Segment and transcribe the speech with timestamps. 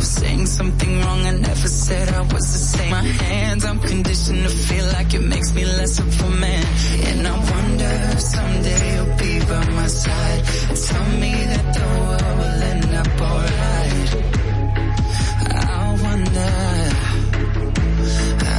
[0.00, 1.26] saying something wrong.
[1.26, 2.90] I never said I was the same.
[2.90, 6.66] My hands, I'm conditioned to feel like it makes me less of a man.
[7.08, 10.44] And I wonder someday you'll be by my side.
[10.88, 14.10] Tell me that the world will end up alright.
[15.52, 16.54] I wonder.
[18.42, 18.56] I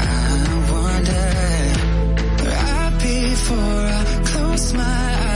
[0.73, 1.27] wonder.
[2.49, 5.30] Right before I close my eyes,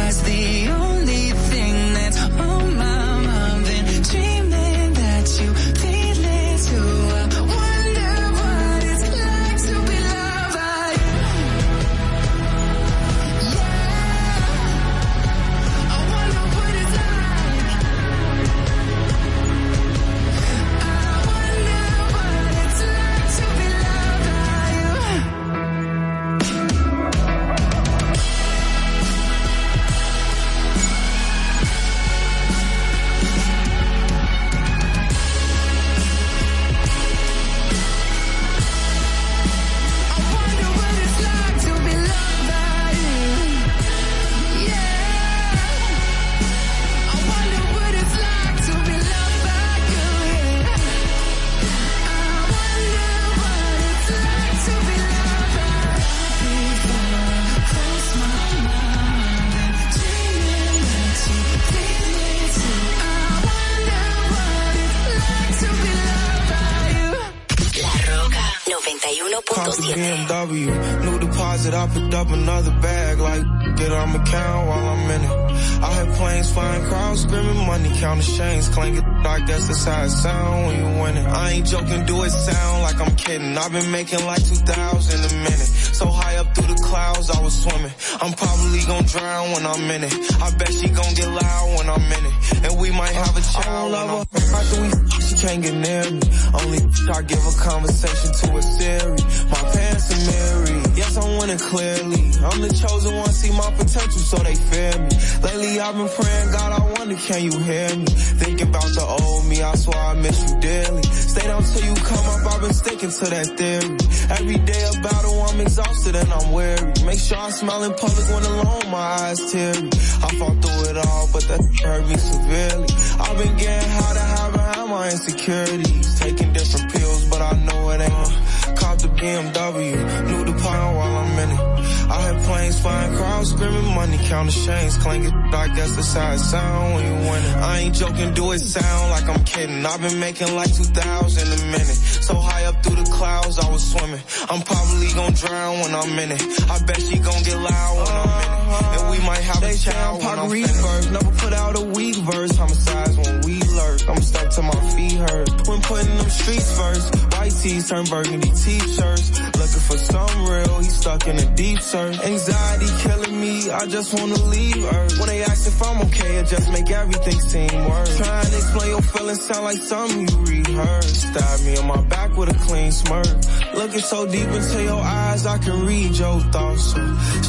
[74.20, 75.46] count while I'm in it.
[75.84, 80.10] I hear planes flying, crowds screaming, money counting chains, clanking, I guess that's how it
[80.10, 81.28] sound when you win it.
[81.28, 83.58] I ain't joking, do it sound like I'm kidding.
[83.58, 85.72] I've been making like 2,000 a minute.
[85.96, 87.92] So high up through the clouds, I was swimming.
[88.22, 90.14] I'm probably gonna drown when I'm in it.
[90.42, 92.36] I bet she gon' get loud when I'm in it.
[92.66, 93.94] And we might have a child.
[93.96, 94.56] I love her.
[94.56, 96.22] After we she can't get near me.
[96.54, 96.80] Only
[97.14, 99.18] I give a conversation to a Siri.
[99.50, 100.98] My parents are married.
[100.98, 102.24] Yes, I'm winning clearly.
[102.46, 105.10] I'm the chosen one, see my potential, so they fear me.
[105.44, 108.06] Lately I've been praying, God, I wonder, can you hear me?
[108.40, 111.04] Thinking about the old me, I swear I miss you dearly.
[111.04, 113.98] Stay down till you come up, I've been sticking to that theory.
[114.40, 116.94] Every day a battle, I'm exhausted and I'm weary.
[117.06, 119.90] Make sure I smile in public when alone, my eyes teary.
[120.26, 122.90] I fought through it all, but that hurt me severely.
[123.20, 126.20] I've been getting how to hide behind my insecurities.
[126.20, 128.78] Taking different pills, but I know it ain't.
[128.78, 129.96] Caught the BMW,
[130.30, 131.65] new the pound while I'm in it.
[132.10, 135.34] I hear planes flying, crowds screaming, money counting chains, clanking.
[135.54, 137.56] I guess that's how it sound when you win it.
[137.58, 139.86] I ain't joking, do it sound like I'm kidding.
[139.86, 141.98] I've been making like 2,000 a minute.
[142.28, 144.22] So high up through the clouds, I was swimming.
[144.50, 146.42] I'm probably gonna drown when I'm in it.
[146.70, 148.56] I bet she gonna get loud when I'm in it.
[148.96, 151.12] And we might have a child when I'm first.
[151.12, 152.56] Never put out a weak verse.
[152.56, 154.10] Homicides when we lurk.
[154.10, 155.50] I'm stuck to my feet hurt.
[155.68, 157.16] When putting them streets first.
[157.34, 159.30] White tees turn burgundy t-shirts.
[159.62, 161.95] Looking for some real, he stuck in a deep search.
[161.96, 165.18] Anxiety killing me, I just wanna leave Earth.
[165.18, 168.18] When they ask if I'm okay, it just make everything seem worse.
[168.18, 171.22] Trying to explain your feelings sound like something you rehearsed.
[171.22, 173.28] Stab me on my back with a clean smirk.
[173.76, 176.94] Looking so deep into your eyes, I can read your thoughts.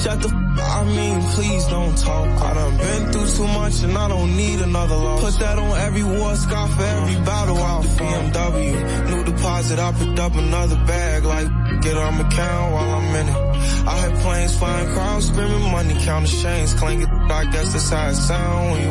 [0.02, 2.28] Shut the I mean, please don't talk.
[2.42, 5.24] I done been through too much and I don't need another loss.
[5.24, 9.10] Put that on every war scar for every battle out the BMW.
[9.10, 11.48] New deposit, I picked up another bag, like
[11.82, 13.46] get on my count while I'm in it.
[13.86, 17.08] I heard planes flying, crowds screaming, money counting chains, clanking.
[17.08, 18.91] I guess that's how it sound when you.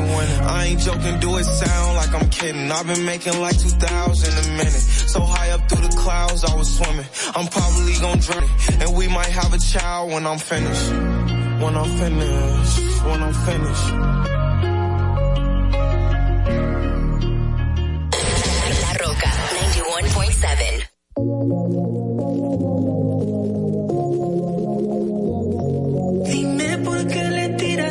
[0.57, 2.71] I ain't joking, do it sound like I'm kidding.
[2.71, 3.79] I've been making like 2,000 a
[4.57, 4.81] minute.
[5.13, 7.05] So high up through the clouds, I was swimming.
[7.35, 8.49] I'm probably gonna drown it.
[8.81, 10.89] And we might have a child when I'm finished.
[11.61, 13.87] When I'm finished, when I'm finished.
[18.83, 19.31] La Roca
[19.61, 21.75] 91.7.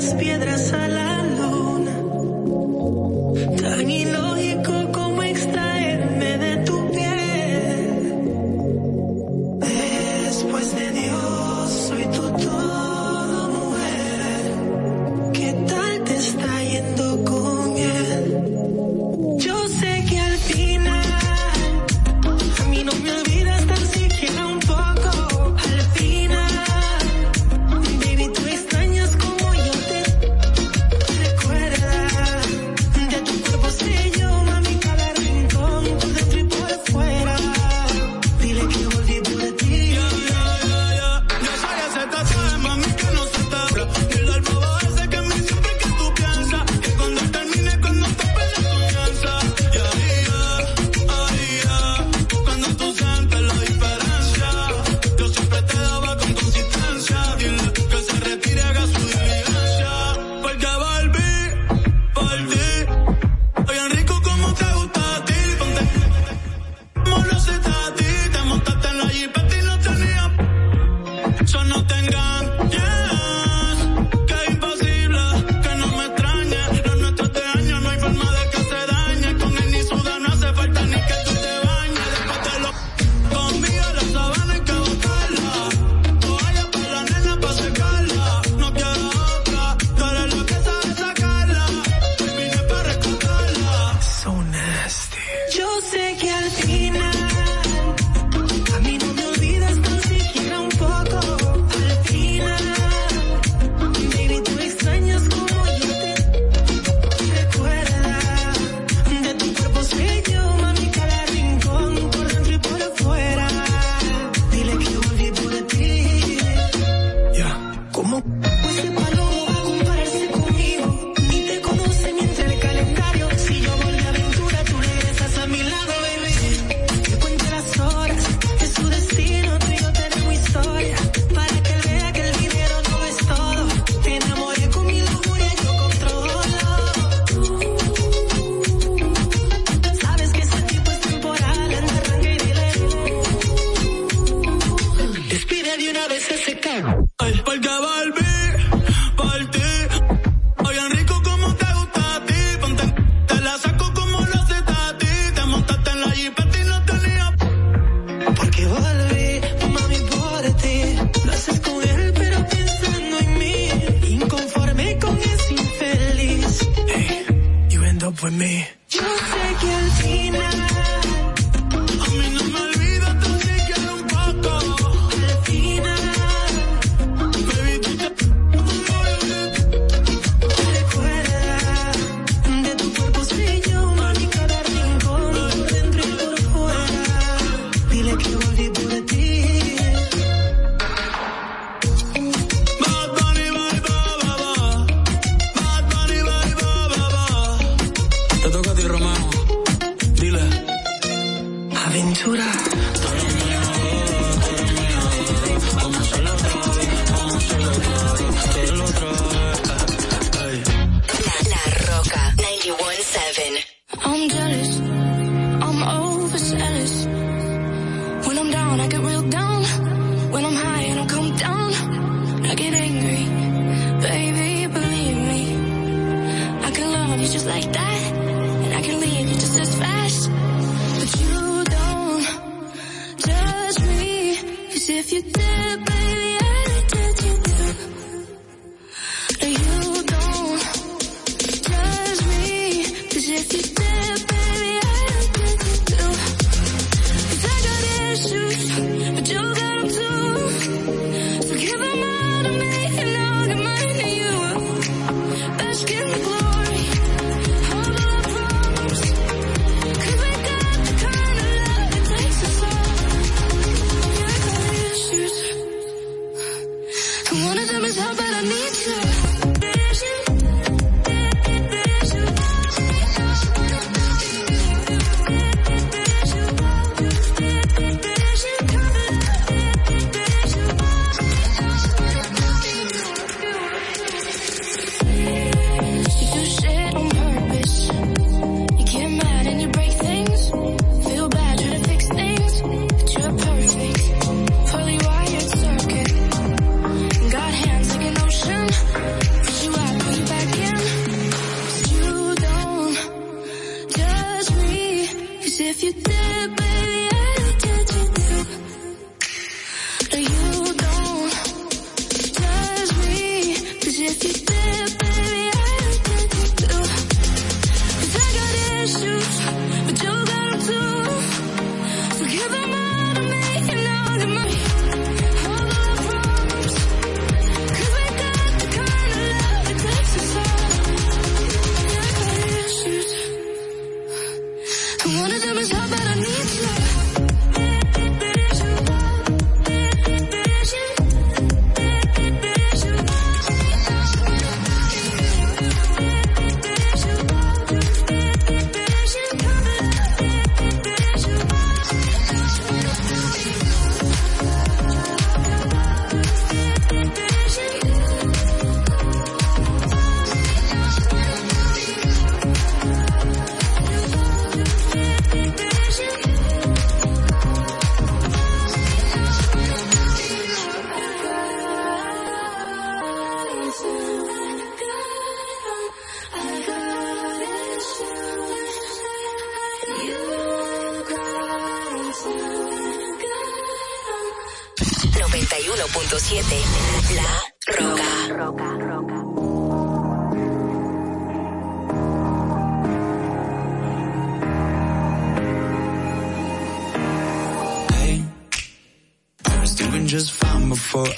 [0.04, 0.94] tiras piedras a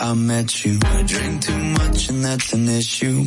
[0.07, 0.79] I met you.
[0.85, 3.25] I drink too much and that's an issue.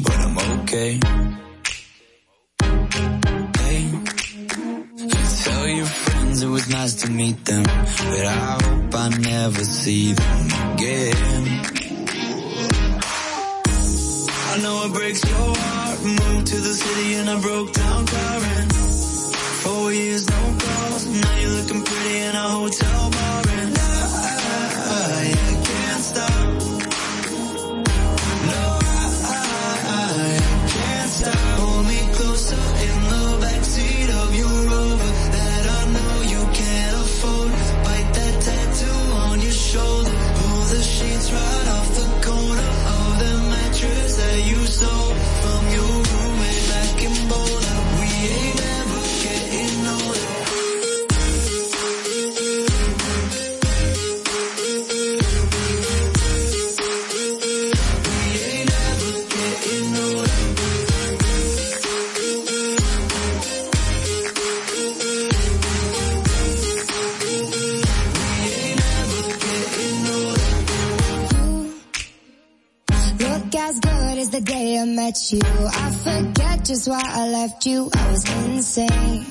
[77.49, 79.25] left you, I was insane.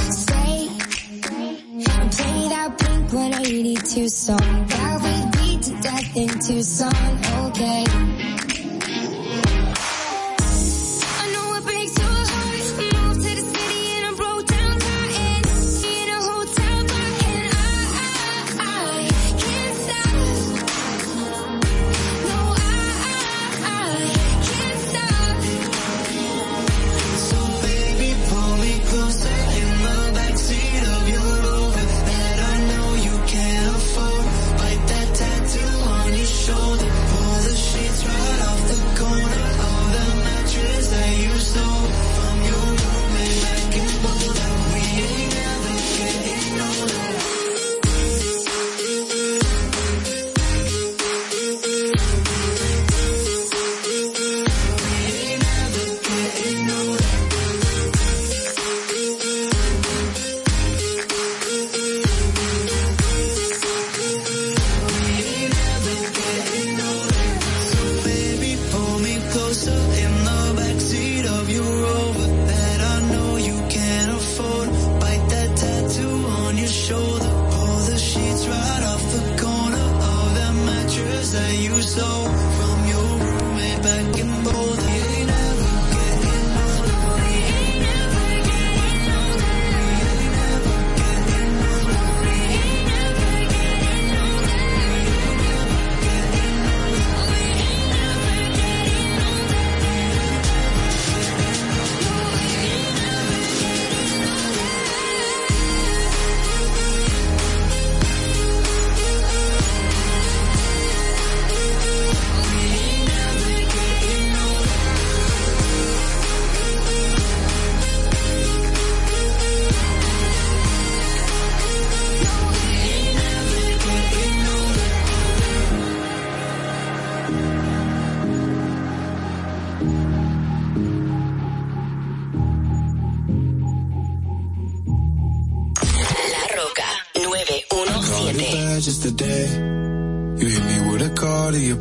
[0.00, 0.68] Say,
[2.16, 7.25] play that Pink 182 song that we beat to death in Tucson.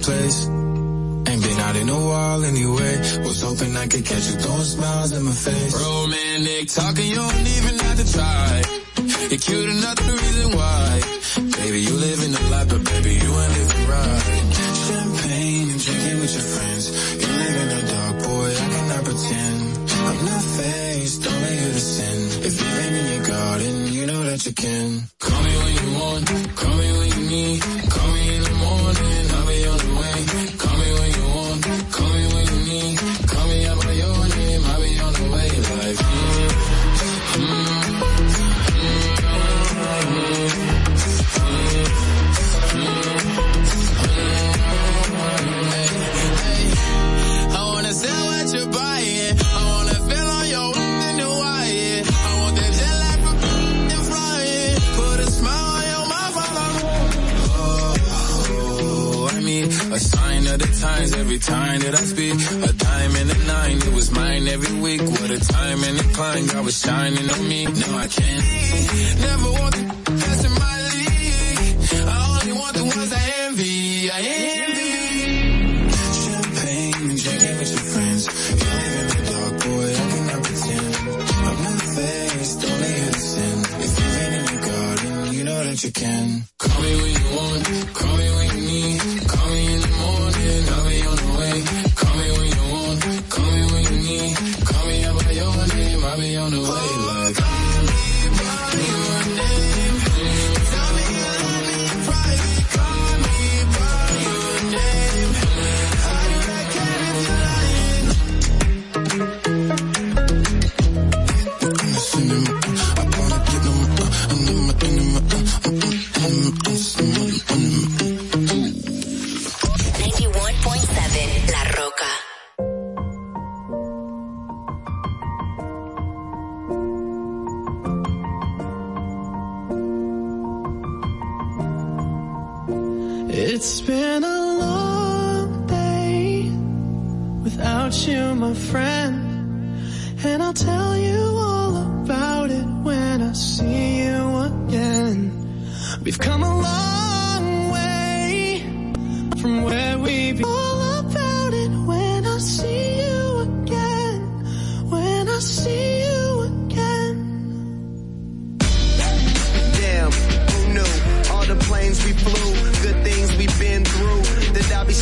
[0.06, 0.46] place.
[0.46, 2.94] Ain't been out in a while anyway.
[3.26, 5.74] Was hoping I could catch you throwing smiles in my face.
[5.74, 7.55] Romantic talking, you don't need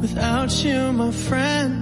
[0.00, 1.72] Without you, my friend.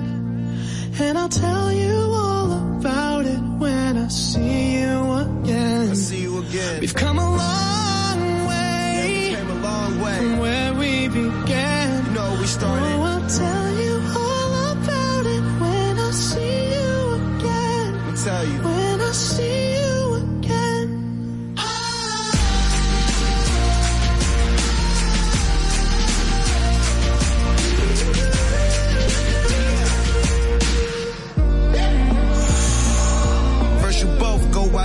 [1.00, 5.90] And I'll tell you all about it when I see you again.
[5.90, 6.80] I see you again.
[6.80, 10.38] We've come a long way Came a long from way.
[10.40, 12.04] where we began.
[12.06, 12.84] You know we Oh, started.
[12.84, 18.12] I'll tell you all about it when I see you again.
[18.12, 18.67] Me tell you.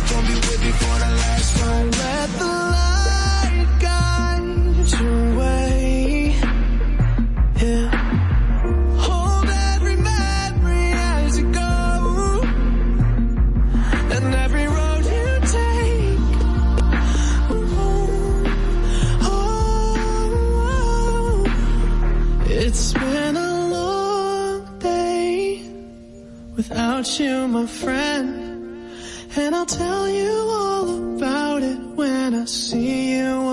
[0.00, 1.96] you gon' be with me for the last ride.
[1.98, 6.34] Let the light guide your way.
[7.60, 7.88] Yeah.
[8.98, 12.42] Hold every memory as you go.
[14.14, 16.18] And every road you take.
[17.50, 17.64] Oh,
[19.22, 19.32] oh,
[20.82, 21.44] oh.
[22.46, 25.62] It's been a long day
[26.56, 28.39] without you, my friend.
[29.42, 33.49] And I'll tell you all about it when I see you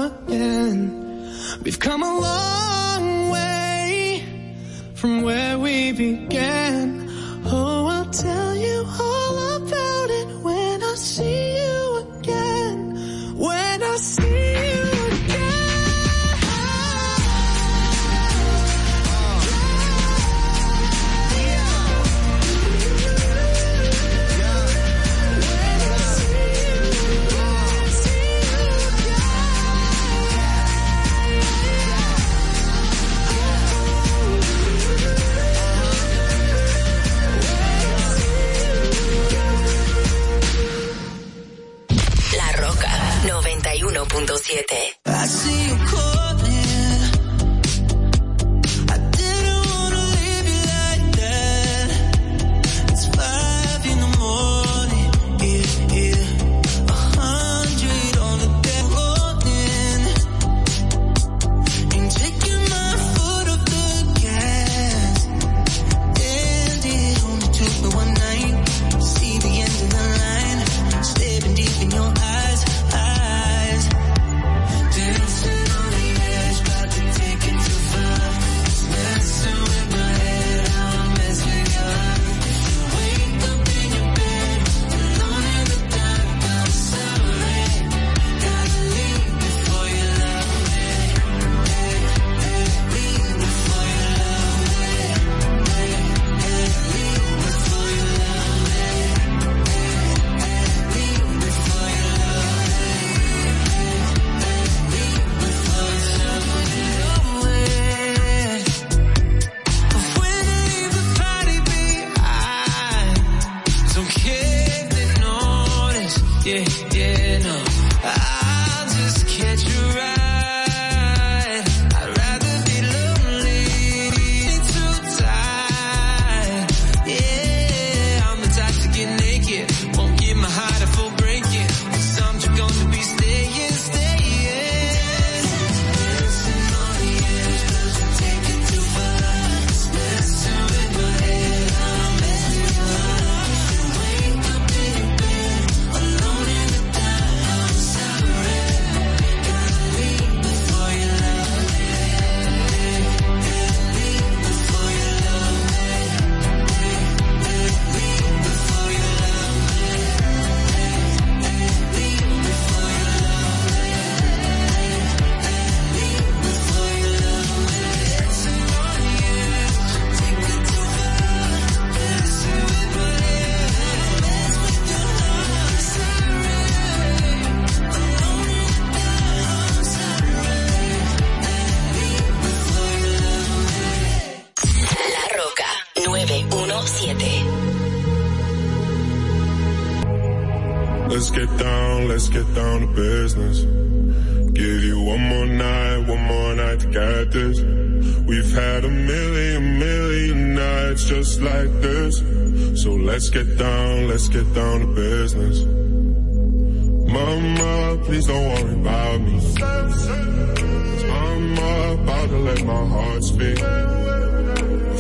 [212.47, 213.59] let my heart speak.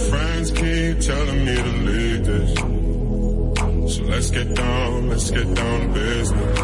[0.09, 2.53] Friends keep telling me to leave this.
[3.95, 6.59] So let's get down, let's get down to business.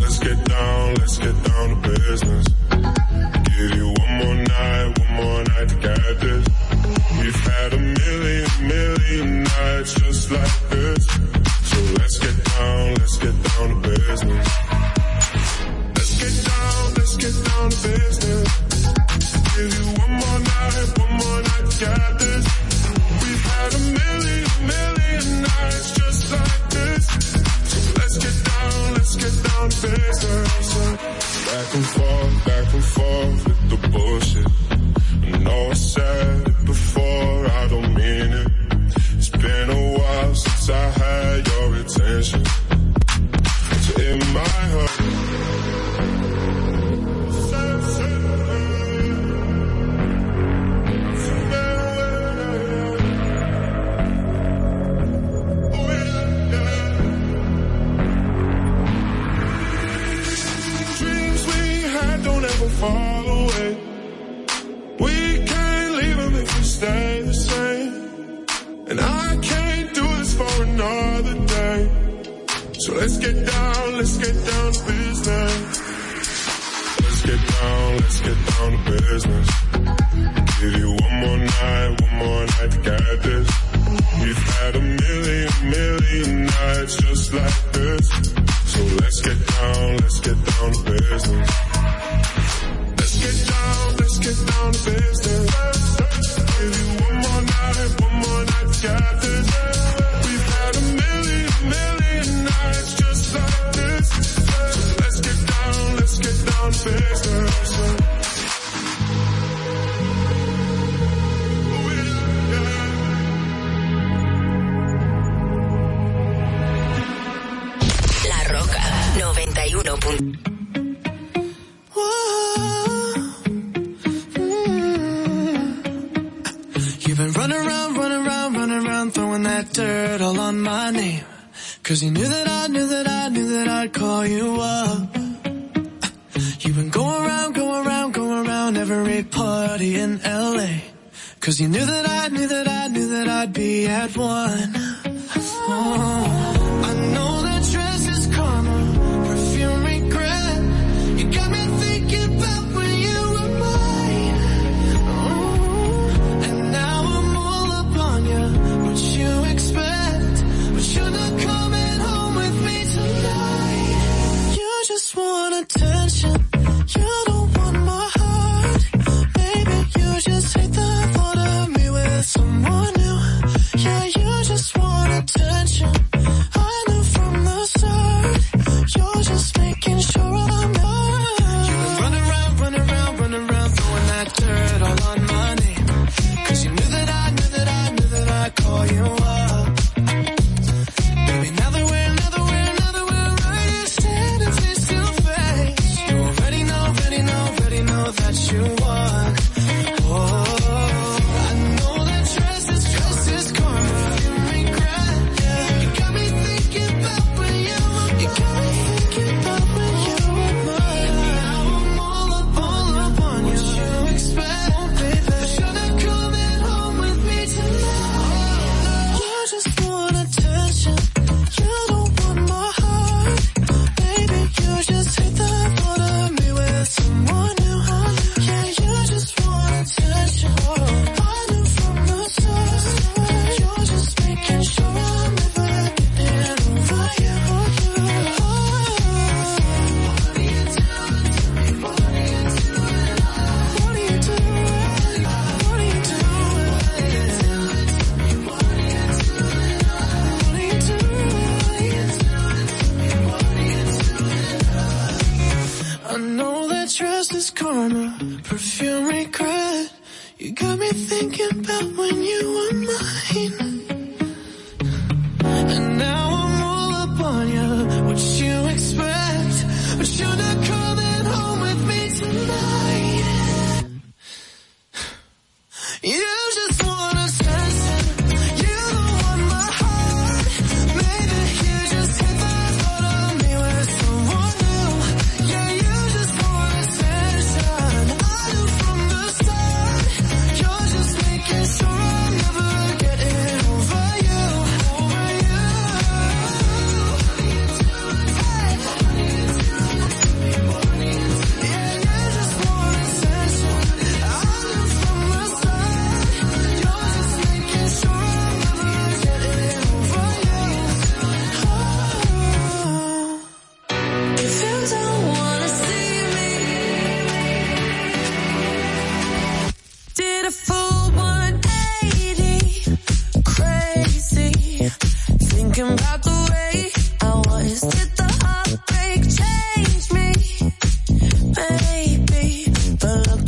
[0.00, 2.45] Let's get down, let's get down to business.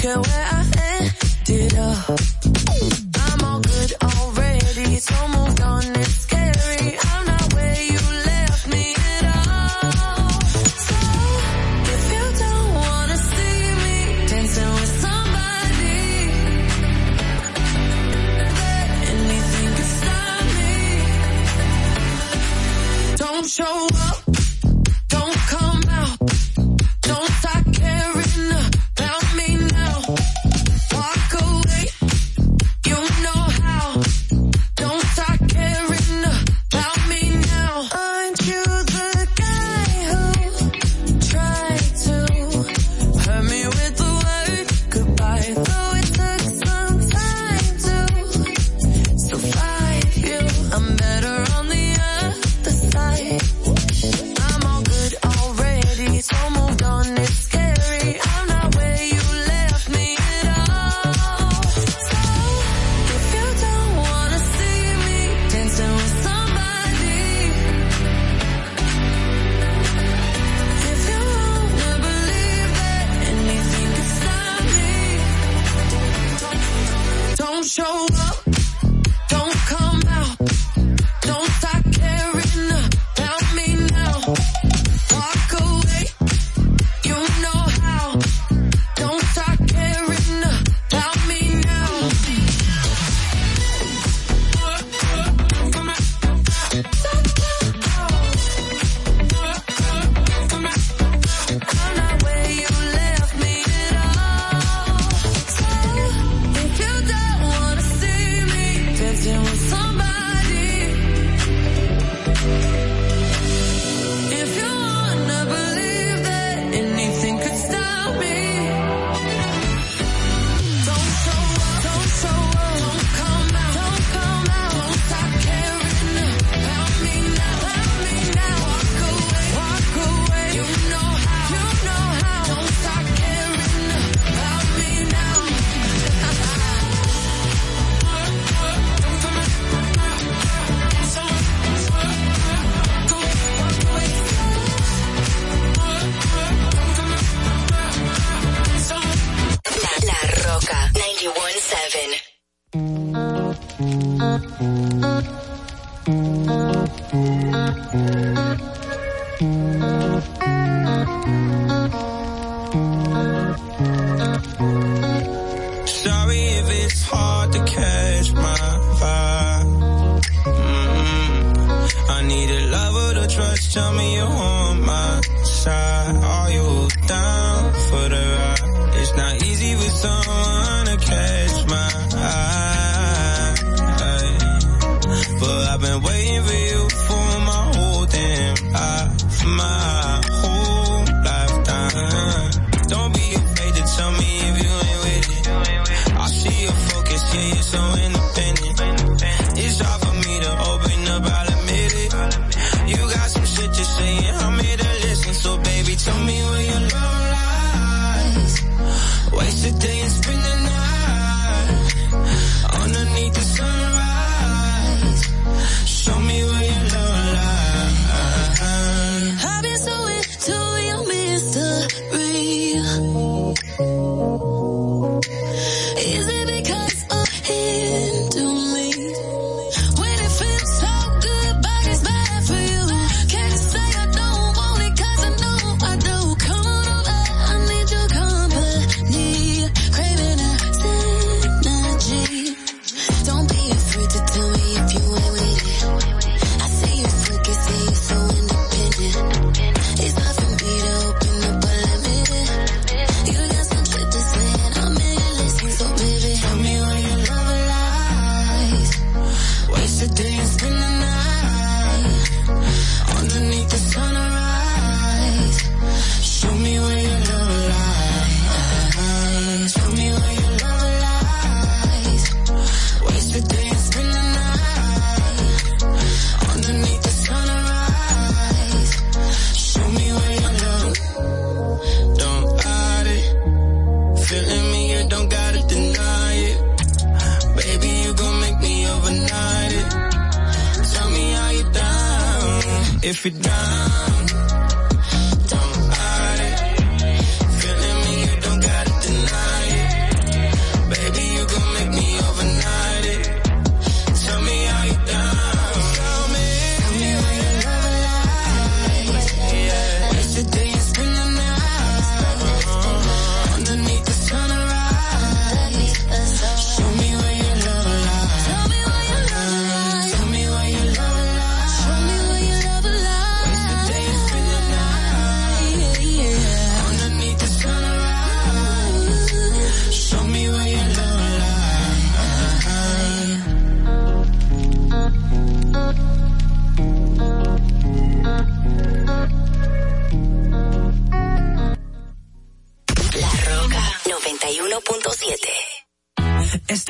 [0.09, 1.11] at where I
[1.47, 2.38] ended up.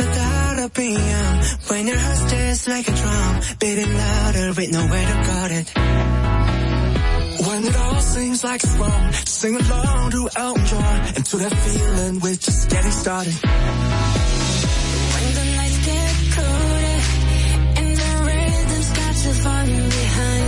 [0.09, 1.35] without a PM.
[1.69, 5.69] When your heart just like a drum, beating louder with nowhere to guard it.
[7.47, 11.55] When it all seems like it's wrong, sing along to Elton John and to that
[11.65, 13.35] feeling we're just getting started.
[15.15, 16.99] When the nights get colder
[17.81, 20.48] and the rhythm's got you falling behind.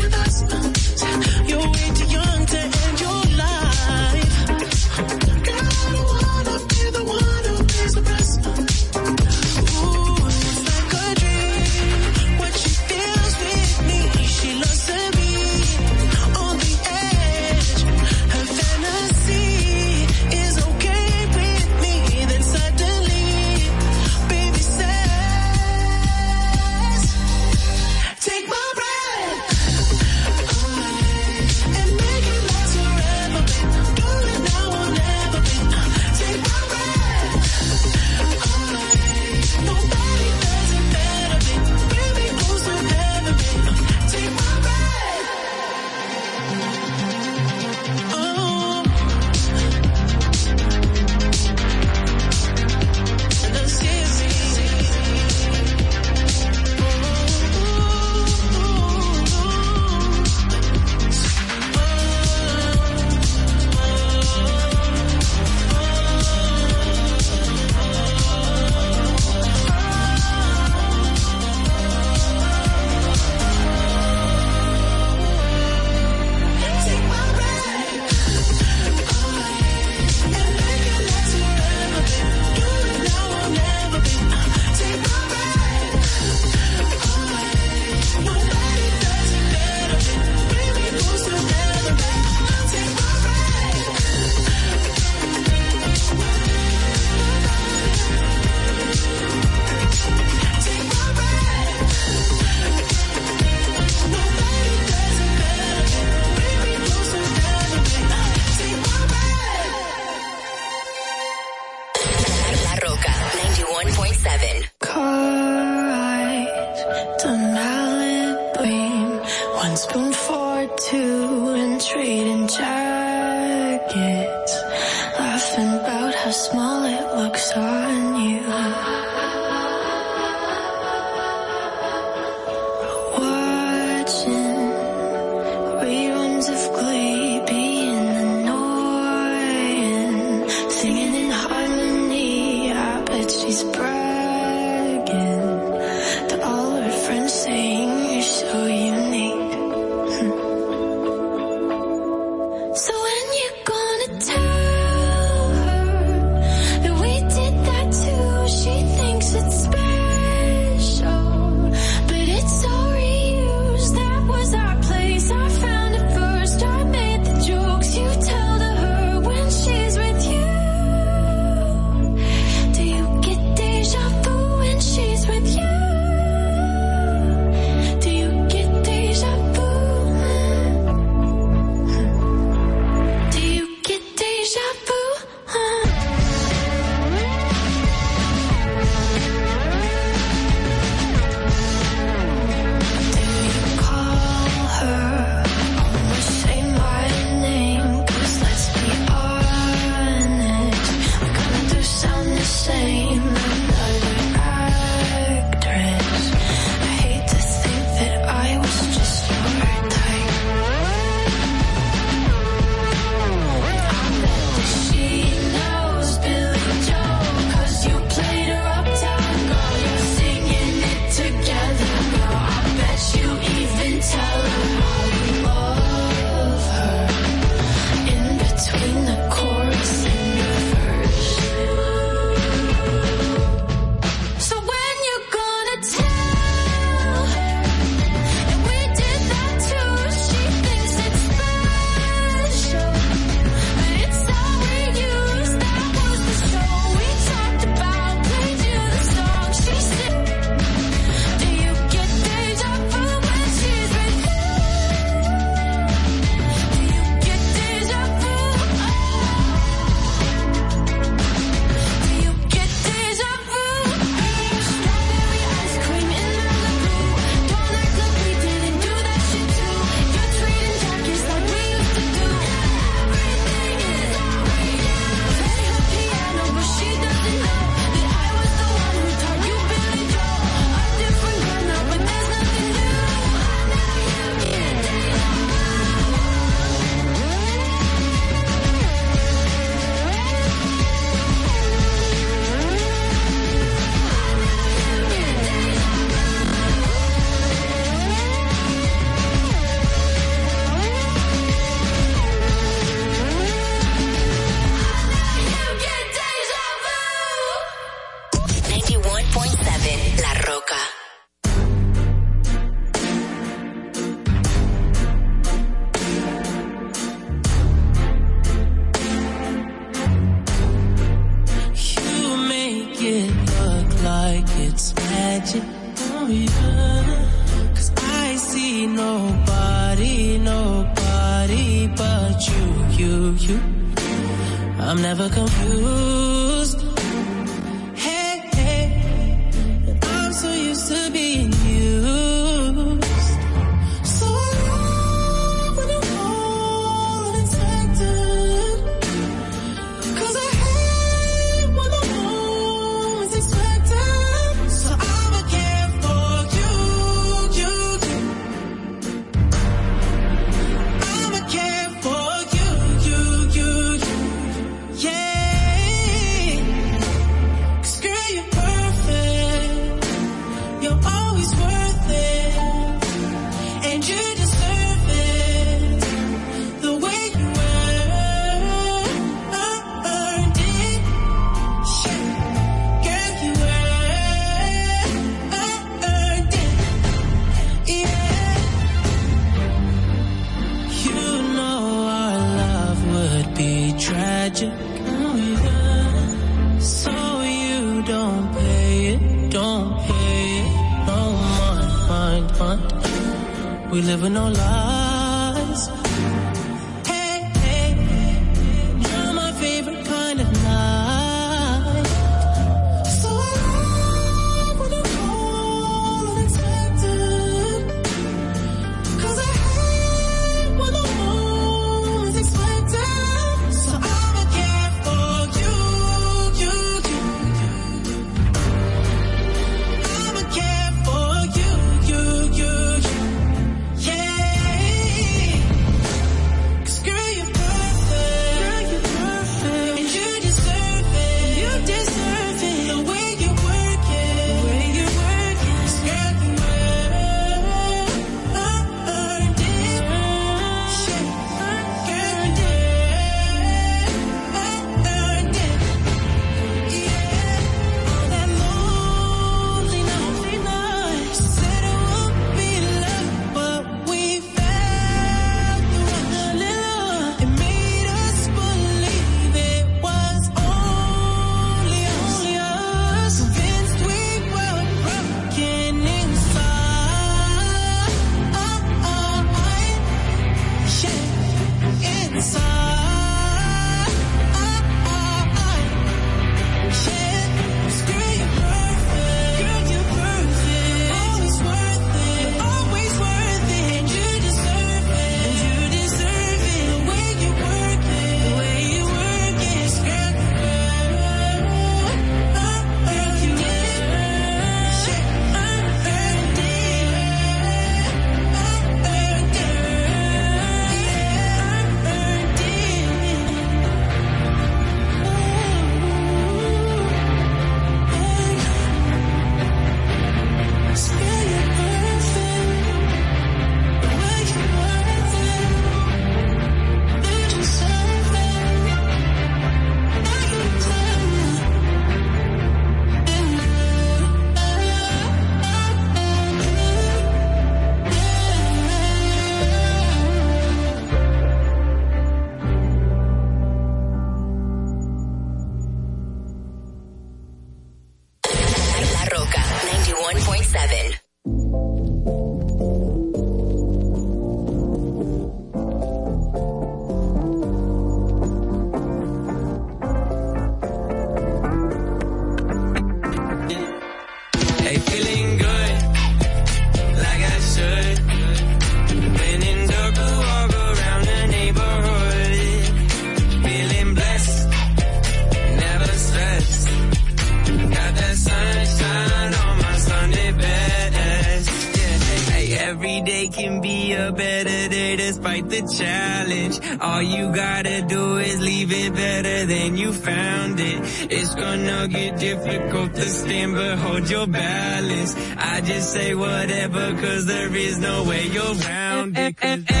[587.21, 590.99] All you gotta do is leave it better than you found it.
[591.29, 595.35] It's gonna get difficult to stand, but hold your balance.
[595.55, 600.00] I just say whatever, cause there is no way you're around it.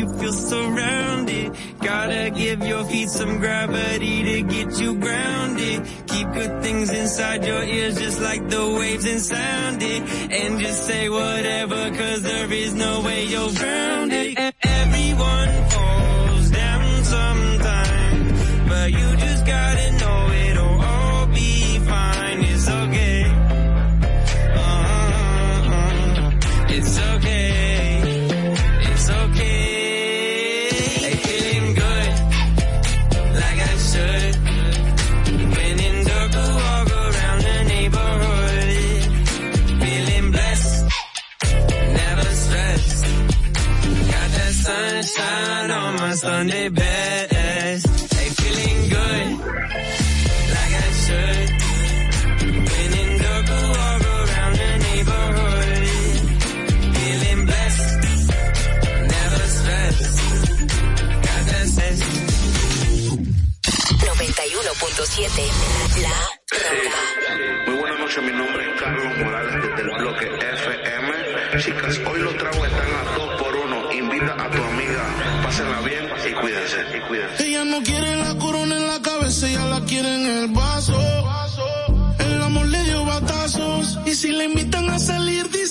[0.00, 1.52] you feel surrounded.
[1.80, 5.86] Gotta give your feet some gravity to get you grounded.
[6.06, 10.02] Keep good things inside your ears just like the waves and sound it.
[10.40, 14.49] And just say whatever cause there is no way you're grounded.
[46.40, 46.99] Sunday best.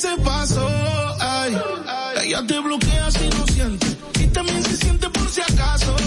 [0.10, 0.68] se pasó.
[1.20, 1.58] Ay,
[2.24, 3.88] ella te bloquea si no siente.
[4.20, 5.99] Y también se siente por si acaso.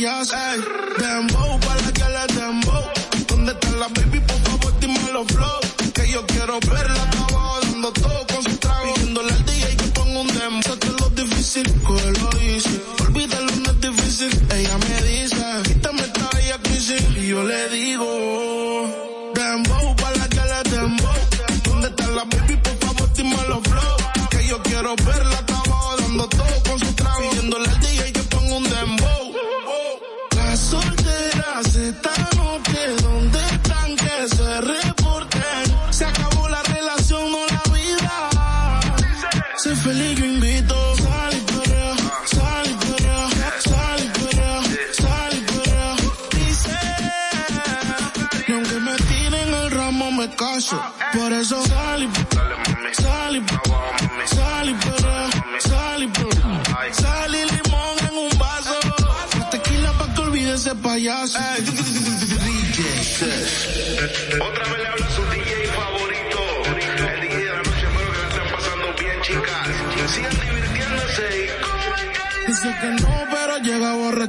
[0.00, 0.99] yours, ayy.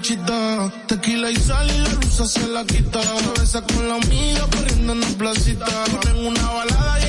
[0.01, 0.71] borrachita.
[0.87, 2.99] Tequila y sal y la luz se la quita.
[3.01, 5.65] Cabeza con la mía corriendo en la placita.
[6.01, 7.00] Ponen una balada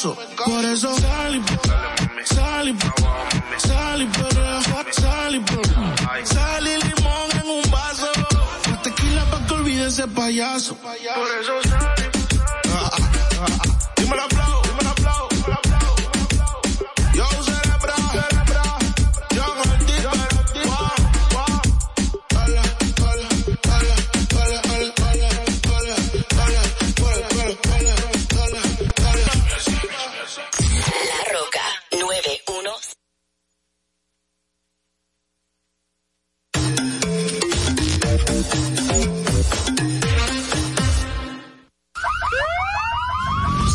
[0.00, 1.42] eso, por eso salí,
[2.24, 2.74] salí,
[3.58, 5.44] salí, pero salí,
[6.24, 8.08] salí limón en un vaso,
[8.82, 11.69] tequila pa' que olvide ese payaso, por eso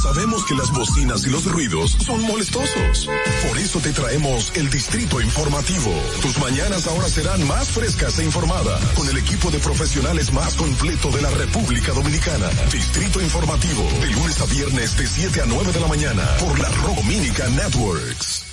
[0.02, 3.10] Sabemos que las bocinas y los ruidos son molestosos.
[3.48, 5.92] Por eso te traemos el Distrito Informativo.
[6.22, 11.12] Tus mañanas ahora serán más frescas e informadas con el equipo de profesionales más completo
[11.12, 12.50] de la República Dominicana.
[12.72, 16.70] Distrito Informativo, de lunes a viernes de 7 a 9 de la mañana por la
[16.70, 18.45] Dominica Networks.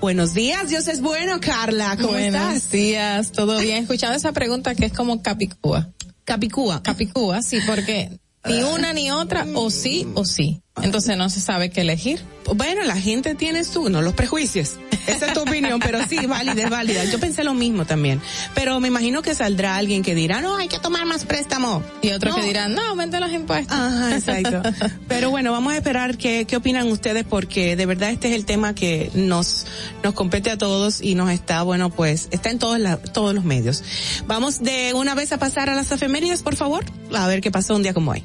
[0.02, 1.96] Buenos días, Dios es bueno, Carla.
[1.96, 2.70] ¿Cómo Buenos estás?
[2.70, 3.84] días, todo bien.
[3.84, 5.88] Escuchando esa pregunta que es como Capicúa.
[6.26, 6.82] Capicúa.
[6.82, 10.60] Capicúa, sí, porque ni una ni otra, o sí o sí.
[10.82, 12.20] Entonces no se sabe qué elegir.
[12.54, 14.72] Bueno, la gente tiene su, no los prejuicios.
[15.06, 17.04] Esa es tu opinión, pero sí, válida, es válida.
[17.04, 18.20] Yo pensé lo mismo también.
[18.54, 21.82] Pero me imagino que saldrá alguien que dirá, no, hay que tomar más préstamo.
[22.02, 22.40] Y otros No.
[22.40, 23.76] que dirán, no, aumente los impuestos.
[23.76, 24.62] Ajá, exacto.
[25.08, 28.44] Pero bueno, vamos a esperar qué, qué opinan ustedes porque de verdad este es el
[28.46, 29.66] tema que nos,
[30.02, 33.44] nos compete a todos y nos está, bueno, pues está en todos, la- todos los
[33.44, 33.82] medios.
[34.26, 37.76] Vamos de una vez a pasar a las efemérides, por favor, a ver qué pasó
[37.76, 38.24] un día como hoy.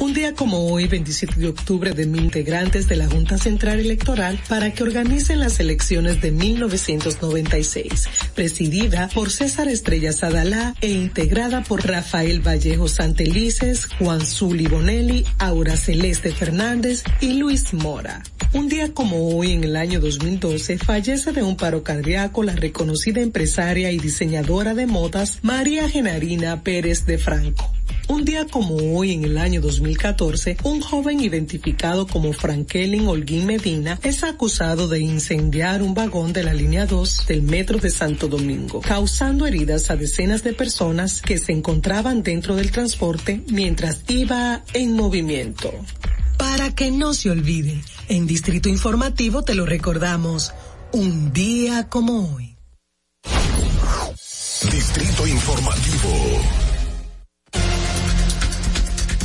[0.00, 4.38] Un día como hoy, 27 de octubre, de mil integrantes de la Junta Central Electoral
[4.48, 11.84] para que organicen las elecciones de 1996, presidida por César Estrella Sadalá e integrada por
[11.84, 18.22] Rafael Vallejo Santelices, Juan Zuli Bonelli, Aura Celeste Fernández y Luis Mora.
[18.52, 23.20] Un día como hoy, en el año 2012, fallece de un paro cardíaco la reconocida
[23.20, 27.72] empresaria y diseñadora de modas María Genarina Pérez de Franco.
[28.08, 33.98] Un día como hoy, en el año 2014, un joven identificado como Frankelin Holguín Medina
[34.02, 38.80] es acusado de incendiar un vagón de la línea 2 del metro de Santo Domingo,
[38.80, 44.94] causando heridas a decenas de personas que se encontraban dentro del transporte mientras iba en
[44.94, 45.72] movimiento.
[46.36, 50.52] Para que no se olvide, en Distrito Informativo te lo recordamos,
[50.92, 52.56] un día como hoy.
[54.70, 56.67] Distrito Informativo.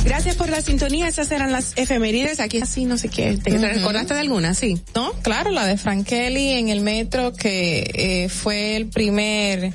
[0.04, 3.62] Gracias por la sintonía, esas eran las efemérides, aquí así no sé qué, ¿te Ujú.
[3.64, 4.54] recordaste de alguna?
[4.54, 4.78] Sí.
[4.94, 9.72] No, claro, la de Frankeli en el metro que eh, fue el primer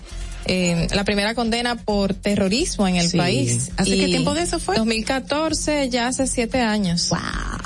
[0.52, 3.18] eh, la primera condena por terrorismo en el Sí.
[3.18, 3.70] país.
[3.78, 4.76] ¿Hace Y qué tiempo de eso fue?
[4.78, 7.10] 2014, ya hace siete años.
[7.10, 7.20] Wow.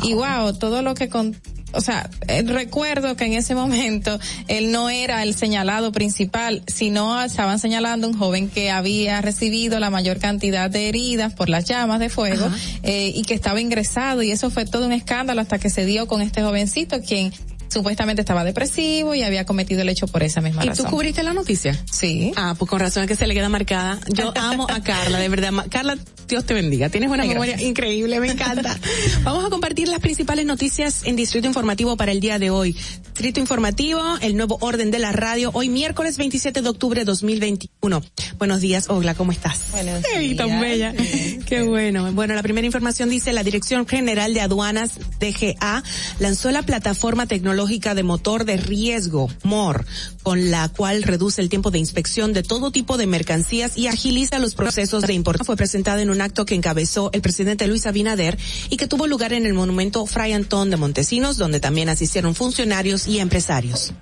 [0.09, 1.34] Y wow, todo lo que con
[1.75, 7.19] o sea, eh, recuerdo que en ese momento él no era el señalado principal, sino
[7.23, 11.99] estaban señalando un joven que había recibido la mayor cantidad de heridas por las llamas
[11.99, 12.47] de fuego
[12.84, 16.05] eh, y que estaba ingresado y eso fue todo un escándalo hasta que se dio
[16.05, 17.34] con este jovencito quien
[17.74, 20.86] supuestamente estaba depresivo y había cometido el hecho por esa misma ¿Y razón.
[20.86, 21.78] tú cubriste la noticia?
[21.91, 22.32] Sí.
[22.36, 23.99] Ah, pues con razón es que se le queda marcada.
[24.13, 25.51] Yo amo a Carla, de verdad.
[25.69, 25.97] Carla,
[26.28, 26.89] Dios te bendiga.
[26.89, 27.69] Tienes una Ay, memoria gracias.
[27.69, 28.78] increíble, me encanta.
[29.24, 32.74] Vamos a compartir las principales noticias en Distrito Informativo para el día de hoy.
[32.74, 38.01] Distrito Informativo, el nuevo orden de la radio, hoy miércoles 27 de octubre 2021.
[38.38, 39.65] Buenos días, Ogla, ¿cómo estás?
[39.71, 40.61] Buenos tan días.
[40.61, 40.93] bella.
[41.45, 42.11] Qué bueno.
[42.13, 45.83] Bueno, la primera información dice la Dirección General de Aduanas, DGA,
[46.19, 49.85] lanzó la plataforma tecnológica de motor de riesgo, MOR,
[50.23, 54.39] con la cual reduce el tiempo de inspección de todo tipo de mercancías y agiliza
[54.39, 55.45] los procesos de importación.
[55.45, 58.37] Fue presentada en un acto que encabezó el presidente Luis Abinader
[58.69, 63.05] y que tuvo lugar en el monumento Fray Antón de Montesinos, donde también asistieron funcionarios
[63.07, 63.93] y empresarios.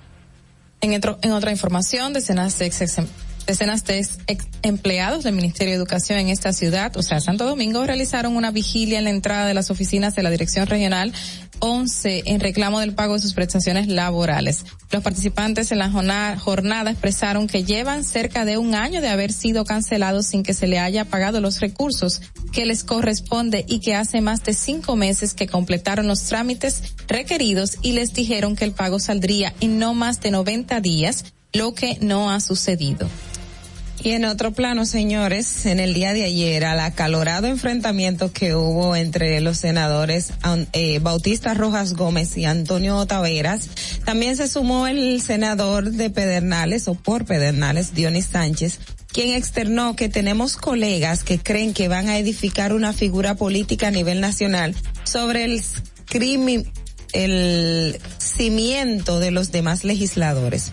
[0.80, 2.96] En, otra información, decenas de ex, ex-
[3.46, 4.18] decenas de ex-
[4.62, 8.98] empleados del Ministerio de Educación en esta ciudad, o sea, Santo Domingo, realizaron una vigilia
[8.98, 11.12] en la entrada de las oficinas de la Dirección Regional
[11.64, 14.64] 11 en reclamo del pago de sus prestaciones laborales.
[14.90, 19.64] Los participantes en la jornada expresaron que llevan cerca de un año de haber sido
[19.64, 22.20] cancelados sin que se le haya pagado los recursos
[22.52, 27.78] que les corresponde y que hace más de cinco meses que completaron los trámites requeridos
[27.80, 31.96] y les dijeron que el pago saldría en no más de 90 días, lo que
[32.00, 33.08] no ha sucedido.
[34.04, 38.96] Y en otro plano, señores, en el día de ayer, al acalorado enfrentamiento que hubo
[38.96, 40.32] entre los senadores
[40.72, 43.68] eh, Bautista Rojas Gómez y Antonio Taveras,
[44.04, 48.80] también se sumó el senador de Pedernales o por Pedernales, Dionis Sánchez,
[49.12, 53.92] quien externó que tenemos colegas que creen que van a edificar una figura política a
[53.92, 54.74] nivel nacional
[55.04, 55.62] sobre el
[56.06, 56.68] crimen,
[57.12, 60.72] el cimiento de los demás legisladores.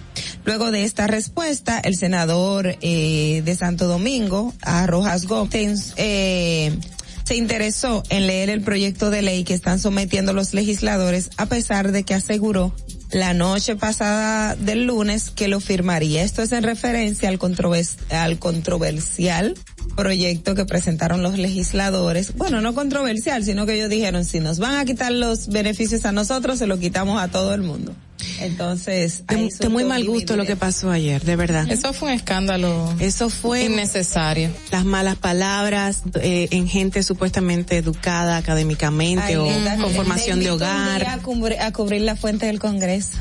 [0.49, 6.75] Luego de esta respuesta, el senador eh, de Santo Domingo, a Rojas Gómez, eh,
[7.23, 11.91] se interesó en leer el proyecto de ley que están sometiendo los legisladores, a pesar
[11.91, 12.73] de que aseguró
[13.11, 16.23] la noche pasada del lunes que lo firmaría.
[16.23, 19.53] Esto es en referencia al, controvers- al controversial
[19.95, 22.33] proyecto que presentaron los legisladores.
[22.35, 26.11] Bueno, no controversial, sino que ellos dijeron, si nos van a quitar los beneficios a
[26.11, 27.93] nosotros, se lo quitamos a todo el mundo.
[28.41, 31.69] Entonces, De, de muy mal gusto lo que pasó ayer, de verdad.
[31.69, 34.49] Eso fue un escándalo Eso fue innecesario.
[34.71, 40.45] las malas palabras eh, en gente supuestamente educada académicamente Ay, o linda, con formación de
[40.45, 40.67] invito un día
[40.97, 41.07] hogar.
[41.09, 43.17] A cubrir, a cubrir la fuente del Congreso.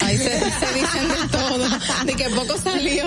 [0.00, 1.58] Ahí se, se dicen de todo,
[2.06, 3.04] de que poco salió.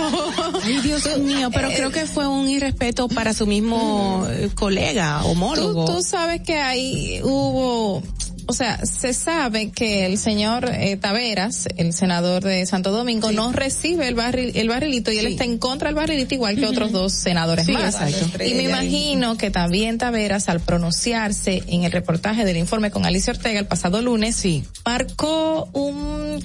[0.61, 5.29] Ay, Dios mío, pero creo que fue un irrespeto para su mismo eh, colega, Tú,
[5.29, 5.85] homólogo.
[5.85, 8.03] tú sabes que ahí hubo,
[8.49, 13.51] o sea, se sabe que el señor eh, Taveras, el senador de Santo Domingo, no
[13.51, 16.91] recibe el barril, el barrilito y él está en contra del barrilito igual que otros
[16.91, 17.93] dos senadores Sí, más.
[18.01, 18.43] exacto.
[18.43, 23.33] Y me imagino que también Taveras, al pronunciarse en el reportaje del informe con Alicia
[23.33, 24.63] Ortega el pasado lunes, Sí.
[24.83, 26.43] marcó un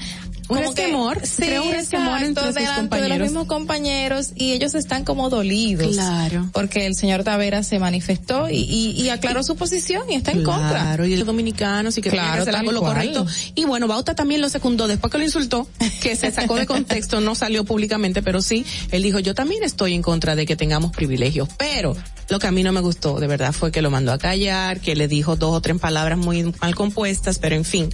[0.48, 4.52] Un que- resquemor, sí, un resquemor exacto, entre sus delante de los mismos compañeros y
[4.52, 5.92] ellos están como dolidos.
[5.94, 6.50] Claro.
[6.52, 10.44] Porque el señor Taveras se manifestó y, y, y aclaró su posición y está en
[10.44, 10.68] contra.
[10.82, 13.26] Claro, y los dominicanos y que Claro, tenía que hacer algo lo correcto.
[13.54, 15.66] Y bueno, Bauta también lo secundó después que lo insultó,
[16.02, 19.94] que se sacó de contexto, no salió públicamente, pero sí, él dijo, yo también estoy
[19.94, 21.96] en contra de que tengamos privilegios, pero
[22.28, 24.80] lo que a mí no me gustó, de verdad, fue que lo mandó a callar,
[24.80, 27.90] que le dijo dos o tres palabras muy mal compuestas, pero en fin.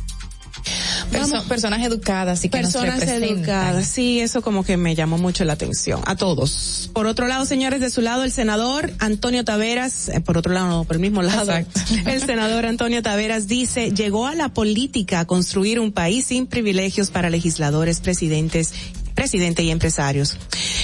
[1.11, 1.45] Perso- Vamos.
[1.47, 3.39] personas educadas y que nos Personas representan.
[3.39, 6.91] educadas, sí, eso como que me llamó mucho la atención, a todos.
[6.93, 10.69] Por otro lado, señores, de su lado, el senador Antonio Taveras, eh, por otro lado,
[10.69, 11.81] no, por el mismo lado, Exacto.
[12.11, 17.11] el senador Antonio Taveras dice, llegó a la política a construir un país sin privilegios
[17.11, 18.73] para legisladores, presidentes
[19.21, 20.39] presidente y empresarios.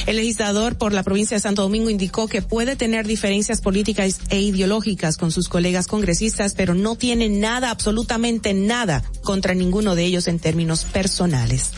[0.05, 4.41] El legislador por la provincia de Santo Domingo indicó que puede tener diferencias políticas e
[4.41, 10.29] ideológicas con sus colegas congresistas, pero no tiene nada, absolutamente nada contra ninguno de ellos
[10.29, 11.71] en términos personales.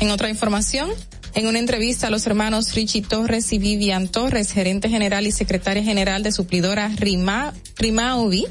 [0.00, 0.90] En otra información,
[1.34, 5.84] en una entrevista a los hermanos Richie Torres y Vivian Torres, gerente general y secretaria
[5.84, 8.48] general de suplidora Rima, Rimaubi,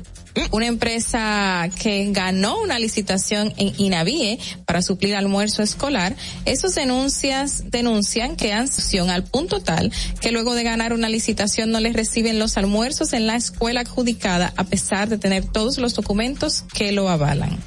[0.52, 6.16] una empresa que ganó una licitación en Inavie para suplir almuerzo escolar,
[6.46, 11.72] esos denuncias denuncian que han succión al punto tal que luego de ganar una licitación
[11.72, 15.96] no les reciben los almuerzos en la escuela adjudicada a pesar de tener todos los
[15.96, 17.60] documentos que lo avalan.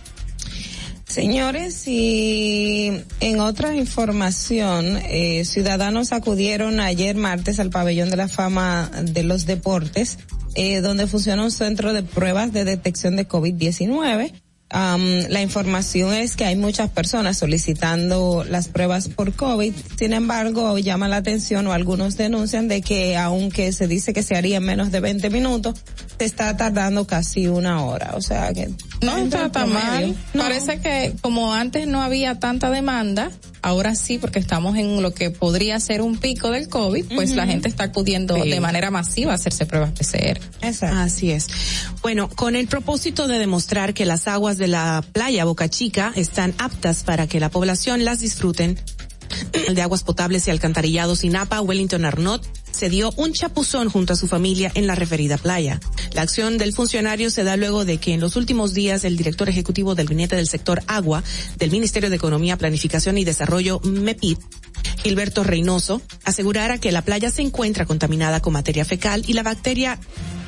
[1.12, 2.90] Señores, y
[3.20, 9.44] en otra información, eh, ciudadanos acudieron ayer martes al pabellón de la fama de los
[9.44, 10.18] deportes,
[10.54, 14.32] eh, donde funciona un centro de pruebas de detección de COVID-19.
[14.72, 19.74] Am, la información es que hay muchas personas solicitando las pruebas por COVID.
[19.98, 24.34] Sin embargo, llama la atención o algunos denuncian de que aunque se dice que se
[24.34, 25.78] haría en menos de 20 minutos,
[26.18, 28.12] se está tardando casi una hora.
[28.14, 28.70] O sea que
[29.02, 30.16] No está tan mal.
[30.34, 30.42] No.
[30.42, 33.30] Parece que como antes no había tanta demanda,
[33.62, 37.46] ahora sí, porque estamos en lo que podría ser un pico del COVID, pues la
[37.46, 38.50] gente está acudiendo Sí.
[38.50, 40.40] de manera masiva a hacerse pruebas PCR.
[40.82, 41.46] Así es.
[42.02, 46.54] Bueno, con el propósito de demostrar que las aguas de la playa Boca Chica están
[46.58, 48.78] aptas para que la población las disfruten,
[49.66, 54.16] el de aguas potables y alcantarillados INAPA Wellington Arnott se dio un chapuzón junto a
[54.16, 55.78] su familia en la referida playa.
[56.14, 59.48] La acción del funcionario se da luego de que en los últimos días el director
[59.48, 61.22] ejecutivo del gabinete del sector agua
[61.58, 64.38] del Ministerio de Economía, Planificación y Desarrollo MEPID
[65.02, 69.98] Gilberto Reynoso, asegurara que la playa se encuentra contaminada con materia fecal y la bacteria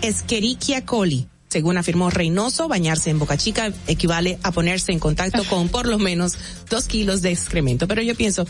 [0.02, 1.28] Escherichia coli.
[1.54, 6.00] Según afirmó Reynoso, bañarse en Boca Chica equivale a ponerse en contacto con por lo
[6.00, 6.32] menos
[6.68, 7.86] dos kilos de excremento.
[7.86, 8.44] Pero yo pienso,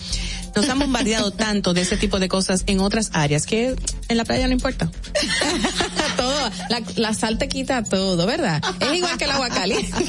[0.56, 3.76] nos han bombardeado tanto de ese tipo de cosas en otras áreas que
[4.08, 4.90] en la playa no importa.
[6.16, 6.33] todo,
[6.68, 8.60] la, la sal te quita todo, ¿verdad?
[8.80, 9.92] Es igual que el agua caliente.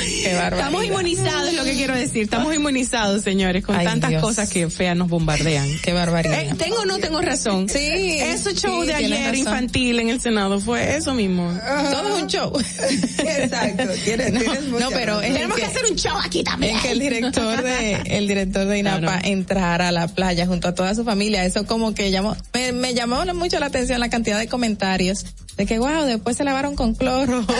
[0.00, 0.30] Qué.
[0.32, 2.22] Estamos inmunizados, es lo que quiero decir.
[2.22, 4.22] Estamos inmunizados, señores, con Ay, tantas Dios.
[4.22, 5.68] cosas que feas nos bombardean.
[5.82, 6.40] Qué barbaridad.
[6.40, 7.68] Eh, ¿Tengo o no tengo razón?
[7.68, 7.78] Sí.
[8.20, 11.52] Ese show sí, de ayer infantil en el Senado fue eso mismo.
[11.90, 12.52] Todo es un show.
[13.18, 13.84] Exacto.
[14.04, 16.76] Tienes, tienes No, mucha pero es Tenemos que- que hacer un show aquí también.
[16.76, 20.74] Es que el director de el director de INAPA entrara a la playa junto a
[20.74, 24.38] toda su familia, eso como que llamó me, me llamó mucho la atención la cantidad
[24.38, 25.19] de comentarios
[25.56, 27.44] de que wow, después se lavaron con cloro.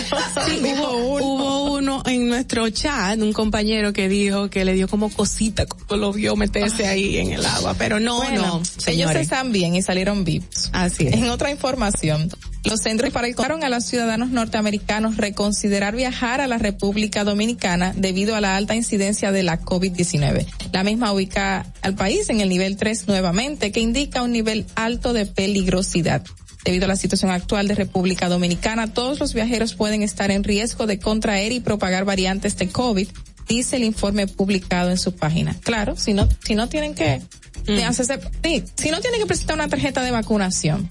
[0.47, 1.25] Sí, hubo, uno.
[1.25, 5.97] hubo uno en nuestro chat, un compañero que dijo que le dio como cosita cuando
[5.97, 9.23] lo vio meterse ahí en el agua, pero no, Bueno, no, ellos señores.
[9.23, 10.71] están bien y salieron vivos.
[10.73, 11.15] Así es.
[11.15, 12.31] En otra información,
[12.65, 18.37] los centros para el a los ciudadanos norteamericanos reconsiderar viajar a la República Dominicana debido
[18.37, 20.47] a la alta incidencia de la COVID-19.
[20.73, 25.13] La misma ubica al país en el nivel 3 nuevamente, que indica un nivel alto
[25.13, 26.23] de peligrosidad.
[26.65, 30.87] Debido a la situación actual de República Dominicana, todos los viajeros pueden estar en riesgo
[30.87, 33.09] de contraer y propagar variantes de COVID,
[33.49, 35.57] dice el informe publicado en su página.
[35.63, 37.23] Claro, si no, si no tienen que,
[37.67, 40.89] ni hacerse- sí, si no tienen que presentar una tarjeta de vacunación.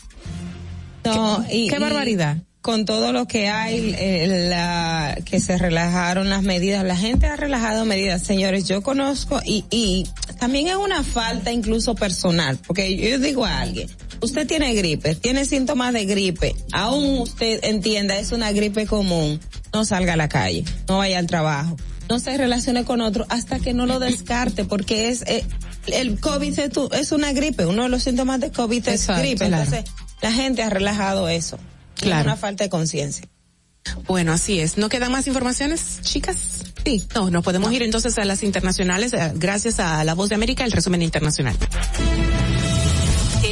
[1.06, 2.38] No, ¿Qué, y, qué y barbaridad?
[2.62, 7.38] Con todo lo que hay, eh, la, que se relajaron las medidas, la gente ha
[7.38, 8.68] relajado medidas, señores.
[8.68, 10.06] Yo conozco y, y
[10.40, 13.90] también es una falta incluso personal, porque yo digo a alguien,
[14.22, 19.40] usted tiene gripe, tiene síntomas de gripe, aún usted entienda es una gripe común,
[19.74, 21.76] no salga a la calle, no vaya al trabajo,
[22.10, 25.44] no se relacione con otro hasta que no lo descarte, porque es eh,
[25.88, 29.22] el COVID es, tu- es una gripe, uno de los síntomas de COVID es Exacto,
[29.22, 29.64] gripe, claro.
[29.64, 29.92] entonces
[30.22, 31.58] la gente ha relajado eso.
[31.96, 32.22] Claro.
[32.22, 33.26] Es una falta de conciencia.
[34.08, 34.78] Bueno, así es.
[34.78, 36.59] ¿No quedan más informaciones, chicas?
[36.90, 37.04] Sí.
[37.14, 40.66] No, nos podemos ir entonces a las internacionales, eh, gracias a La Voz de América,
[40.66, 41.56] el resumen internacional.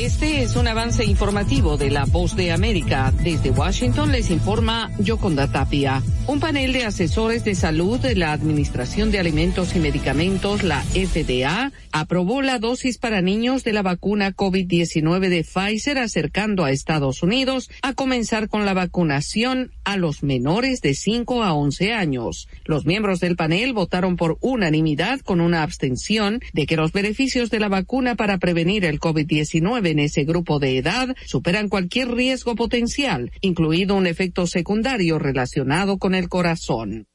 [0.08, 3.14] Este es un avance informativo de La Voz de América.
[3.24, 6.02] Desde Washington les informa Yoconda Tapia.
[6.28, 11.74] Un panel de asesores de salud de la Administración de Alimentos y Medicamentos, la FDA,
[11.92, 17.70] aprobó la dosis para niños de la vacuna COVID-19 de Pfizer, acercando a Estados Unidos
[17.82, 22.48] a comenzar con la vacunación a los menores de 5 a 11 años.
[22.66, 27.60] Los miembros del panel votaron por unanimidad con una abstención de que los beneficios de
[27.60, 33.32] la vacuna para prevenir el COVID-19 en ese grupo de edad superan cualquier riesgo potencial,
[33.42, 37.08] incluido un efecto secundario relacionado con el corazón.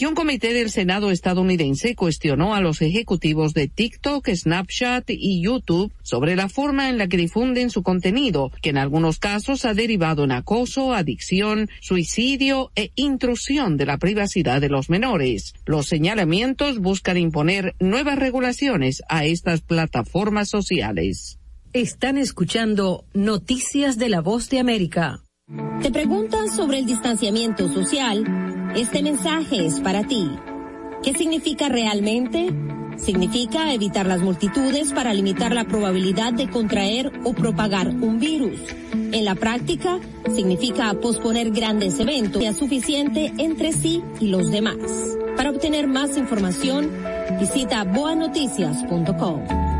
[0.00, 5.92] Y un comité del Senado estadounidense cuestionó a los ejecutivos de TikTok, Snapchat y YouTube
[6.04, 10.22] sobre la forma en la que difunden su contenido, que en algunos casos ha derivado
[10.22, 15.54] en acoso, adicción, suicidio e intrusión de la privacidad de los menores.
[15.66, 21.40] Los señalamientos buscan imponer nuevas regulaciones a estas plataformas sociales.
[21.72, 25.24] Están escuchando Noticias de la Voz de América.
[25.82, 28.22] ¿Te preguntas sobre el distanciamiento social?
[28.76, 30.28] Este mensaje es para ti.
[31.02, 32.50] ¿Qué significa realmente?
[32.98, 38.60] Significa evitar las multitudes para limitar la probabilidad de contraer o propagar un virus.
[38.92, 39.98] En la práctica,
[40.34, 44.76] significa posponer grandes eventos sea suficiente entre sí y los demás.
[45.34, 46.90] Para obtener más información,
[47.40, 49.77] visita boanoticias.com.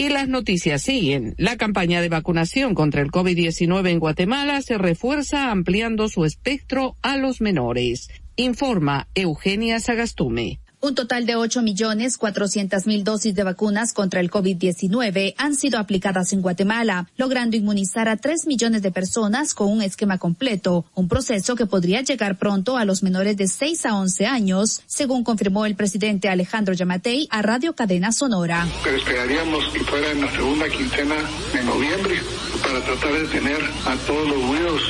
[0.00, 1.34] Y las noticias siguen.
[1.36, 7.18] La campaña de vacunación contra el COVID-19 en Guatemala se refuerza ampliando su espectro a
[7.18, 8.08] los menores.
[8.34, 10.58] Informa Eugenia Sagastume.
[10.82, 17.06] Un total de 8.400.000 dosis de vacunas contra el COVID-19 han sido aplicadas en Guatemala,
[17.18, 22.00] logrando inmunizar a 3 millones de personas con un esquema completo, un proceso que podría
[22.00, 26.72] llegar pronto a los menores de 6 a 11 años, según confirmó el presidente Alejandro
[26.72, 28.66] Yamatei a Radio Cadena Sonora.
[28.82, 31.16] Pero esperaríamos que fuera en la segunda quincena
[31.52, 32.14] de noviembre
[32.62, 34.80] para tratar de tener a todos los güeros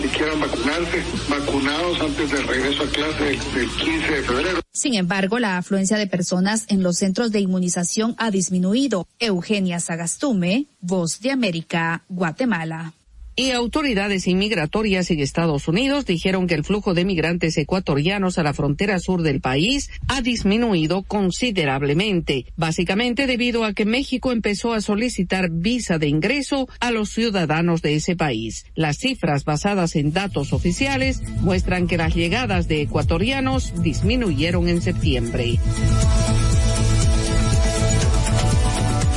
[0.00, 4.60] que quieran vacunarse, vacunados antes del regreso a clase del, del 15 de febrero.
[4.72, 9.06] Sin embargo, la afluencia de personas en los centros de inmunización ha disminuido.
[9.18, 12.92] Eugenia Sagastume, Voz de América, Guatemala.
[13.40, 18.52] Y autoridades inmigratorias en Estados Unidos dijeron que el flujo de migrantes ecuatorianos a la
[18.52, 25.50] frontera sur del país ha disminuido considerablemente, básicamente debido a que México empezó a solicitar
[25.52, 28.66] visa de ingreso a los ciudadanos de ese país.
[28.74, 35.60] Las cifras basadas en datos oficiales muestran que las llegadas de ecuatorianos disminuyeron en septiembre.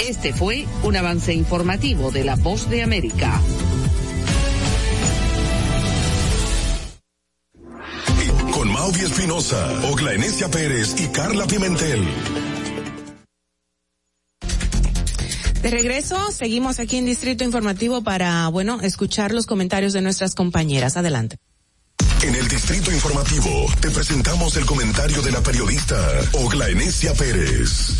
[0.07, 3.41] Este fue un avance informativo de la Voz de América.
[8.91, 12.05] Con Maudie Espinosa, Ogla Enesia Pérez y Carla Pimentel.
[15.61, 20.97] De regreso, seguimos aquí en Distrito Informativo para, bueno, escuchar los comentarios de nuestras compañeras.
[20.97, 21.37] Adelante.
[22.21, 25.95] En el Distrito Informativo te presentamos el comentario de la periodista
[26.33, 27.95] Ogla Enesia Pérez.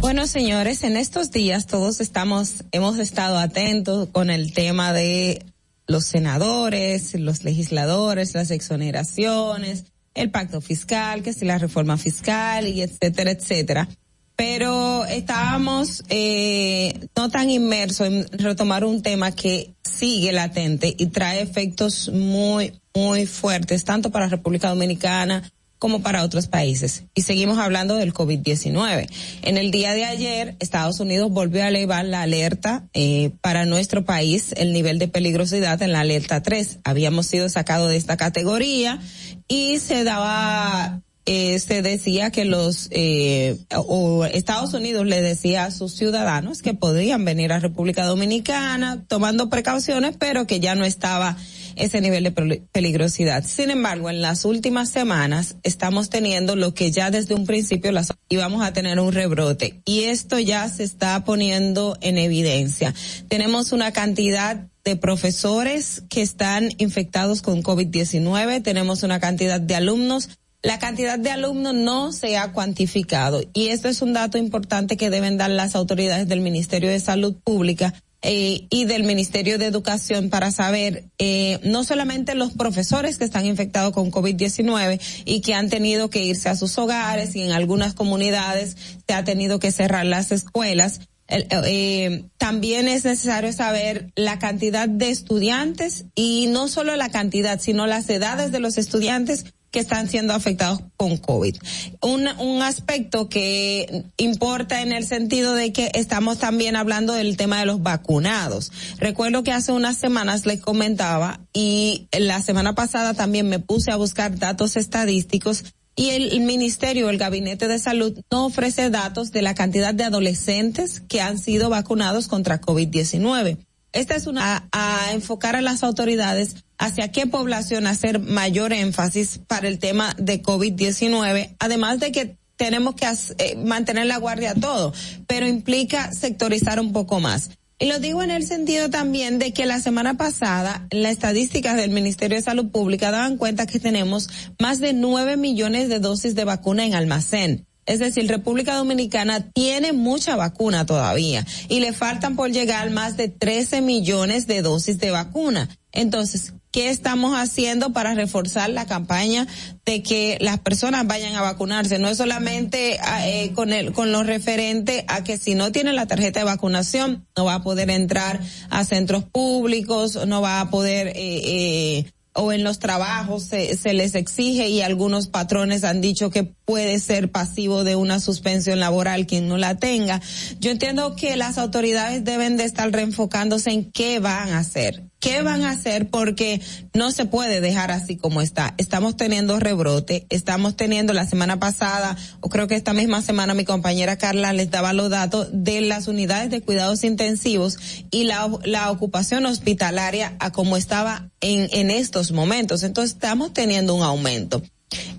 [0.00, 5.44] Bueno, señores, en estos días todos estamos, hemos estado atentos con el tema de
[5.88, 9.84] los senadores, los legisladores, las exoneraciones,
[10.14, 13.88] el pacto fiscal, que si la reforma fiscal y etcétera, etcétera.
[14.36, 21.40] Pero estábamos eh, no tan inmersos en retomar un tema que sigue latente y trae
[21.40, 27.04] efectos muy, muy fuertes, tanto para República Dominicana como para otros países.
[27.14, 29.08] Y seguimos hablando del COVID-19.
[29.42, 34.04] En el día de ayer, Estados Unidos volvió a elevar la alerta eh, para nuestro
[34.04, 36.80] país, el nivel de peligrosidad en la alerta 3.
[36.84, 39.00] Habíamos sido sacados de esta categoría
[39.46, 41.00] y se daba
[41.30, 46.72] eh, se decía que los eh, o Estados Unidos le decía a sus ciudadanos que
[46.72, 51.36] podían venir a República Dominicana tomando precauciones, pero que ya no estaba
[51.78, 53.44] ese nivel de peligrosidad.
[53.44, 58.12] Sin embargo, en las últimas semanas estamos teniendo lo que ya desde un principio las
[58.28, 62.94] íbamos a tener un rebrote y esto ya se está poniendo en evidencia.
[63.28, 70.28] Tenemos una cantidad de profesores que están infectados con COVID-19, tenemos una cantidad de alumnos
[70.60, 75.08] la cantidad de alumnos no se ha cuantificado y esto es un dato importante que
[75.08, 80.28] deben dar las autoridades del Ministerio de Salud Pública eh, y del Ministerio de Educación
[80.28, 85.68] para saber eh, no solamente los profesores que están infectados con COVID-19 y que han
[85.68, 88.76] tenido que irse a sus hogares y en algunas comunidades
[89.06, 95.10] se ha tenido que cerrar las escuelas, eh, también es necesario saber la cantidad de
[95.10, 100.34] estudiantes y no solo la cantidad, sino las edades de los estudiantes que están siendo
[100.34, 101.56] afectados con COVID.
[102.00, 107.60] Un, un aspecto que importa en el sentido de que estamos también hablando del tema
[107.60, 108.72] de los vacunados.
[108.98, 113.96] Recuerdo que hace unas semanas les comentaba y la semana pasada también me puse a
[113.96, 115.64] buscar datos estadísticos
[115.98, 121.00] y el, Ministerio, el Gabinete de Salud, no ofrece datos de la cantidad de adolescentes
[121.00, 123.58] que han sido vacunados contra COVID-19.
[123.92, 129.68] Esta es una a, enfocar a las autoridades hacia qué población hacer mayor énfasis para
[129.68, 134.92] el tema de COVID-19, además de que tenemos que eh, mantener la guardia todo,
[135.26, 137.50] pero implica sectorizar un poco más.
[137.80, 141.90] Y lo digo en el sentido también de que la semana pasada las estadísticas del
[141.90, 144.28] Ministerio de Salud Pública daban cuenta que tenemos
[144.58, 147.67] más de nueve millones de dosis de vacuna en almacén.
[147.88, 153.28] Es decir, República Dominicana tiene mucha vacuna todavía y le faltan por llegar más de
[153.28, 155.70] 13 millones de dosis de vacuna.
[155.90, 159.46] Entonces, ¿qué estamos haciendo para reforzar la campaña
[159.86, 161.98] de que las personas vayan a vacunarse?
[161.98, 166.06] No es solamente eh, con el con lo referente a que si no tiene la
[166.06, 168.38] tarjeta de vacunación no va a poder entrar
[168.68, 173.92] a centros públicos, no va a poder eh, eh, o en los trabajos se, se,
[173.92, 179.26] les exige y algunos patrones han dicho que puede ser pasivo de una suspensión laboral
[179.26, 180.20] quien no la tenga.
[180.60, 185.42] Yo entiendo que las autoridades deben de estar reenfocándose en qué van a hacer ¿Qué
[185.42, 186.10] van a hacer?
[186.10, 186.60] Porque
[186.94, 188.74] no se puede dejar así como está.
[188.78, 193.64] Estamos teniendo rebrote, estamos teniendo la semana pasada, o creo que esta misma semana mi
[193.64, 197.78] compañera Carla les daba los datos de las unidades de cuidados intensivos
[198.12, 202.84] y la, la ocupación hospitalaria a como estaba en, en estos momentos.
[202.84, 204.62] Entonces estamos teniendo un aumento.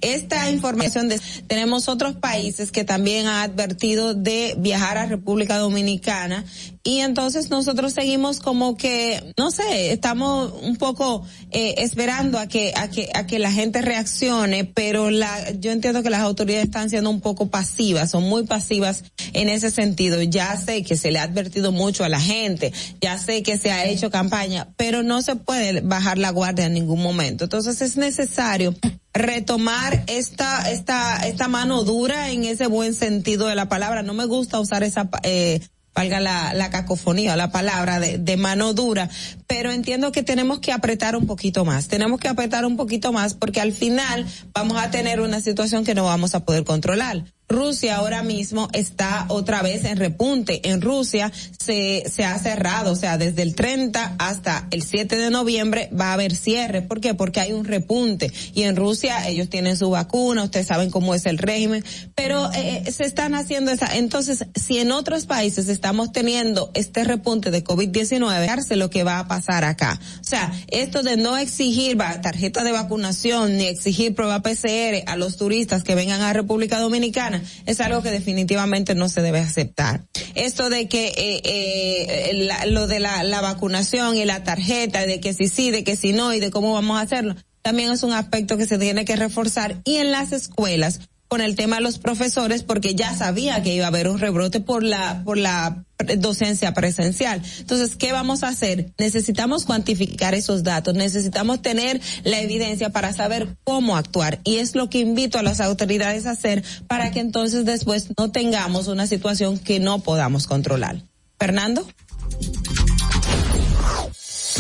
[0.02, 6.46] Esta información de, tenemos otros países que también han advertido de viajar a República Dominicana
[6.84, 12.72] y entonces nosotros seguimos como que no sé estamos un poco eh, esperando a que
[12.76, 16.90] a que a que la gente reaccione pero la yo entiendo que las autoridades están
[16.90, 20.22] siendo un poco pasivas son muy pasivas en ese sentido.
[20.24, 22.72] Ya sé que se le ha advertido mucho a la gente
[23.02, 26.74] ya sé que se ha hecho campaña pero no se puede bajar la guardia en
[26.74, 27.44] ningún momento.
[27.44, 28.74] Entonces es necesario
[29.14, 34.26] retomar esta esta esta mano dura en ese buen sentido de la palabra no me
[34.26, 35.62] gusta usar esa eh,
[36.00, 39.10] valga la, la cacofonía, la palabra de, de mano dura,
[39.48, 43.34] pero entiendo que tenemos que apretar un poquito más, tenemos que apretar un poquito más
[43.34, 47.26] porque al final vamos a tener una situación que no vamos a poder controlar.
[47.50, 50.70] Rusia ahora mismo está otra vez en repunte.
[50.70, 55.32] En Rusia se, se ha cerrado, o sea, desde el 30 hasta el 7 de
[55.32, 56.84] noviembre va a haber cierre.
[56.84, 57.16] ¿Por qué?
[57.16, 58.32] Porque hay un repunte.
[58.54, 62.84] Y en Rusia ellos tienen su vacuna, ustedes saben cómo es el régimen, pero eh,
[62.92, 63.98] se están haciendo esa.
[63.98, 69.18] Entonces, si en otros países estamos teniendo este repunte de COVID-19, darse lo que va
[69.18, 70.00] a pasar acá.
[70.22, 75.38] O sea, esto de no exigir tarjeta de vacunación ni exigir prueba PCR a los
[75.38, 80.06] turistas que vengan a República Dominicana es algo que definitivamente no se debe aceptar.
[80.36, 85.34] Esto de que eh, eh, lo de la, la vacunación y la tarjeta, de que
[85.34, 88.14] si sí, de que si no y de cómo vamos a hacerlo, también es un
[88.14, 92.00] aspecto que se tiene que reforzar y en las escuelas con el tema de los
[92.00, 95.86] profesores porque ya sabía que iba a haber un rebrote por la por la
[96.18, 97.42] docencia presencial.
[97.60, 98.94] Entonces, ¿qué vamos a hacer?
[98.98, 104.90] Necesitamos cuantificar esos datos, necesitamos tener la evidencia para saber cómo actuar y es lo
[104.90, 109.60] que invito a las autoridades a hacer para que entonces después no tengamos una situación
[109.60, 111.04] que no podamos controlar.
[111.38, 111.88] Fernando.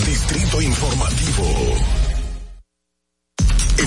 [0.05, 2.08] Distrito Informativo.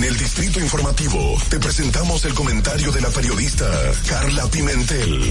[0.03, 3.71] En el Distrito Informativo te presentamos el comentario de la periodista
[4.09, 5.23] Carla Pimentel.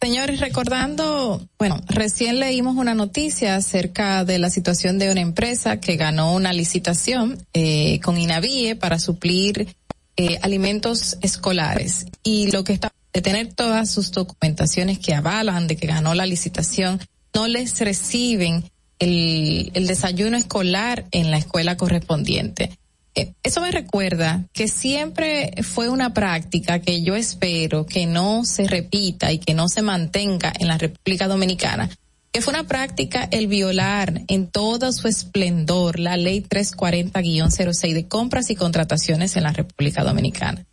[0.00, 5.96] Señores, recordando, bueno, recién leímos una noticia acerca de la situación de una empresa que
[5.96, 9.74] ganó una licitación eh, con Inavie para suplir
[10.16, 15.74] eh, alimentos escolares y lo que está de tener todas sus documentaciones que avalan de
[15.74, 17.00] que ganó la licitación,
[17.34, 18.62] no les reciben
[18.98, 22.78] el, desayuno escolar en la escuela correspondiente.
[23.14, 28.66] Eh, Eso me recuerda que siempre fue una práctica que yo espero que no se
[28.66, 31.90] repita y que no se mantenga en la República Dominicana,
[32.32, 38.50] que fue una práctica el violar en todo su esplendor la ley 340-06 de compras
[38.50, 40.64] y contrataciones en la República Dominicana.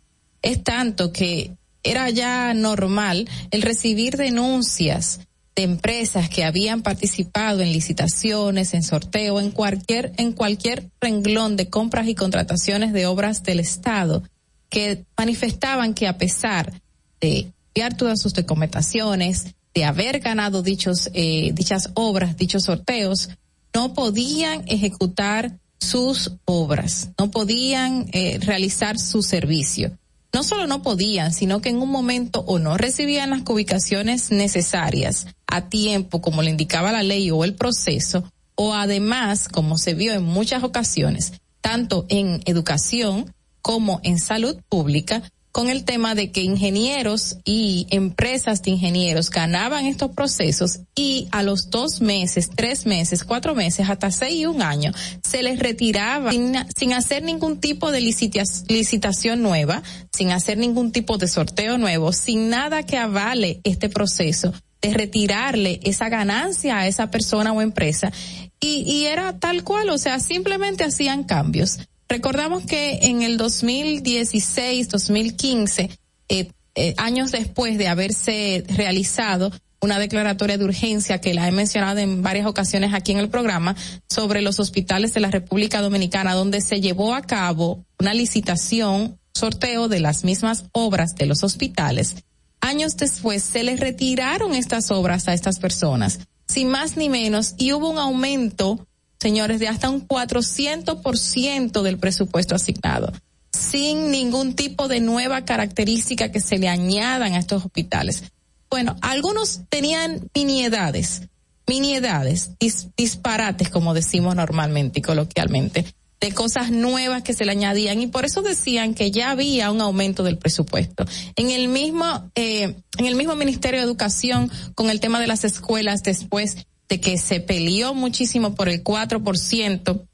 [0.42, 5.20] Es tanto que era ya normal el recibir denuncias
[5.56, 11.70] de empresas que habían participado en licitaciones, en sorteo, en cualquier, en cualquier renglón de
[11.70, 14.22] compras y contrataciones de obras del Estado,
[14.68, 16.82] que manifestaban que a pesar
[17.20, 23.30] de enviar todas sus documentaciones, de haber ganado dichos, eh, dichas obras, dichos sorteos,
[23.74, 29.96] no podían ejecutar sus obras, no podían eh, realizar su servicio
[30.32, 35.26] no solo no podían, sino que en un momento o no recibían las ubicaciones necesarias
[35.46, 38.24] a tiempo, como le indicaba la ley o el proceso,
[38.54, 45.22] o además, como se vio en muchas ocasiones, tanto en educación como en salud pública,
[45.56, 51.42] con el tema de que ingenieros y empresas de ingenieros ganaban estos procesos y a
[51.42, 54.92] los dos meses, tres meses, cuatro meses, hasta seis y un año,
[55.26, 61.26] se les retiraba sin, hacer ningún tipo de licitación nueva, sin hacer ningún tipo de
[61.26, 64.52] sorteo nuevo, sin nada que avale este proceso
[64.82, 68.12] de retirarle esa ganancia a esa persona o empresa.
[68.60, 71.78] Y, y era tal cual, o sea, simplemente hacían cambios.
[72.08, 75.90] Recordamos que en el 2016, 2015,
[76.28, 79.50] eh, eh, años después de haberse realizado
[79.80, 83.76] una declaratoria de urgencia que la he mencionado en varias ocasiones aquí en el programa
[84.08, 89.88] sobre los hospitales de la República Dominicana, donde se llevó a cabo una licitación, sorteo
[89.88, 92.16] de las mismas obras de los hospitales.
[92.60, 97.72] Años después se les retiraron estas obras a estas personas, sin más ni menos, y
[97.72, 98.86] hubo un aumento,
[99.20, 103.12] señores, de hasta un 400% del presupuesto asignado,
[103.52, 108.24] sin ningún tipo de nueva característica que se le añadan a estos hospitales.
[108.70, 111.22] Bueno, algunos tenían miniedades,
[111.66, 115.84] miniedades, dis- disparates, como decimos normalmente y coloquialmente,
[116.20, 119.80] de cosas nuevas que se le añadían y por eso decían que ya había un
[119.82, 121.04] aumento del presupuesto.
[121.36, 125.44] En el mismo, eh, en el mismo Ministerio de Educación, con el tema de las
[125.44, 130.06] escuelas, después de que se peleó muchísimo por el 4%,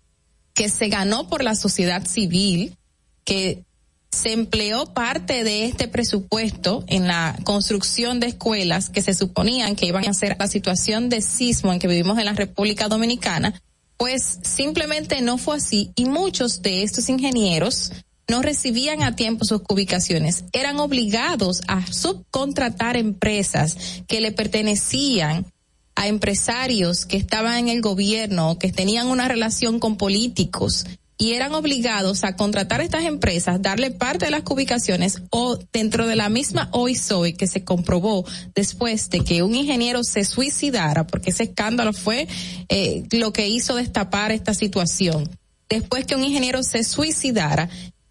[0.55, 2.77] que se ganó por la sociedad civil,
[3.24, 3.65] que
[4.11, 9.86] se empleó parte de este presupuesto en la construcción de escuelas que se suponían que
[9.86, 13.61] iban a ser la situación de sismo en que vivimos en la República Dominicana,
[13.97, 17.93] pues simplemente no fue así y muchos de estos ingenieros
[18.28, 25.47] no recibían a tiempo sus ubicaciones, eran obligados a subcontratar empresas que le pertenecían
[25.94, 30.86] a empresarios que estaban en el gobierno que tenían una relación con políticos
[31.19, 36.16] y eran obligados a contratar estas empresas, darle parte de las ubicaciones o dentro de
[36.16, 38.24] la misma OISOI que se comprobó
[38.56, 42.27] después de que un ingeniero se suicidara, porque ese escándalo fue
[42.69, 45.31] eh, lo que hizo destapar esta situación.
[45.69, 47.69] Después que un ingeniero se suicidara,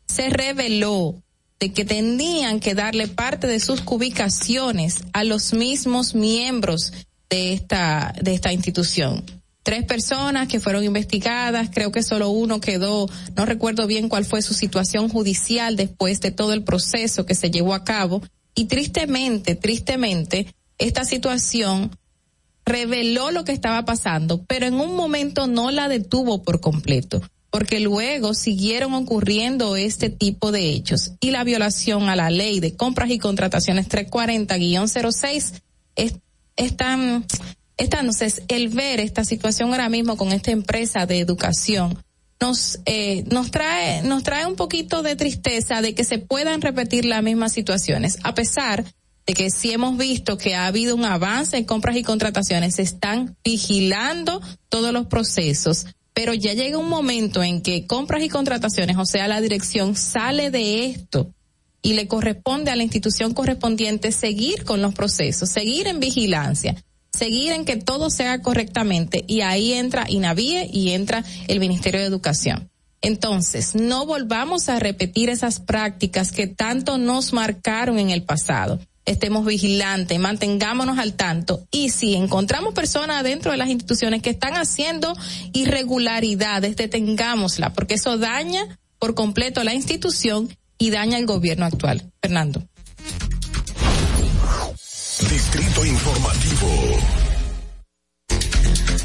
[0.07, 1.21] se reveló
[1.59, 6.93] de que tenían que darle parte de sus ubicaciones a los mismos miembros
[7.31, 9.23] de esta, de esta institución.
[9.63, 14.41] Tres personas que fueron investigadas, creo que solo uno quedó, no recuerdo bien cuál fue
[14.41, 18.21] su situación judicial después de todo el proceso que se llevó a cabo.
[18.53, 21.91] Y tristemente, tristemente, esta situación
[22.65, 27.79] reveló lo que estaba pasando, pero en un momento no la detuvo por completo, porque
[27.79, 33.09] luego siguieron ocurriendo este tipo de hechos y la violación a la ley de compras
[33.09, 35.61] y contrataciones 340-06
[35.95, 36.15] es,
[36.55, 37.25] es tan,
[37.77, 41.97] es tan, entonces el ver esta situación ahora mismo con esta empresa de educación
[42.39, 47.05] nos eh, nos trae nos trae un poquito de tristeza de que se puedan repetir
[47.05, 48.17] las mismas situaciones.
[48.23, 48.83] A pesar
[49.27, 52.81] de que sí hemos visto que ha habido un avance en compras y contrataciones, se
[52.81, 58.97] están vigilando todos los procesos, pero ya llega un momento en que compras y contrataciones,
[58.97, 61.31] o sea, la dirección sale de esto
[61.81, 66.75] y le corresponde a la institución correspondiente seguir con los procesos, seguir en vigilancia,
[67.11, 71.99] seguir en que todo se haga correctamente y ahí entra INAVIE y entra el Ministerio
[71.99, 72.69] de Educación.
[73.01, 79.45] Entonces, no volvamos a repetir esas prácticas que tanto nos marcaron en el pasado estemos
[79.45, 85.15] vigilantes, mantengámonos al tanto y si encontramos personas dentro de las instituciones que están haciendo
[85.53, 90.49] irregularidades, detengámosla, porque eso daña por completo la institución
[90.81, 92.11] y daña el gobierno actual.
[92.19, 92.63] Fernando.
[95.29, 96.67] Distrito Informativo.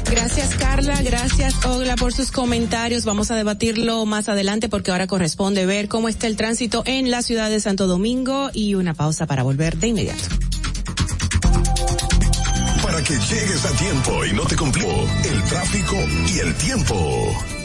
[0.09, 3.05] Gracias Carla, gracias Ogla por sus comentarios.
[3.05, 7.21] Vamos a debatirlo más adelante porque ahora corresponde ver cómo está el tránsito en la
[7.21, 10.23] ciudad de Santo Domingo y una pausa para volver de inmediato.
[12.81, 14.89] Para que llegues a tiempo y no te complico
[15.29, 15.95] el tráfico
[16.33, 17.56] y el tiempo.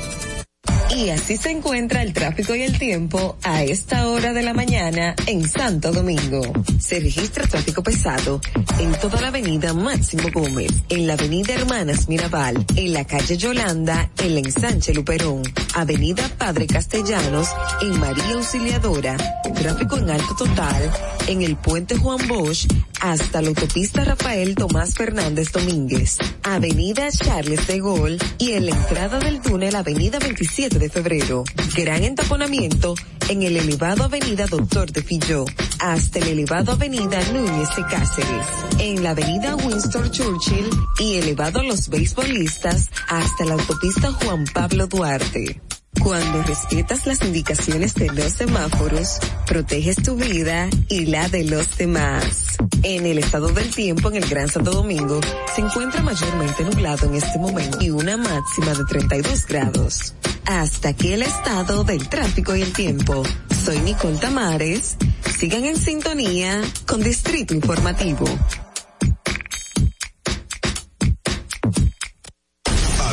[0.97, 5.15] Y así se encuentra el tráfico y el tiempo a esta hora de la mañana
[5.27, 6.43] en Santo Domingo.
[6.79, 8.41] Se registra tráfico pesado
[8.79, 14.11] en toda la avenida Máximo Gómez, en la avenida Hermanas Mirabal, en la calle Yolanda,
[14.19, 15.43] en la ensanche Luperón,
[15.75, 17.49] avenida Padre Castellanos,
[17.81, 19.17] en María Auxiliadora,
[19.55, 20.91] tráfico en alto total,
[21.27, 22.67] en el puente Juan Bosch,
[23.03, 29.19] hasta la autopista Rafael Tomás Fernández Domínguez, avenida Charles de Gaulle y en la entrada
[29.19, 31.43] del túnel avenida 27 de febrero.
[31.77, 32.95] Gran entaponamiento
[33.29, 35.45] en el elevado avenida Doctor de Filló,
[35.81, 38.47] hasta el elevado avenida Núñez de Cáceres,
[38.79, 40.71] en la avenida Winston Churchill
[41.01, 45.61] y elevado Los Beisbolistas hasta la autopista Juan Pablo Duarte.
[46.03, 52.57] Cuando respetas las indicaciones de los semáforos, proteges tu vida y la de los demás.
[52.83, 55.21] En el estado del tiempo en el Gran Santo Domingo
[55.55, 60.15] se encuentra mayormente nublado en este momento y una máxima de 32 grados.
[60.45, 63.23] Hasta aquí el estado del tráfico y el tiempo.
[63.65, 64.97] Soy Nicole Tamares.
[65.39, 68.25] Sigan en sintonía con Distrito Informativo.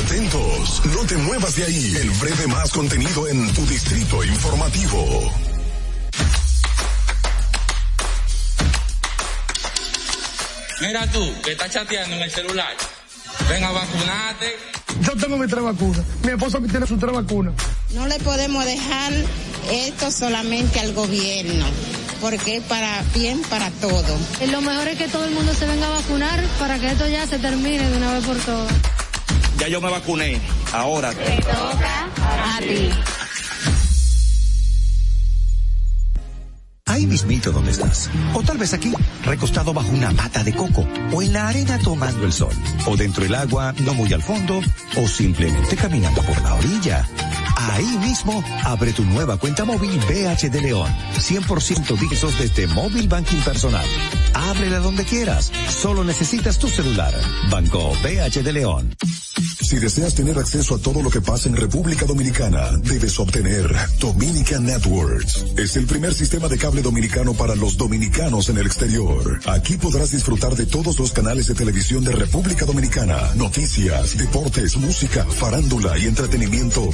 [0.09, 1.95] Atentos, no te muevas de ahí.
[2.01, 5.31] El breve más contenido en tu distrito informativo.
[10.81, 12.75] Mira tú, que estás chateando en el celular.
[13.49, 14.57] Ven a vacunarte.
[15.01, 16.01] Yo tengo mi tres vacunas.
[16.23, 17.53] Mi esposa tiene sus tres vacunas.
[17.93, 19.13] No le podemos dejar
[19.71, 21.67] esto solamente al gobierno,
[22.19, 24.17] porque es para bien para todo.
[24.49, 27.27] Lo mejor es que todo el mundo se venga a vacunar para que esto ya
[27.27, 28.73] se termine de una vez por todas.
[29.59, 30.39] Ya yo me vacuné.
[30.71, 32.89] Ahora Te toca a ti.
[36.85, 38.09] Hay mismito donde estás.
[38.33, 38.91] O tal vez aquí,
[39.23, 42.53] recostado bajo una mata de coco, o en la arena tomando el sol,
[42.87, 44.59] o dentro del agua, no muy al fondo,
[44.97, 47.07] o simplemente caminando por la orilla.
[47.69, 50.91] Ahí mismo, abre tu nueva cuenta móvil BH de León.
[51.17, 53.85] 100% dígitos desde móvil banking personal.
[54.33, 55.51] Ábrela donde quieras.
[55.69, 57.13] Solo necesitas tu celular.
[57.49, 58.95] Banco BH de León.
[59.61, 64.65] Si deseas tener acceso a todo lo que pasa en República Dominicana, debes obtener Dominican
[64.65, 65.45] Networks.
[65.57, 69.39] Es el primer sistema de cable dominicano para los dominicanos en el exterior.
[69.45, 75.23] Aquí podrás disfrutar de todos los canales de televisión de República Dominicana, noticias, deportes, música,
[75.25, 76.91] farándula y entretenimiento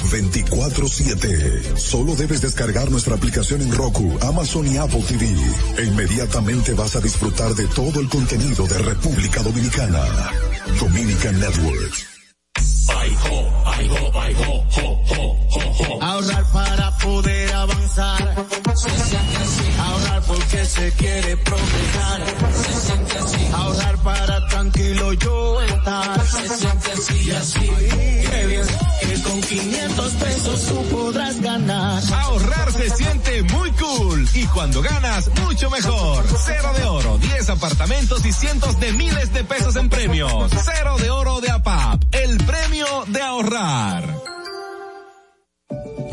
[0.69, 1.77] 24/7.
[1.77, 5.27] Solo debes descargar nuestra aplicación en Roku, Amazon y Apple TV.
[5.77, 10.03] E inmediatamente vas a disfrutar de todo el contenido de República Dominicana.
[10.79, 12.05] Dominican Networks.
[16.01, 18.44] Ahorrar para poder avanzar.
[20.55, 22.23] Porque se quiere progresar.
[22.53, 23.47] Se siente así.
[23.53, 26.25] Ahorrar para tranquilo yo estar.
[26.25, 27.59] Se siente así y así.
[27.59, 28.65] Qué bien.
[29.01, 32.01] Que con 500 pesos tú podrás ganar.
[32.13, 36.25] Ahorrar se siente muy cool y cuando ganas, mucho mejor.
[36.45, 40.51] Cero de oro, 10 apartamentos y cientos de miles de pesos en premios.
[40.63, 44.15] Cero de oro de APAP, el premio de ahorrar.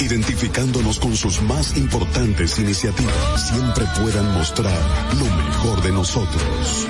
[0.00, 3.48] identificándonos con sus más importantes iniciativas.
[3.48, 4.78] Siempre puedan mostrar
[5.18, 6.86] lo mejor de nosotros.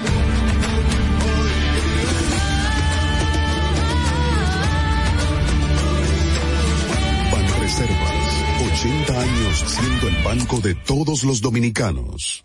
[7.33, 12.45] Banreservas, 80 años siendo el banco de todos los dominicanos.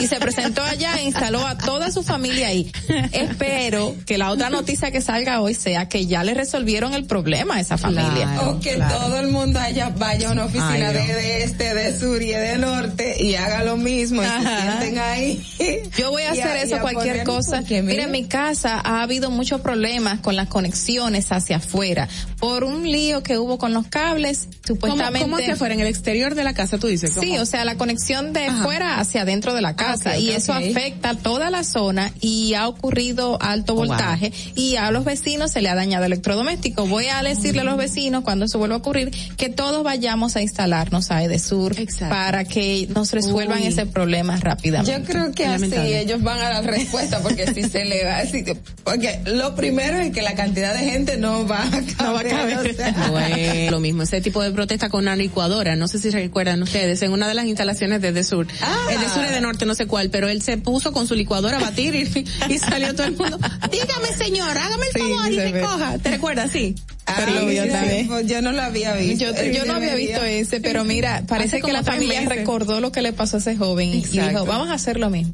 [0.00, 2.70] y se presentó allá e instaló a toda su familia ahí.
[3.56, 7.56] Espero que la otra noticia que salga hoy sea que ya le resolvieron el problema
[7.56, 8.12] a esa familia.
[8.34, 8.96] Claro, O que claro.
[8.98, 10.92] todo el mundo haya, vaya a una oficina Ay, no.
[10.92, 14.98] de, de este, de sur y de norte y haga lo mismo y se sienten
[14.98, 15.46] ahí.
[15.98, 17.62] Yo voy a Y hacer eso a cualquier poner- cosa.
[17.82, 22.08] Mira, en mi casa ha habido muchos problemas con las conexiones hacia afuera.
[22.38, 25.20] Por un lío que hubo con los cables, ¿Cómo, supuestamente.
[25.20, 25.74] cómo hacia afuera?
[25.74, 27.12] En el exterior de la casa, tú dices.
[27.18, 27.42] Sí, ¿Cómo?
[27.42, 28.62] o sea, la conexión de Ajá.
[28.64, 30.58] fuera hacia adentro de la casa ok, y eso ok.
[30.58, 33.86] afecta a toda la zona y ha ocurrido alto Oh, wow.
[33.88, 36.86] voltaje y a los vecinos se le ha dañado electrodoméstico.
[36.86, 40.42] Voy a decirle a los vecinos cuando eso vuelva a ocurrir que todos vayamos a
[40.42, 41.74] instalarnos a Edesur
[42.08, 43.66] para que nos resuelvan Uy.
[43.68, 44.92] ese problema rápidamente.
[44.92, 48.44] Yo creo que así ellos van a dar respuesta porque si se le va así,
[48.84, 52.34] porque lo primero es que la cantidad de gente no va a caber.
[52.58, 53.08] o sea.
[53.10, 57.02] Bueno, lo mismo, ese tipo de protesta con una licuadora, no sé si recuerdan ustedes,
[57.02, 58.46] en una de las instalaciones de Desur.
[58.60, 58.76] Ah.
[58.90, 61.14] El de Sur es de Norte, no sé cuál, pero él se puso con su
[61.14, 63.33] licuadora a batir y, y salió todo el mundo.
[63.70, 65.52] Dígame, señor, hágame el Sí, favor y se ve.
[65.52, 65.98] recoja.
[65.98, 66.50] ¿Te recuerdas?
[66.50, 66.74] Sí.
[67.06, 68.08] Ah, lo vio sí, también.
[68.28, 69.24] yo no lo había visto.
[69.32, 72.36] Yo, yo no había visto ese, pero mira, parece que la familia meses.
[72.38, 75.32] recordó lo que le pasó a ese joven y dijo, vamos a hacer lo mismo.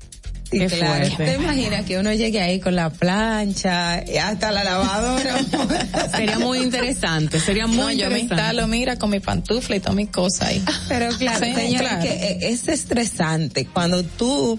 [0.51, 1.07] Sí, Qué claro.
[1.07, 1.25] fuerte.
[1.27, 5.37] ¿Te imaginas que uno llegue ahí con la plancha y hasta la lavadora?
[6.11, 8.35] Sería muy interesante, sería muy No, yo me interesante.
[8.35, 10.65] instalo, mira, con mi pantufla y todas mis cosas ahí.
[10.89, 12.03] Pero claro, Sí, señora, claro.
[12.03, 14.59] que es estresante cuando tú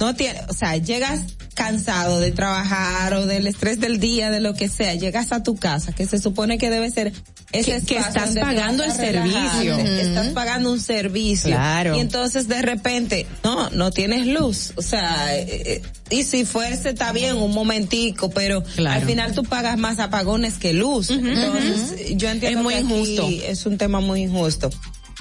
[0.00, 1.20] no tienes, o sea, llegas
[1.54, 5.56] cansado de trabajar o del estrés del día, de lo que sea, llegas a tu
[5.56, 7.12] casa, que se supone que debe ser
[7.52, 9.76] ese Que- que estás pagando el servicio.
[9.78, 11.50] Estás pagando un servicio.
[11.50, 11.96] Claro.
[11.96, 14.72] Y entonces de repente, no, no tienes luz.
[14.76, 19.00] O sea, eh, eh, y si fuese está bien un momentico, pero Claro.
[19.00, 21.10] al final tú pagas más apagones que luz.
[21.10, 23.28] Entonces, yo entiendo Es muy que aquí injusto.
[23.46, 24.70] es un tema muy injusto.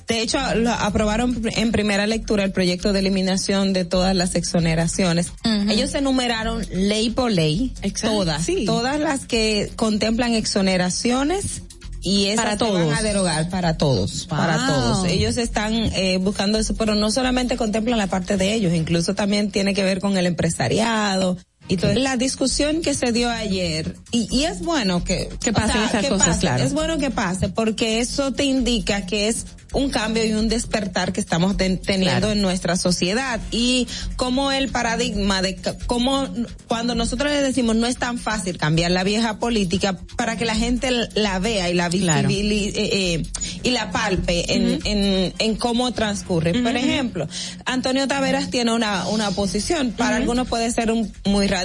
[0.09, 5.33] de hecho, aprobaron en primera lectura el proyecto de eliminación de todas las exoneraciones.
[5.69, 8.65] Ellos enumeraron ley por ley, Exacto, todas, sí.
[8.65, 11.61] todas las que contemplan exoneraciones.
[12.01, 12.99] Y esas Para se van todos.
[12.99, 15.07] a derogar para todos, para todos.
[15.07, 19.51] Ellos están eh, buscando eso, pero no solamente contemplan la parte de ellos, incluso también
[19.51, 21.37] tiene que ver con el empresariado.
[21.71, 26.03] Y la discusión que se dio ayer, y, y es bueno que, Que pasen esas
[26.03, 26.65] que cosas, pase, claro.
[26.65, 31.13] Es bueno que pase, porque eso te indica que es un cambio y un despertar
[31.13, 32.33] que estamos ten- teniendo Claro.
[32.33, 33.39] en nuestra sociedad.
[33.53, 33.87] Y
[34.17, 35.57] como el paradigma de
[35.87, 36.27] cómo
[36.67, 40.57] cuando nosotros le decimos no es tan fácil cambiar la vieja política para que la
[40.57, 42.29] gente la vea y la Claro.
[42.31, 43.23] eh, eh,
[43.63, 46.61] y la palpe en, en, en cómo transcurre.
[46.63, 47.29] Por ejemplo,
[47.65, 49.93] Antonio Taveras tiene una, una posición.
[49.93, 51.60] Para algunos puede ser un, muy radical,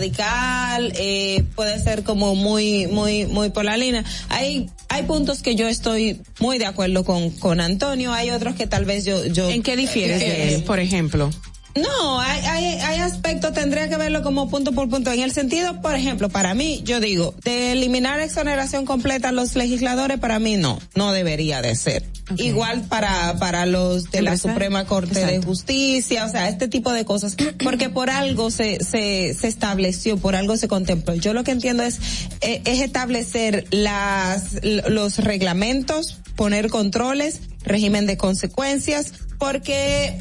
[0.96, 4.04] eh, puede ser como muy, muy, muy por la línea.
[4.30, 8.68] Hay, hay puntos que yo estoy muy de acuerdo con, con Antonio, hay otros que
[8.68, 11.30] tal vez yo, yo ¿En qué difieres eh, de él, por ejemplo?
[11.76, 15.12] No, hay, hay, hay aspectos, tendría que verlo como punto por punto.
[15.12, 19.56] En el sentido, por ejemplo, para mí, yo digo, de eliminar exoneración completa a los
[19.56, 22.04] legisladores, para mí no, no debería de ser.
[22.38, 24.38] Igual para, para los de la.
[24.38, 25.42] Suprema Corte de.
[25.42, 30.36] Justicia, o sea, este tipo de cosas, porque por algo se, se, se estableció, por
[30.36, 31.14] algo se contempló.
[31.16, 32.00] Yo lo que entiendo es,
[32.42, 40.18] eh, es establecer las, los reglamentos, poner controles, régimen de consecuencias, porque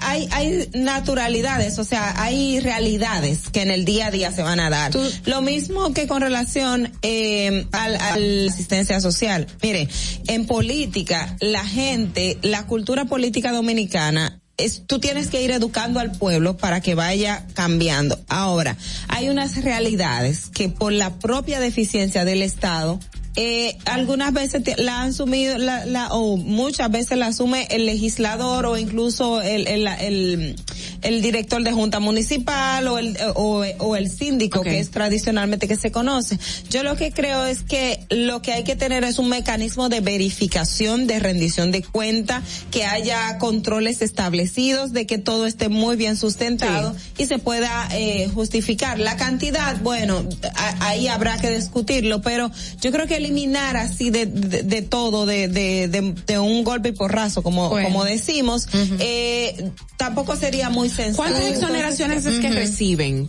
[0.00, 4.60] hay, hay naturalidades, o sea, hay realidades que en el día a día se van
[4.60, 4.92] a dar.
[5.26, 9.46] Lo mismo que con relación eh, al, a la asistencia social.
[9.62, 9.88] Mire,
[10.26, 16.12] en política, la gente, la cultura política dominicana, es, tú tienes que ir educando al
[16.12, 18.18] pueblo para que vaya cambiando.
[18.28, 18.76] Ahora,
[19.08, 23.00] hay unas realidades que por la propia deficiencia del Estado,
[23.36, 27.86] eh, algunas veces te- la han asumido, la, la, o muchas veces la asume el
[27.86, 30.56] legislador o incluso el, el, el,
[31.02, 35.76] el director de junta municipal o el o, o el síndico que es tradicionalmente que
[35.76, 36.38] se conoce.
[36.70, 40.00] Yo lo que creo es que lo que hay que tener es un mecanismo de
[40.00, 46.16] verificación, de rendición de cuenta, que haya controles establecidos, de que todo esté muy bien
[46.16, 48.98] sustentado y se pueda eh, justificar.
[48.98, 50.24] La cantidad, bueno,
[50.54, 52.50] a- ahí habrá que discutirlo, pero
[52.80, 56.92] yo creo que eliminar así de, de, de todo, de, de, de, un golpe y
[56.92, 57.88] porrazo, como, Bueno.
[57.88, 58.66] como decimos,
[58.98, 61.16] eh, tampoco sería muy sensato.
[61.16, 63.28] ¿Cuántas exoneraciones es que reciben?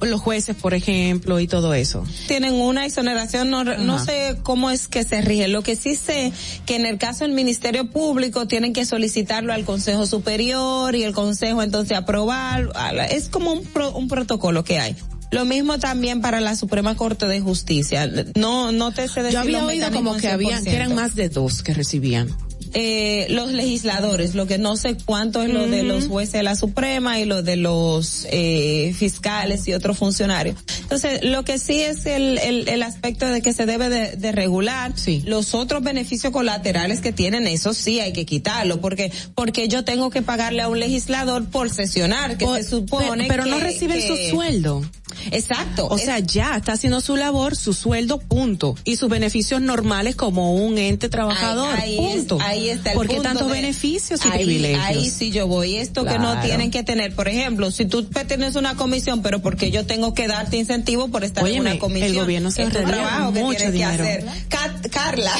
[0.00, 2.02] Los jueces, por ejemplo, y todo eso.
[2.26, 5.46] tienen una exoneración, no, no sé cómo es que se rige.
[5.46, 6.32] Lo que sí sé
[6.66, 11.12] que en el caso del Ministerio Público tienen que solicitarlo al Consejo Superior y el
[11.12, 12.70] Consejo entonces aprobar.
[13.10, 14.96] Es como un, pro- un protocolo que hay.
[15.32, 18.08] Lo mismo también para la Suprema Corte de Justicia.
[18.36, 20.94] No, no te sé decir Yo había oído como que habían, que eran 100%.
[20.94, 22.28] más de dos que recibían.
[22.74, 26.56] eh, los legisladores, lo que no sé cuánto es lo de los jueces de la
[26.56, 30.56] Suprema y lo de los eh, fiscales y otros funcionarios.
[30.80, 34.32] Entonces, lo que sí es el, el, el aspecto de que se debe de, de
[34.32, 34.94] regular.
[35.26, 40.08] Los otros beneficios colaterales que tienen, eso sí hay que quitarlo, porque porque yo tengo
[40.08, 44.06] que pagarle a un legislador por sesionar, que se supone pero, pero no reciben que-
[44.08, 44.82] su sueldo.
[45.30, 45.86] Exacto.
[45.88, 48.74] O sea, ya está haciendo su labor, su sueldo, punto.
[48.84, 52.36] Y sus beneficios normales como un ente trabajador, Ahí, ahí punto.
[52.36, 54.84] es- ahí está el ¿Por qué punto tantos de- beneficios y ahí, privilegios?
[54.84, 55.76] Ahí sí yo voy.
[55.76, 59.70] Esto que no tienen que tener, por ejemplo, si tú tienes una comisión, pero porque
[59.70, 62.10] yo tengo que darte incentivo por estar Óyeme, en una comisión.
[62.10, 64.04] el gobierno se es trabajo que mucho tienes dinero.
[64.04, 64.24] que hacer.
[64.48, 65.32] Ca- Carla.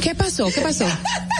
[0.00, 0.46] ¿Qué pasó?
[0.54, 0.86] ¿Qué pasó?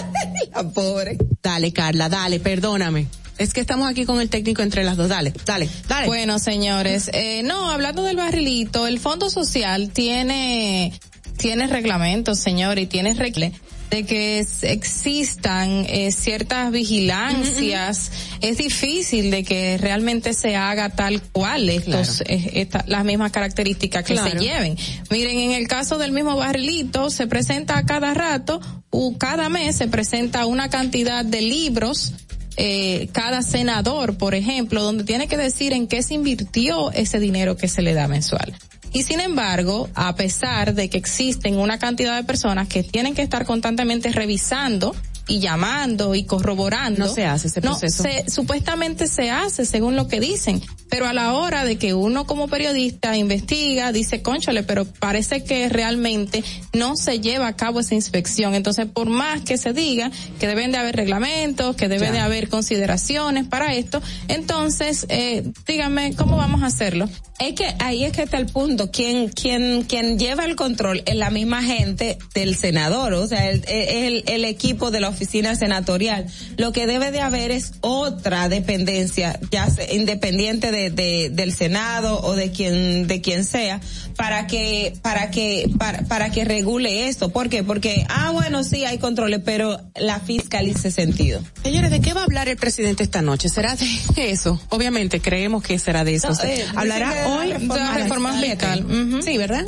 [0.54, 1.16] La pobre.
[1.42, 3.06] Dale, Carla, dale, perdóname.
[3.40, 5.08] Es que estamos aquí con el técnico entre las dos.
[5.08, 6.06] Dale, dale, dale.
[6.06, 10.92] Bueno, señores, eh, no, hablando del barrilito, el Fondo Social tiene,
[11.38, 13.52] tiene reglamentos, señor, y tiene reglas
[13.90, 18.12] de que es- existan eh, ciertas vigilancias.
[18.40, 24.04] Es difícil de que realmente se haga tal cual estos, eh, esta- las mismas características
[24.04, 24.30] que Claro.
[24.30, 24.76] se lleven.
[25.10, 28.60] Miren, en el caso del mismo barrilito, se presenta a cada rato,
[28.90, 32.12] u cada mes se presenta una cantidad de libros
[32.56, 37.56] eh, cada senador, por ejemplo, donde tiene que decir en qué se invirtió ese dinero
[37.56, 38.54] que se le da mensual.
[38.92, 43.22] Y sin embargo, a pesar de que existen una cantidad de personas que tienen que
[43.22, 44.96] estar constantemente revisando
[45.30, 47.06] y llamando y corroborando.
[47.06, 48.02] No se hace ese no, proceso.
[48.02, 52.26] se- supuestamente se hace según lo que dicen, pero a la hora de que uno
[52.26, 56.42] como periodista investiga, dice, conchole, pero parece que realmente
[56.72, 58.54] no se lleva a cabo esa inspección.
[58.54, 62.12] Entonces, por más que se diga que deben de haber reglamentos, que debe Ya.
[62.12, 67.08] de haber consideraciones para esto, entonces, eh, dígame, ¿cómo vamos a hacerlo?
[67.38, 68.90] Es que ahí es que está el punto.
[68.90, 73.64] Quien, quien, quien lleva el control es la misma gente del senador, o sea, el,
[73.68, 76.26] el, el equipo de la oficina senatorial.
[76.56, 82.34] Lo que debe de haber es otra dependencia, ya independiente de, de, del Senado o
[82.34, 83.82] de quien, de quien sea,
[84.20, 87.30] para que, para que, para, para que regule esto.
[87.30, 87.64] ¿Por qué?
[87.64, 91.40] Porque, ah, bueno, sí hay controles, pero la fiscalice sentido.
[91.62, 93.48] Señores, ¿de qué va a hablar el presidente esta noche?
[93.48, 94.60] ¿Será de eso?
[94.68, 96.28] Obviamente creemos que será de eso.
[96.28, 98.86] No, eh, Hablará que de la hoy reforma de la reforma fiscal.
[99.24, 99.64] Sí, ¿verdad?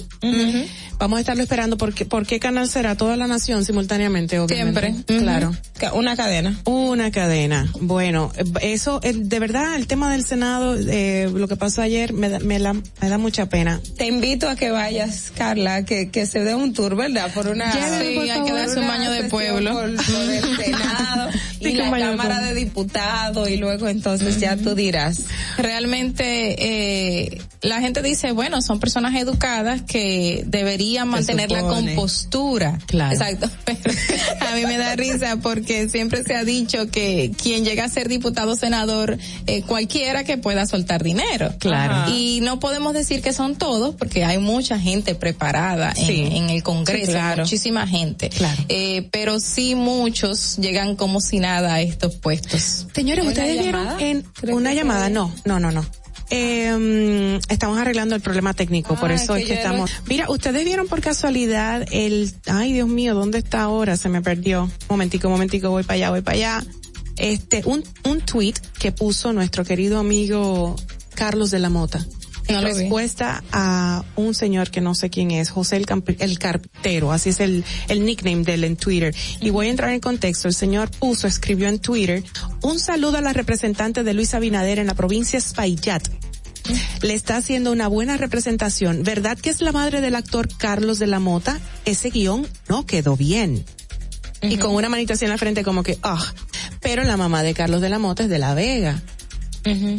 [0.98, 4.38] Vamos a estarlo esperando porque ¿por qué canal será toda la nación simultáneamente?
[4.38, 4.80] Obviamente.
[4.92, 5.18] Siempre.
[5.18, 5.52] Claro.
[5.94, 6.60] Una cadena.
[6.64, 7.68] Una cadena.
[7.80, 8.30] Bueno,
[8.60, 12.38] eso, eh, de verdad, el tema del Senado, eh, lo que pasó ayer, me da,
[12.38, 13.80] me, la- me da mucha pena.
[13.96, 17.32] Te invito a que vayas, Carla, que, que se dé un tour, ¿verdad?
[17.32, 17.72] Por una.
[17.72, 17.78] Sí,
[18.14, 19.72] por hay que favor, darse un baño de pueblo.
[19.72, 21.30] Por, por el Senado
[21.70, 25.24] y la Cámara de Diputados y luego entonces ya tú dirás.
[25.58, 32.78] realmente eh, la gente dice, bueno, son personas educadas que deberían mantener la compostura.
[32.86, 33.12] Claro.
[33.12, 33.48] Exacto.
[33.64, 37.88] Pero a mí me da risa porque siempre se ha dicho que quien llega a
[37.88, 39.16] ser diputado o senador,
[39.46, 41.54] eh, cualquiera que pueda soltar dinero.
[41.58, 42.12] Claro.
[42.12, 47.06] Y no podemos decir que son todos porque hay mucha gente preparada en, el Congreso,
[47.06, 47.42] Sí, claro.
[47.44, 48.28] muchísima gente.
[48.28, 48.62] Claro.
[48.68, 52.86] Eh, pero sí muchos llegan como si nada a estos puestos.
[52.94, 55.84] Señores, ¿Una ustedes vieron en una llamada, no, no, no, no.
[56.34, 59.90] Eh, estamos arreglando el problema técnico, por Ah, eso es es que estamos.
[60.06, 63.98] Mira, ustedes vieron por casualidad el, ay Dios mío, ¿dónde está ahora?
[63.98, 64.70] Se me perdió.
[64.88, 66.64] Momentico, momentico, voy para allá, voy para allá.
[67.18, 70.76] Este, un, un tweet que puso nuestro querido amigo
[71.14, 72.06] Carlos de la Mota.
[72.48, 76.38] En No respuesta a un señor que no sé quién es, José el, Camp- el
[76.38, 79.14] Carpintero, así es el, el nickname de él en Twitter.
[79.40, 80.48] Y voy a entrar en contexto.
[80.48, 82.22] El señor puso, escribió en Twitter,
[82.62, 86.06] un saludo a la representante de Luis Abinader en la provincia Espaillat.
[87.02, 89.02] Le está haciendo una buena representación.
[89.02, 91.58] ¿Verdad que es la madre del actor Carlos de la Mota?
[91.84, 93.64] Ese guion no quedó bien.
[94.42, 96.24] Y con una manita así en la frente como que, ah,
[96.80, 99.00] pero la mamá de Carlos de la Mota es de La Vega.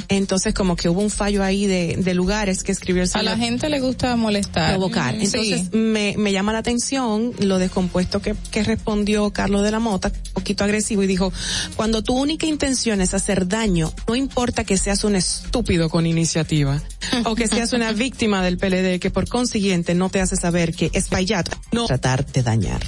[0.10, 3.38] Entonces como que hubo un fallo ahí de, de lugares que escribió el A la
[3.38, 4.72] gente le gusta molestar.
[4.72, 5.16] provocar.
[5.16, 5.78] Mm, Entonces sí.
[5.78, 10.34] me, me llama la atención lo descompuesto que, que respondió Carlos de la Mota, un
[10.34, 11.32] poquito agresivo, y dijo,
[11.76, 16.82] cuando tu única intención es hacer daño, no importa que seas un estúpido con iniciativa,
[17.26, 20.90] o que seas una víctima del PLD, que por consiguiente no te hace saber que
[20.94, 22.82] es payat, no tratar de dañar.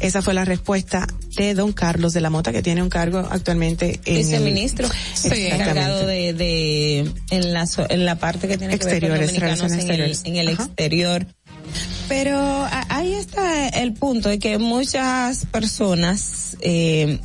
[0.00, 1.06] Esa fue la respuesta
[1.36, 5.54] de don Carlos de la Mota, que tiene un cargo actualmente en el- Viceministro, Exactamente.
[5.54, 9.72] encargado de, de en la en la parte que tiene que ver con Exteriores, dominicanos
[9.72, 10.64] en el, en el Ajá.
[10.64, 11.26] exterior.
[12.08, 17.20] Pero ahí está el punto de que muchas personas eh,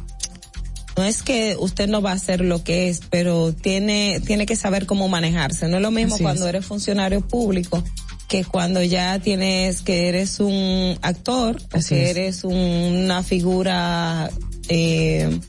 [0.96, 4.56] no es que usted no va a hacer lo que es, pero tiene tiene que
[4.56, 5.68] saber cómo manejarse.
[5.68, 6.50] No es lo mismo Así cuando es.
[6.50, 7.84] eres funcionario público
[8.28, 11.90] que cuando ya tienes que eres un actor o que es.
[12.18, 14.30] eres un- una figura
[14.70, 15.40] eh,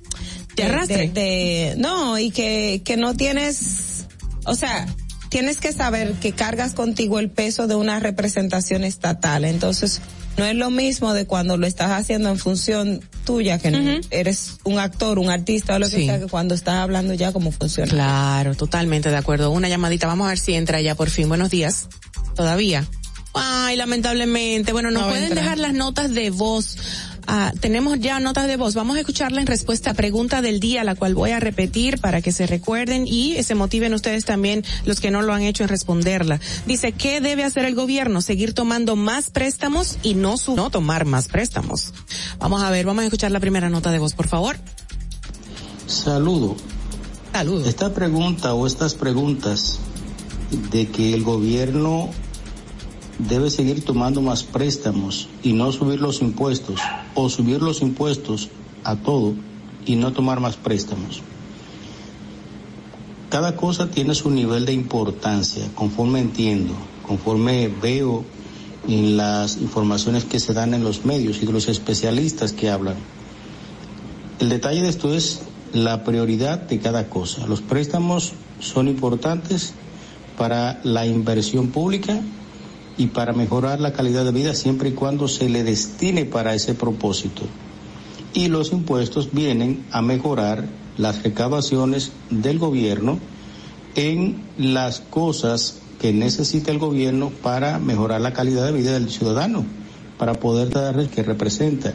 [0.56, 1.08] De arrastre.
[1.08, 4.06] de- no y que que no tienes
[4.44, 4.86] o sea
[5.28, 10.00] tienes que saber que cargas contigo el peso de una representación estatal entonces
[10.38, 14.78] no es lo mismo de cuando lo estás haciendo en función tuya que eres un
[14.78, 16.06] actor un artista o lo que Sí.
[16.06, 19.50] sea que cuando estás hablando ya como funcionario Claro, totalmente de acuerdo.
[19.50, 21.28] Una llamadita, vamos a ver si entra ya por fin.
[21.28, 21.88] Buenos días.
[22.34, 22.86] Todavía.
[23.34, 24.72] Ay, lamentablemente.
[24.72, 26.76] Bueno, nos No pueden dejar las notas de voz.
[27.26, 28.74] Ah, tenemos ya notas de voz.
[28.74, 32.22] Vamos a escucharla en respuesta a pregunta del día, la cual voy a repetir para
[32.22, 35.68] que se recuerden y se motiven ustedes también, los que no lo han hecho, en
[35.68, 36.40] responderla.
[36.66, 38.20] Dice, ¿qué debe hacer el gobierno?
[38.20, 41.92] Seguir tomando más préstamos y no su no tomar más préstamos.
[42.38, 44.56] Vamos a ver, vamos a escuchar la primera nota de voz, por favor.
[45.86, 46.56] Saludo.
[47.32, 47.68] Saludo.
[47.68, 49.78] Esta pregunta o estas preguntas
[50.70, 52.10] de que el gobierno
[53.18, 56.80] debe seguir tomando más préstamos y no subir los impuestos
[57.14, 58.50] o subir los impuestos
[58.84, 59.34] a todo
[59.86, 61.22] y no tomar más préstamos.
[63.30, 66.74] Cada cosa tiene su nivel de importancia, conforme entiendo,
[67.06, 68.24] conforme veo
[68.88, 72.96] en las informaciones que se dan en los medios y de los especialistas que hablan.
[74.38, 75.40] El detalle de esto es
[75.72, 77.46] la prioridad de cada cosa.
[77.46, 79.74] Los préstamos son importantes
[80.38, 82.20] para la inversión pública
[82.98, 86.74] y para mejorar la calidad de vida siempre y cuando se le destine para ese
[86.74, 87.42] propósito.
[88.32, 90.66] Y los impuestos vienen a mejorar
[90.96, 93.18] las recaudaciones del gobierno
[93.94, 99.64] en las cosas que necesita el gobierno para mejorar la calidad de vida del ciudadano,
[100.18, 101.94] para poder dar el que representa.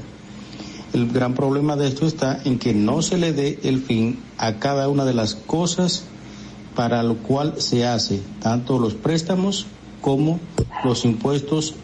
[0.94, 4.56] El gran problema de esto está en que no se le dé el fin a
[4.56, 6.03] cada una de las cosas
[6.76, 9.68] para lo cual se hace tanto los préstamos
[10.02, 10.40] como
[10.84, 11.76] los impuestos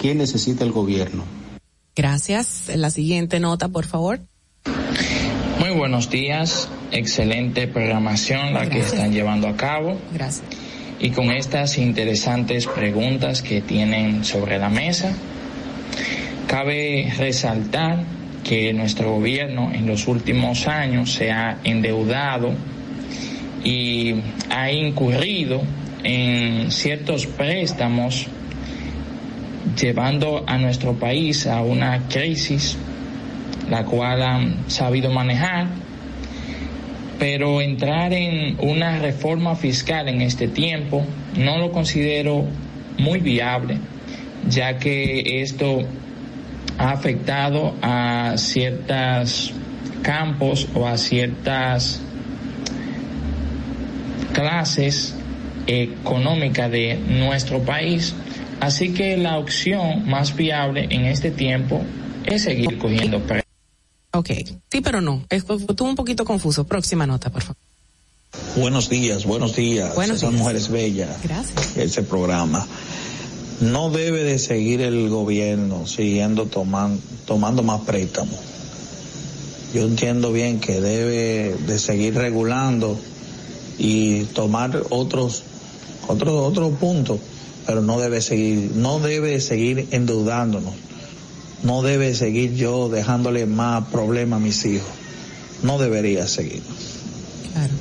[0.00, 1.24] que necesita el gobierno.
[1.94, 2.70] Gracias.
[2.74, 4.20] La siguiente nota, por favor.
[5.58, 10.46] Muy buenos días, excelente programación la que están llevando a cabo Gracias.
[10.98, 15.12] y con estas interesantes preguntas que tienen sobre la mesa.
[16.46, 18.04] Cabe resaltar
[18.42, 22.52] que nuestro gobierno en los últimos años se ha endeudado
[23.62, 24.14] y
[24.48, 25.60] ha incurrido
[26.04, 28.26] en ciertos préstamos
[29.80, 32.76] llevando a nuestro país a una crisis
[33.70, 35.68] la cual han sabido manejar,
[37.18, 41.04] pero entrar en una reforma fiscal en este tiempo
[41.36, 42.44] no lo considero
[42.98, 43.78] muy viable,
[44.48, 45.82] ya que esto
[46.78, 49.52] ha afectado a ciertos
[50.02, 52.02] campos o a ciertas
[54.32, 55.19] clases
[55.70, 58.14] económicas de nuestro país.
[58.60, 61.82] Así que la opción más viable en este tiempo
[62.24, 63.46] es seguir cogiendo préstamos.
[64.12, 64.30] Ok.
[64.70, 65.24] Sí, pero no.
[65.30, 66.64] Estuvo un poquito confuso.
[66.64, 67.56] Próxima nota, por favor.
[68.56, 69.94] Buenos días, buenos días.
[69.94, 70.40] Buenos Esas días.
[70.42, 71.22] mujeres bellas.
[71.22, 71.76] Gracias.
[71.76, 72.66] Ese programa.
[73.60, 78.36] No debe de seguir el gobierno siguiendo tomando, tomando más préstamos.
[79.74, 82.98] Yo entiendo bien que debe de seguir regulando
[83.78, 85.44] y tomar otros,
[86.10, 87.20] otros, otros puntos,
[87.66, 90.74] pero no debe seguir, no debe seguir endeudándonos.
[91.62, 94.88] No debe seguir yo dejándole más problemas a mis hijos.
[95.62, 96.62] No debería seguir.
[97.52, 97.74] Claro.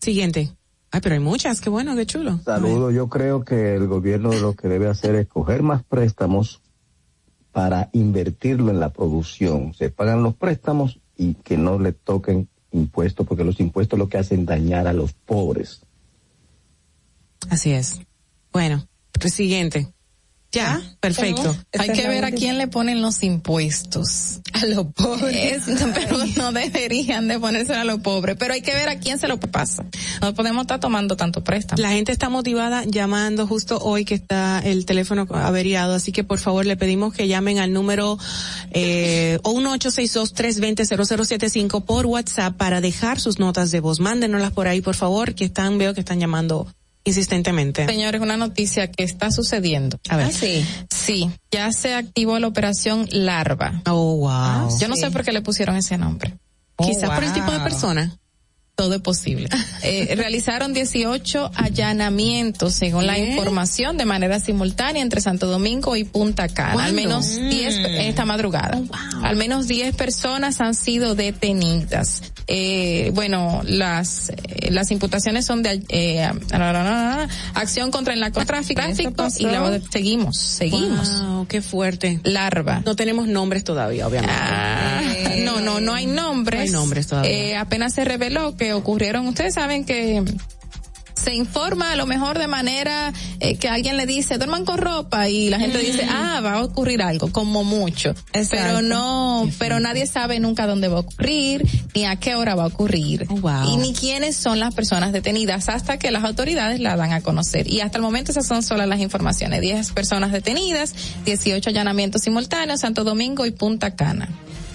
[0.00, 0.50] Siguiente.
[0.90, 1.60] Ay, pero hay muchas.
[1.60, 2.38] Qué bueno, qué chulo.
[2.44, 6.62] Saludo, yo creo que el gobierno lo que debe hacer es coger más préstamos
[7.52, 9.74] para invertirlo en la producción.
[9.74, 14.18] Se pagan los préstamos y que no le toquen impuestos, porque los impuestos lo que
[14.18, 15.82] hacen dañar a los pobres.
[17.50, 18.00] Así es.
[18.52, 18.88] Bueno,
[19.26, 19.92] siguiente.
[20.50, 21.54] Ya, perfecto.
[21.78, 24.40] Hay que ver a quién le ponen los impuestos.
[24.54, 25.64] A los pobres.
[25.94, 29.28] pero no deberían de ponerse a los pobres, pero hay que ver a quién se
[29.28, 29.84] lo pasa.
[30.22, 31.82] No podemos estar tomando tanto préstamo.
[31.82, 36.38] La gente está motivada llamando justo hoy que está el teléfono averiado, así que por
[36.38, 38.16] favor le pedimos que llamen al número
[38.70, 44.00] eh, 1862-320-0075 por WhatsApp para dejar sus notas de voz.
[44.00, 46.66] Mándenoslas por ahí, por favor, que están, veo que están llamando
[47.08, 47.86] insistentemente.
[47.86, 49.98] Señores, una noticia que está sucediendo.
[50.08, 50.26] A ver.
[50.26, 50.64] Ah, sí.
[50.90, 53.82] Sí, ya se activó la operación Larva.
[53.86, 54.78] Oh, wow.
[54.78, 56.36] Yo no sé por qué le pusieron ese nombre.
[56.76, 58.18] Quizás por el tipo de persona.
[58.78, 59.48] Todo es posible.
[59.82, 66.46] Eh, realizaron 18 allanamientos, según la información, de manera simultánea entre Santo Domingo y Punta
[66.46, 66.84] Cana.
[66.84, 68.80] Al menos 10 esta madrugada.
[69.24, 72.22] Al menos 10 personas han sido detenidas.
[72.46, 76.28] Eh, bueno, las eh, las imputaciones son de eh,
[77.54, 78.80] acción contra el narcotráfico
[79.38, 81.22] y la, seguimos, seguimos.
[81.22, 82.20] Wow, qué fuerte.
[82.24, 82.82] Larva.
[82.84, 84.34] No tenemos nombres todavía, obviamente.
[84.36, 85.00] Ah,
[85.44, 86.58] no, no, no hay nombres.
[86.58, 87.30] No hay nombres todavía.
[87.30, 90.24] Eh, apenas se reveló que ocurrieron, ustedes saben que
[91.18, 95.28] se informa a lo mejor de manera eh, que alguien le dice duerman con ropa
[95.28, 98.14] y la gente dice ah va a ocurrir algo como mucho.
[98.32, 102.64] Pero no pero nadie sabe nunca dónde va a ocurrir ni a qué hora va
[102.64, 103.68] a ocurrir wow.
[103.68, 107.68] y ni quiénes son las personas detenidas hasta que las autoridades la dan a conocer.
[107.68, 109.60] Y hasta el momento esas son solo las informaciones.
[109.60, 114.28] 10 personas detenidas 18 allanamientos simultáneos Santo Domingo y Punta Cana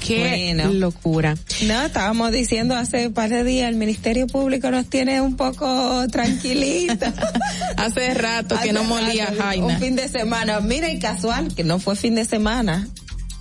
[0.06, 1.36] Qué locura.
[1.66, 6.08] No, estábamos diciendo hace un par de días, el Ministerio Público nos tiene un poco
[6.10, 7.14] tranquilita.
[7.78, 9.66] hace rato que no molía Jaina.
[9.66, 10.60] Un fin de semana.
[10.60, 12.88] Mira, y casual, que no fue fin de semana.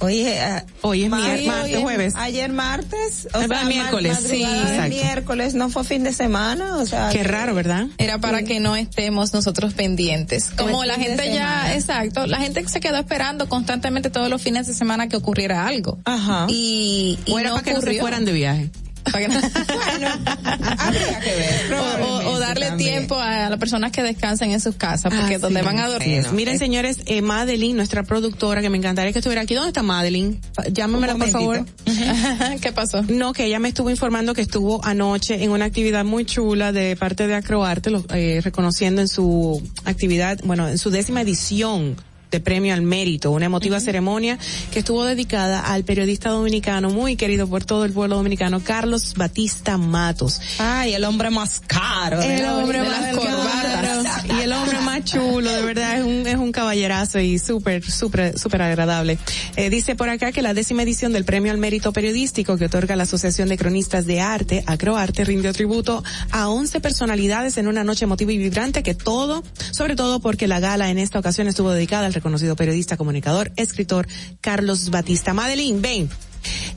[0.02, 2.14] Hoy, uh, hoy es miércoles, martes, jueves.
[2.16, 4.88] Ayer martes, o sea, miércoles, sí, exacto.
[4.88, 7.08] miércoles, no fue fin de semana, o sea.
[7.10, 7.86] Qué que, raro, ¿verdad?
[7.98, 8.46] Era para sí.
[8.46, 10.50] que no estemos nosotros pendientes.
[10.56, 14.74] Como la gente ya, exacto, la gente se quedó esperando constantemente todos los fines de
[14.74, 16.00] semana que ocurriera algo.
[16.04, 16.46] Ajá.
[16.48, 18.70] Y, y o era no para que no se fueran de viaje.
[19.12, 19.34] bueno,
[20.78, 21.74] habría que ver.
[22.02, 22.90] O, o, darle también.
[22.98, 25.66] tiempo a las personas que descansen en sus casas, porque Ah, donde sí.
[25.66, 26.26] van a dormir.
[26.32, 29.54] Miren, señores, eh, Madeline, nuestra productora, que me encantaría que estuviera aquí.
[29.54, 30.40] ¿Dónde está Madeline?
[30.72, 31.66] Llámamela, por favor.
[32.60, 33.02] ¿Qué pasó?
[33.02, 36.96] No, que ella me estuvo informando que estuvo anoche en una actividad muy chula de
[36.96, 41.96] parte de Acroarte, lo- eh, reconociendo en su actividad, bueno, en su décima edición
[42.32, 44.38] de Premio al Mérito, una emotiva ceremonia
[44.72, 49.76] que estuvo dedicada al periodista dominicano muy querido por todo el pueblo dominicano, Carlos Batista
[49.76, 50.40] Matos.
[50.59, 52.20] Ay, el hombre más caro.
[52.22, 54.02] El hombre más caro.
[54.36, 58.38] y el hombre más chulo, de verdad es un es un caballerazo y súper súper
[58.38, 59.18] súper agradable.
[59.56, 62.96] Eh, dice por acá que la décima edición del Premio al Mérito Periodístico que otorga
[62.96, 68.06] la Asociación de Cronistas de Arte, Acroarte, rindió tributo a 11 personalidades en una noche
[68.06, 72.06] emotiva y vibrante que todo, sobre todo porque la gala en esta ocasión estuvo dedicada
[72.06, 74.06] al reconocido periodista, comunicador, escritor
[74.40, 75.34] Carlos Batista.
[75.34, 76.08] Madeline, ven.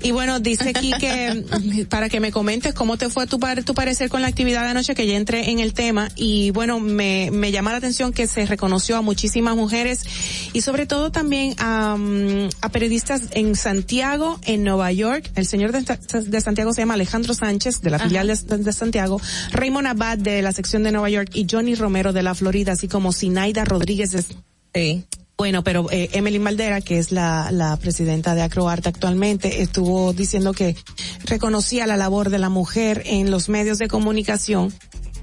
[0.04, 3.74] Y bueno, dice aquí que para que me comentes cómo te fue tu, par- tu
[3.74, 7.30] parecer con la actividad de anoche, que ya entré en el tema y bueno, me,
[7.32, 10.02] me llama la atención que se reconoció a muchísimas mujeres
[10.54, 15.32] y sobre todo también a, mm, a periodistas en Santiago, en Nueva York.
[15.34, 15.82] El señor de,
[16.22, 19.20] de Santiago se llama Alejandro Sánchez, de la filial de, de Santiago,
[19.52, 22.88] Raymond Abad de la sección de Nueva York y Johnny Romero de la Florida, así
[22.88, 24.24] como Sinaida Rodríguez de
[24.76, 25.06] Sí.
[25.38, 30.54] Bueno, pero eh, Emily Maldera, que es la, la presidenta de Acroarte actualmente, estuvo diciendo
[30.54, 30.76] que
[31.26, 34.74] reconocía la labor de la mujer en los medios de comunicación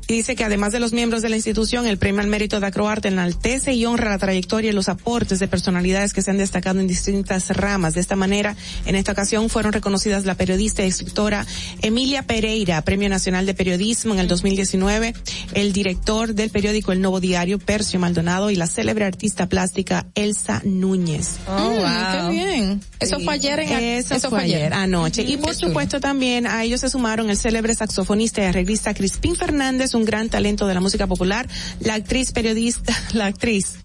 [0.08, 2.66] y dice que además de los miembros de la institución, el premio al mérito de
[2.66, 6.80] Acroarte enaltece y honra la trayectoria y los aportes de personalidades que se han destacado
[6.80, 7.94] en distintas ramas.
[7.94, 8.56] De esta manera,
[8.86, 11.46] en esta ocasión fueron reconocidas la periodista y escritora
[11.80, 15.14] Emilia Pereira, Premio Nacional de Periodismo en el 2019,
[15.54, 20.62] el director del periódico El Nuevo Diario, Percio Maldonado, y la célebre artista plástica Elsa
[20.64, 21.36] Núñez.
[21.48, 22.30] Oh, Mm, wow.
[22.30, 22.80] Qué bien.
[23.00, 25.22] Eso fue ayer en Eso, fue ayer, anoche.
[25.22, 29.91] Y por supuesto también a ellos se sumaron el célebre saxofonista y arreglista Crispín Fernández,
[29.94, 31.48] un gran talento de la música popular,
[31.80, 33.78] la actriz periodista, la actriz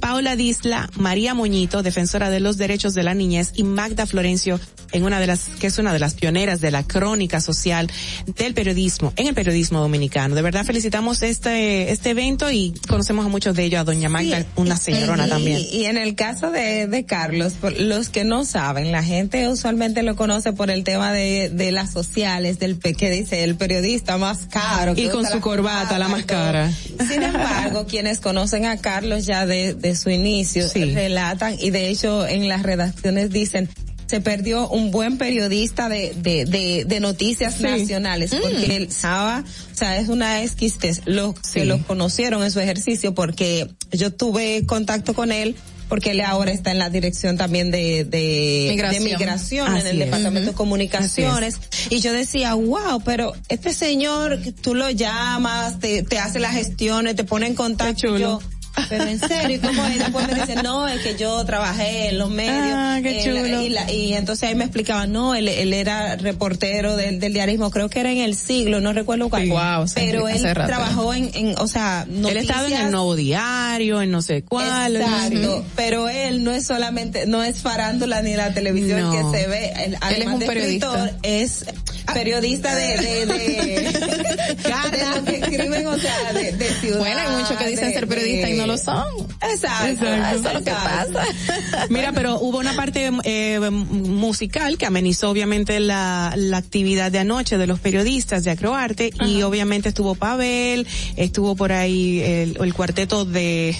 [0.00, 4.60] Paula Disla, María Moñito, defensora de los derechos de la niñez, y Magda Florencio,
[4.94, 7.90] en una de las, que es una de las pioneras de la crónica social
[8.38, 10.34] del periodismo, en el periodismo dominicano.
[10.34, 14.40] De verdad felicitamos este, este evento y conocemos a muchos de ellos, a doña Magda,
[14.40, 15.60] Sí, una señorona y, también.
[15.70, 20.02] Y en el caso de, de Carlos, por los que no saben, la gente usualmente
[20.02, 24.46] lo conoce por el tema de, de las sociales, del que dice el periodista más
[24.50, 24.94] caro.
[24.96, 26.70] Y con su corbata, la más cara.
[27.08, 30.84] Sin embargo, quienes conocen a Carlos ya de, de su inicio, Sí.
[30.94, 33.68] relatan y de hecho en las redacciones dicen
[34.14, 37.64] se perdió un buen periodista de, de, de, de noticias Sí.
[37.64, 39.42] nacionales porque él estaba,
[39.72, 41.00] o sea, es una exquisitez.
[41.04, 41.60] Los Sí.
[41.60, 45.56] que lo conocieron en su ejercicio porque yo tuve contacto con él
[45.88, 49.98] porque él ahora está en la dirección también de, de migración, de migración en el
[49.98, 51.56] Departamento de Comunicaciones.
[51.90, 57.16] Y yo decía, wow, pero este señor, tú lo llamas, te, te hace las gestiones,
[57.16, 58.16] te pone en contacto.
[58.16, 58.40] Yo,
[58.88, 59.98] pero en serio, ¿cómo es?
[59.98, 62.74] Después me dice, no, es que yo trabajé en los medios.
[62.74, 63.62] Ah, qué chulo.
[63.92, 68.00] y, entonces ahí me explicaba, no, él, él era reportero del, del, diarismo, creo que
[68.00, 69.48] era en el siglo, no recuerdo cuál.
[69.48, 72.30] Wow, pero él trabajó en, en, o sea, noticias.
[72.30, 74.96] Él estaba en el Nuevo Diario, en no sé cuál.
[74.96, 79.72] Exacto, pero él no es solamente, no es farándula ni la televisión que se ve.
[79.84, 81.10] Él, él es un periodista.
[81.22, 81.64] es
[82.12, 83.34] periodista de, de, de,
[83.76, 86.98] de, lo que escriben, o sea, de, de ciudad.
[86.98, 89.06] Bueno, hay muchos que dicen ser periodistas y no lo son.
[89.42, 90.06] Exacto.
[90.06, 91.24] Eso es lo que pasa.
[91.90, 97.58] Mira, pero hubo una parte eh, musical que amenizó obviamente la, la actividad de anoche
[97.58, 100.86] de los periodistas de Acroarte y obviamente estuvo Pavel,
[101.16, 103.76] estuvo por ahí el, el cuarteto de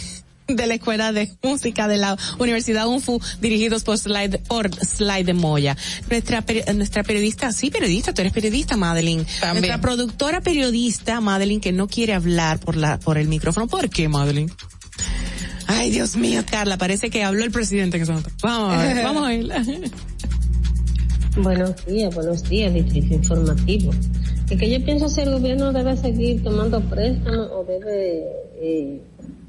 [0.46, 5.34] de la Escuela de Música de la Universidad UNFU, dirigidos por Slide, por Slide de
[5.34, 5.76] Moya.
[6.10, 6.44] Nuestra,
[6.74, 9.24] nuestra periodista, sí periodista, tú eres periodista, Madeline.
[9.40, 9.62] También.
[9.62, 13.66] Nuestra productora periodista, Madeline, que no quiere hablar por la, por el micrófono.
[13.68, 14.50] ¿Por qué, Madeline?
[15.66, 19.32] Ay, Dios mío, Carla, parece que habló el presidente que Vamos a ver, vamos a
[21.40, 23.92] buenos días, buenos días, distrito informativo.
[24.50, 28.24] Es que yo pienso si el gobierno debe seguir tomando préstamos o debe,
[28.60, 29.00] eh,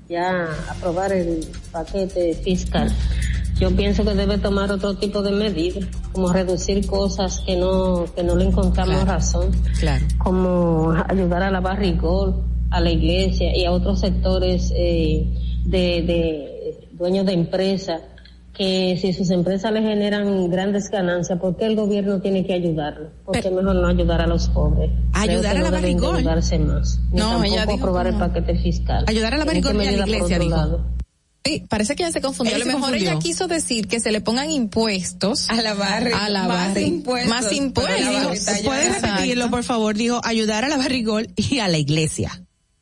[0.10, 2.92] ya aprobar el paquete fiscal,
[3.60, 8.24] yo pienso que debe tomar otro tipo de medidas, como reducir cosas que no, que
[8.24, 10.06] no le encontramos razón, claro.
[10.18, 12.42] como ayudar a la barrigol,
[12.76, 15.26] a la iglesia y a otros sectores eh,
[15.64, 18.02] de, de dueños de empresas
[18.54, 23.12] que si sus empresas le generan grandes ganancias, ¿por qué el gobierno tiene que ayudarlo?
[23.26, 24.92] ¿Por qué mejor no ayudar a los pobres?
[25.14, 26.18] Ayudar a la barrigol.
[26.18, 27.00] ayudarse más.
[27.12, 29.06] no, ella dijo aprobar el paquete fiscal.
[29.08, 30.82] Ayudar a la barrigol y a la iglesia, dijo.
[31.46, 32.56] Sí, parece que ella se confundió.
[32.56, 36.20] a lo mejor ella quiso decir que se le pongan impuestos a la barrigol.
[36.20, 37.30] A la más impuestos.
[37.30, 38.62] Más impuestos.
[38.64, 39.96] ¿Puedes repetirlo, por favor?
[39.96, 42.42] Dijo, ayudar a la barrigol y a la iglesia.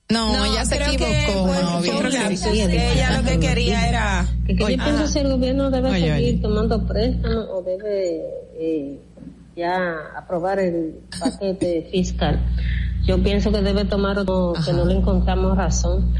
[0.09, 1.47] No, ella se equivocó.
[1.47, 4.25] no, yo creo que, sí, ella lo que quería era...
[4.45, 8.21] Que, yo pienso si el gobierno debe seguir tomando préstamos o debe
[8.59, 8.99] eh,
[9.55, 12.39] ya aprobar el paquete fiscal.
[13.05, 16.13] Yo pienso que debe tomar otro, que no le encontramos razón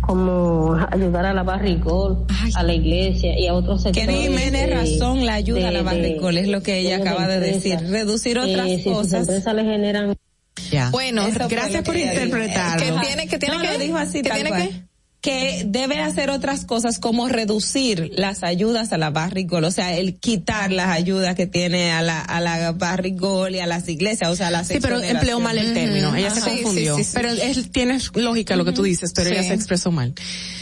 [0.00, 4.08] como ayudar a la barrigol, a la iglesia y a otros sectores.
[4.08, 7.78] Que Jiménez razón la ayuda a la barrigol, es lo que ella acaba de, decir.
[7.80, 9.06] Reducir otras eh, cosas.
[9.06, 10.16] Si sus empresas le generan
[10.90, 12.78] bueno, gracias por interpretar.
[12.78, 14.86] Que tiene que tiene que dijo así, tiene que
[15.26, 20.20] que debe hacer otras cosas como reducir las ayudas a la barrigol, o sea, el
[20.20, 24.36] quitar las ayudas que tiene a la, a la barrigol y a las iglesias, o
[24.36, 26.96] sea, las Sí, pero empleó mal el término, ella se confundió.
[27.12, 30.14] pero es, tienes lógica lo que tú dices, pero ella se expresó mal.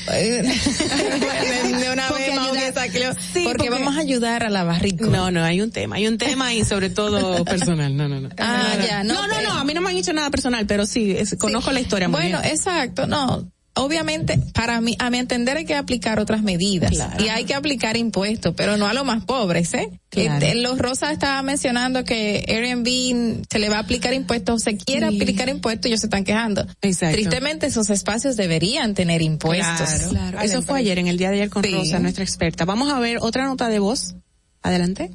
[0.06, 2.23] de una vez
[3.44, 5.10] porque, vamos a ayudar a la barrigol.
[5.10, 8.28] No, no, hay un tema, hay un tema y sobre todo personal, no, no, no.
[8.38, 9.14] Ah, ya, no.
[9.14, 11.80] No, no, no, a mí no me han dicho nada personal, pero sí, conozco la
[11.80, 16.42] historia muy bueno, exacto, no, obviamente, para mí, a mi entender hay que aplicar otras
[16.42, 19.90] medidas y hay que aplicar impuestos, pero no a los más pobres, ¿eh?
[20.10, 25.06] Este, los Rosa estaba mencionando que Airbnb se le va a aplicar impuestos, se quiere
[25.06, 26.66] aplicar impuestos y ellos se están quejando.
[26.80, 30.10] Tristemente esos espacios deberían tener impuestos.
[30.10, 32.64] Claro, Eso fue ayer, en el día de ayer con Rosa, nuestra experta.
[32.64, 34.14] Vamos a ver otra nota de voz.
[34.62, 35.10] Adelante.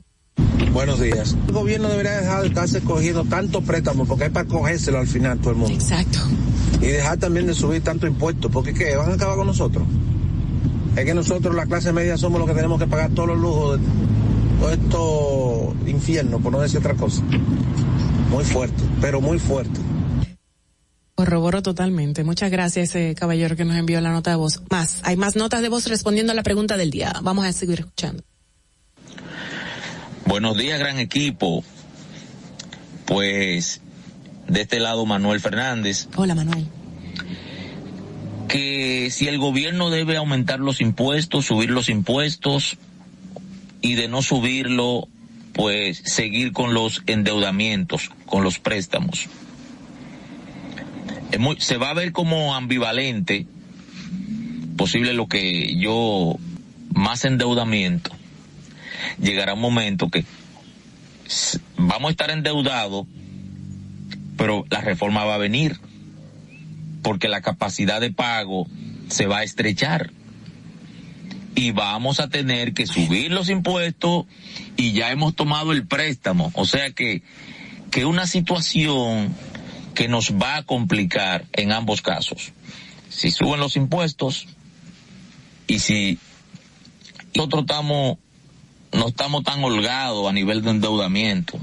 [0.73, 1.35] Buenos días.
[1.47, 5.39] El gobierno debería dejar de estarse cogiendo tanto préstamo porque es para cogérselo al final
[5.39, 5.73] todo el mundo.
[5.73, 6.19] Exacto.
[6.81, 8.95] Y dejar también de subir tanto impuestos porque ¿qué?
[8.95, 9.85] ¿Van a acabar con nosotros?
[10.95, 13.79] Es que nosotros, la clase media, somos los que tenemos que pagar todos los lujos
[13.79, 13.85] de
[14.59, 17.23] todo esto infierno, por no decir otra cosa.
[18.29, 19.79] Muy fuerte, pero muy fuerte.
[21.15, 22.23] Corroboro totalmente.
[22.23, 24.61] Muchas gracias ese caballero que nos envió la nota de voz.
[24.69, 27.13] Más, hay más notas de voz respondiendo a la pregunta del día.
[27.23, 28.23] Vamos a seguir escuchando.
[30.30, 31.64] Buenos días, gran equipo.
[33.07, 33.81] Pues
[34.47, 36.07] de este lado Manuel Fernández.
[36.15, 36.68] Hola, Manuel.
[38.47, 42.77] Que si el gobierno debe aumentar los impuestos, subir los impuestos
[43.81, 45.07] y de no subirlo,
[45.53, 49.30] pues seguir con los endeudamientos, con los préstamos.
[51.57, 53.47] se va a ver como ambivalente,
[54.77, 56.38] posible lo que yo,
[56.93, 58.18] más endeudamiento
[59.19, 60.26] llegará un momento que
[61.77, 63.05] vamos a estar endeudados,
[64.38, 65.80] pero la reforma va a venir,
[67.01, 68.67] porque la capacidad de pago
[69.09, 70.11] se va a estrechar.
[71.55, 74.26] Y vamos a tener que subir los impuestos
[74.77, 76.51] y ya hemos tomado el préstamo.
[76.53, 77.21] O sea que,
[77.91, 79.35] que una situación
[79.93, 82.53] que nos va a complicar en ambos casos.
[83.09, 84.47] Si suben los impuestos
[85.67, 86.17] y si
[87.35, 88.17] nosotros estamos,
[88.99, 91.59] no estamos tan holgados a nivel de endeudamiento.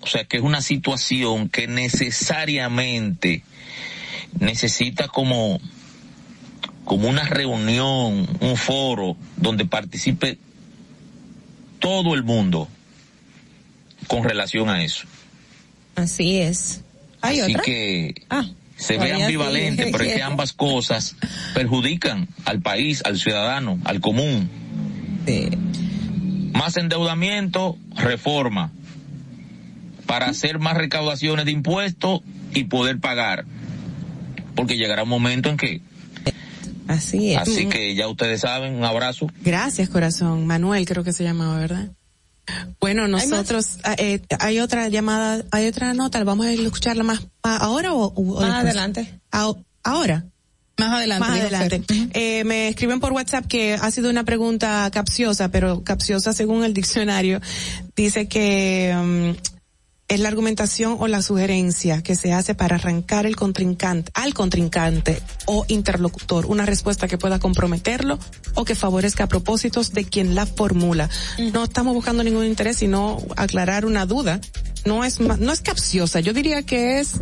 [0.00, 3.42] O sea que es una situación que necesariamente
[4.38, 5.60] necesita como,
[6.84, 10.38] como una reunión, un foro donde participe
[11.78, 12.68] todo el mundo
[14.08, 15.06] con relación a eso.
[15.94, 16.82] Así es.
[17.20, 17.64] ¿Hay Así otra?
[17.64, 18.46] que Ah,
[18.76, 21.16] se ve ambivalente, pero es que ambas cosas
[21.54, 24.50] perjudican al país, al ciudadano, al común.
[26.52, 28.72] Más endeudamiento, reforma,
[30.06, 32.20] para hacer más recaudaciones de impuestos
[32.54, 33.44] y poder pagar.
[34.54, 35.80] Porque llegará un momento en que...
[36.88, 37.38] Así es.
[37.38, 39.28] Así que ya ustedes saben, un abrazo.
[39.42, 40.46] Gracias, corazón.
[40.46, 41.90] Manuel creo que se llamaba, ¿verdad?
[42.80, 47.92] Bueno, nosotros, ah, eh, hay otra llamada, hay otra nota, vamos a escucharla más, ahora
[47.94, 48.64] o, o Más después?
[48.64, 49.20] adelante.
[49.30, 49.52] Ah,
[49.84, 50.24] ahora.
[50.88, 51.28] Más adelante.
[51.28, 51.82] Más adelante.
[52.14, 56.74] Eh, me escriben por WhatsApp que ha sido una pregunta capciosa, pero capciosa según el
[56.74, 57.40] diccionario.
[57.94, 59.52] Dice que mm,
[60.12, 65.22] es la argumentación o la sugerencia que se hace para arrancar el contrincante, al contrincante
[65.46, 68.18] o interlocutor una respuesta que pueda comprometerlo
[68.54, 71.08] o que favorezca a propósitos de quien la formula.
[71.52, 74.40] No estamos buscando ningún interés, sino aclarar una duda.
[74.84, 77.20] No es no es capciosa, yo diría que es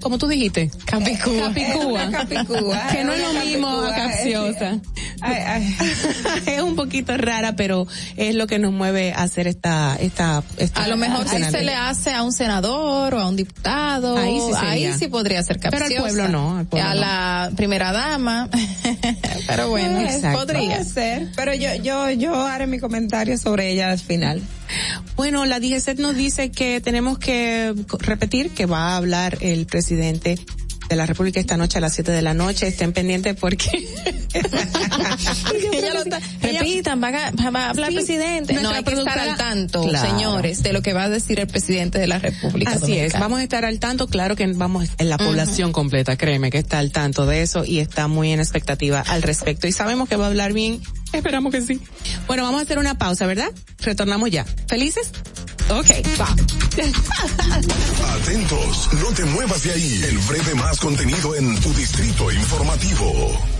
[0.00, 1.48] como tú dijiste, Capicúa.
[1.54, 2.10] Capicúa.
[2.10, 4.78] Capicúa, que no es lo mismo a capciosa.
[6.46, 7.86] es un poquito rara, pero
[8.16, 11.62] es lo que nos mueve a hacer esta, esta, esta A lo mejor si se
[11.62, 14.70] le hace a un senador o a un diputado, Ahí sí sería.
[14.70, 16.02] ahí sí podría ser Pero al capciosa.
[16.02, 17.00] pueblo no, al pueblo a no.
[17.00, 18.48] la primera dama.
[19.46, 21.28] Pero bueno, Pues, podría ser.
[21.36, 24.40] Pero yo, yo, yo haré mi comentario sobre ella al final.
[25.16, 30.38] Bueno, la DGCET nos dice que tenemos que repetir que va a hablar el presidente
[30.90, 32.66] de la República esta noche a las 7 de la noche.
[32.66, 33.70] Estén pendientes porque
[35.72, 38.54] Ella lo está- repitan, va a, hablar Sí, presidente.
[38.54, 40.08] No, hay que estar al tanto, Claro.
[40.10, 42.72] señores, de lo que va a decir el presidente de la República.
[42.72, 46.50] Así es, vamos a estar al tanto, claro que vamos en la población completa, créeme
[46.50, 50.08] que está al tanto de eso y está muy en expectativa al respecto y sabemos
[50.08, 50.80] que va a hablar bien,
[51.12, 51.80] esperamos que sí.
[52.26, 53.50] Bueno, vamos a hacer una pausa, ¿verdad?
[53.78, 54.44] Retornamos ya.
[54.66, 55.10] ¿Felices?
[55.70, 55.86] Ok,
[56.20, 56.26] va.
[58.14, 60.00] Atentos, no te muevas de ahí.
[60.02, 63.59] El breve más contenido en tu distrito informativo.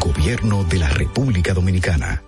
[0.00, 2.22] Gobierno de la República Dominicana.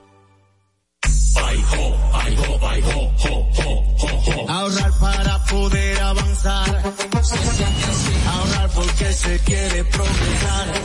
[4.49, 6.83] Ahorrar para poder avanzar.
[8.27, 10.83] Ahorrar porque se quiere progresar.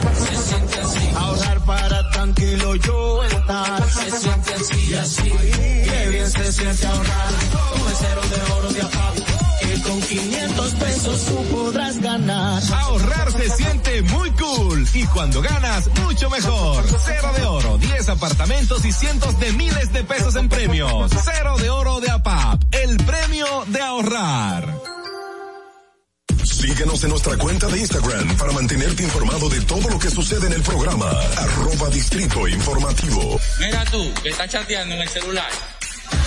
[1.15, 3.89] Ahorrar para tranquilo yo estar.
[3.89, 5.31] Se siente así y así.
[5.31, 7.33] Qué bien se siente ahorrar.
[7.99, 9.48] Cero de oro de APAP.
[9.69, 12.63] Que con 500 pesos tú podrás ganar.
[12.73, 16.83] Ahorrar se siente muy cool y cuando ganas, mucho mejor.
[17.05, 21.11] Cero de oro, 10 apartamentos y cientos de miles de pesos en premios.
[21.23, 24.75] Cero de oro de APAP, el premio de ahorrar.
[26.43, 30.53] Síguenos en nuestra cuenta de Instagram para mantenerte informado de todo lo que sucede en
[30.53, 31.11] el programa.
[31.37, 33.39] Arroba Distrito Informativo.
[33.59, 35.51] Mira tú, que estás chateando en el celular.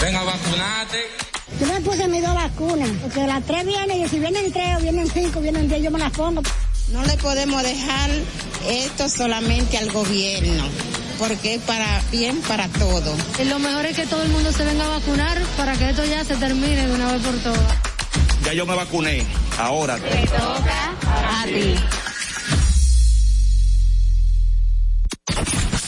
[0.00, 1.31] Venga a vacunarte.
[1.60, 4.80] Yo me puse mis dos vacunas, porque las tres vienen, y si vienen tres o
[4.80, 6.42] vienen cinco, vienen diez, yo me las pongo.
[6.92, 8.10] No le podemos dejar
[8.68, 10.64] esto solamente al gobierno,
[11.18, 13.14] porque es para bien para todo.
[13.44, 16.24] Lo mejor es que todo el mundo se venga a vacunar para que esto ya
[16.24, 17.74] se termine de una vez por todas.
[18.44, 19.24] Ya yo me vacuné.
[19.58, 19.94] Ahora.
[19.94, 21.76] A ti.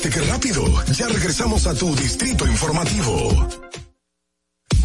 [0.00, 0.62] ¿Viste qué rápido?
[0.92, 3.48] Ya regresamos a tu distrito informativo.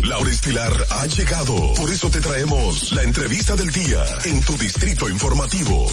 [0.01, 5.07] Laura Estilar ha llegado, por eso te traemos la entrevista del día en tu distrito
[5.07, 5.87] informativo.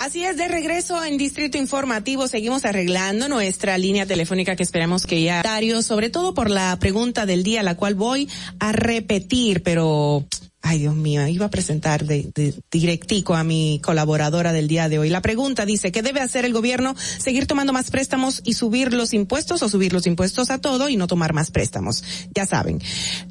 [0.00, 5.22] Así es, de regreso en Distrito Informativo seguimos arreglando nuestra línea telefónica que esperamos que
[5.22, 5.42] ya
[5.82, 8.26] sobre todo por la pregunta del día, la cual voy
[8.60, 10.26] a repetir, pero
[10.62, 14.98] Ay, Dios mío, iba a presentar de, de, directico a mi colaboradora del día de
[14.98, 15.10] hoy.
[15.10, 16.94] La pregunta dice, ¿qué debe hacer el gobierno?
[16.96, 20.96] ¿Seguir tomando más préstamos y subir los impuestos o subir los impuestos a todo y
[20.96, 22.04] no tomar más préstamos?
[22.34, 22.80] Ya saben.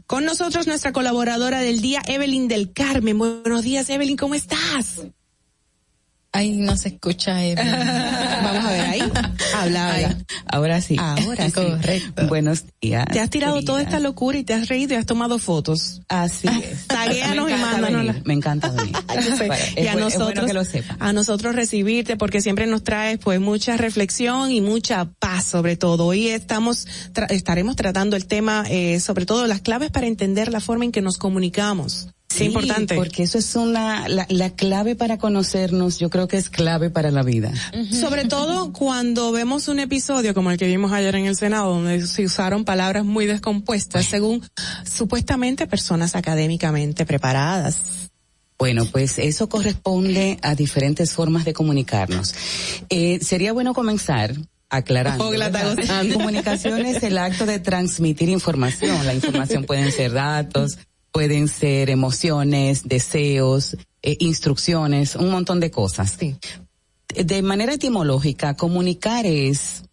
[0.06, 3.18] Con nosotros nuestra colaboradora del día, Evelyn del Carmen.
[3.18, 5.02] Buenos días, Evelyn, ¿cómo estás?
[6.32, 7.44] Ay, no se escucha.
[7.44, 7.56] Eh.
[8.44, 9.12] Vamos a ver ahí.
[9.56, 10.18] Habla, habla.
[10.46, 10.96] ahora sí.
[11.00, 11.52] Ahora sí.
[11.52, 12.28] Correcto.
[12.28, 13.06] Buenos días.
[13.12, 16.02] Te has tirado toda esta locura y te has reído y has tomado fotos.
[16.08, 16.88] Así es.
[16.88, 18.26] Taguéanos y mándanos.
[18.26, 18.96] Me encanta venir.
[19.78, 20.98] y a nosotros, bueno que lo sepa.
[21.00, 26.06] a nosotros recibirte porque siempre nos traes pues mucha reflexión y mucha paz sobre todo.
[26.06, 30.60] Hoy estamos, tra estaremos tratando el tema, eh, sobre todo las claves para entender la
[30.60, 32.10] forma en que nos comunicamos.
[32.30, 32.96] Sí, importante.
[32.96, 37.10] Porque eso es una, la, la, clave para conocernos, yo creo que es clave para
[37.10, 37.52] la vida.
[37.74, 38.02] Uh -huh.
[38.02, 42.06] Sobre todo cuando vemos un episodio como el que vimos ayer en el Senado, donde
[42.06, 44.44] se usaron palabras muy descompuestas, según
[44.86, 47.80] supuestamente personas académicamente preparadas.
[48.60, 52.36] Bueno, pues eso corresponde a diferentes formas de comunicarnos.
[52.90, 54.36] Eh, sería bueno comenzar
[54.70, 55.32] aclarando.
[55.32, 55.50] La
[56.14, 59.06] comunicación es el acto de transmitir información.
[59.06, 60.78] La información pueden ser datos,
[61.12, 66.16] pueden ser emociones, deseos, eh, instrucciones, un montón de cosas.
[66.20, 66.36] Sí.
[67.16, 69.84] De manera etimológica, comunicar es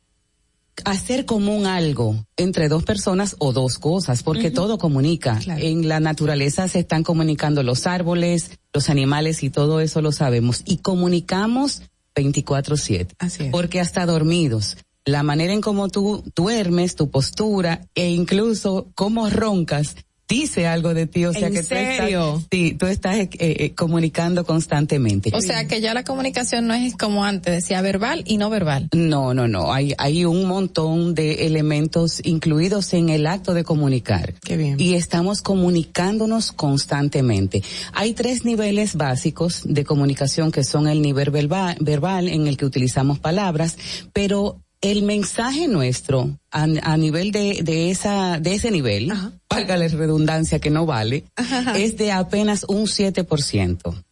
[0.84, 4.54] hacer común algo entre dos personas o dos cosas, porque uh -huh.
[4.54, 5.38] todo comunica.
[5.38, 5.62] Claro.
[5.62, 10.62] En la naturaleza se están comunicando los árboles, los animales y todo eso lo sabemos.
[10.66, 11.82] Y comunicamos
[12.14, 13.50] 24/7.
[13.50, 14.76] Porque hasta dormidos
[15.06, 19.94] la manera en cómo tú duermes, tu postura e incluso cómo roncas
[20.28, 22.32] dice algo de ti, o sea ¿En que serio?
[22.32, 25.30] tú estás, sí, tú estás eh, eh, comunicando constantemente.
[25.34, 28.88] O sea que ya la comunicación no es como antes, decía verbal y no verbal.
[28.92, 34.34] No, no, no, hay, hay un montón de elementos incluidos en el acto de comunicar.
[34.42, 34.80] Qué bien.
[34.80, 37.62] Y estamos comunicándonos constantemente.
[37.92, 42.64] Hay tres niveles básicos de comunicación que son el nivel verbal, verbal en el que
[42.64, 43.76] utilizamos palabras,
[44.12, 49.12] pero el mensaje nuestro a, a nivel de, de esa de ese nivel,
[49.48, 51.76] valga la redundancia que no vale, Ajá.
[51.78, 54.04] es de apenas un 7%.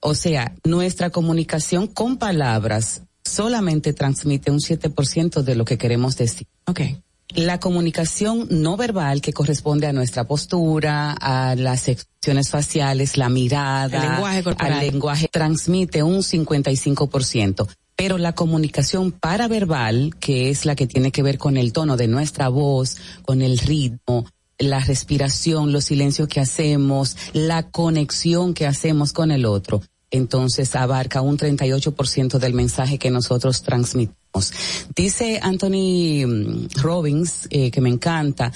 [0.00, 6.46] O sea, nuestra comunicación con palabras solamente transmite un 7% de lo que queremos decir.
[6.66, 7.02] Okay.
[7.30, 13.96] La comunicación no verbal que corresponde a nuestra postura, a las expresiones faciales, la mirada,
[13.96, 14.72] el lenguaje corporal.
[14.74, 17.66] al lenguaje transmite un 55%
[17.96, 22.08] pero la comunicación paraverbal, que es la que tiene que ver con el tono de
[22.08, 24.26] nuestra voz, con el ritmo,
[24.58, 31.20] la respiración, los silencios que hacemos, la conexión que hacemos con el otro, entonces abarca
[31.20, 34.52] un 38% del mensaje que nosotros transmitimos.
[34.94, 38.52] Dice Anthony Robbins, eh, que me encanta,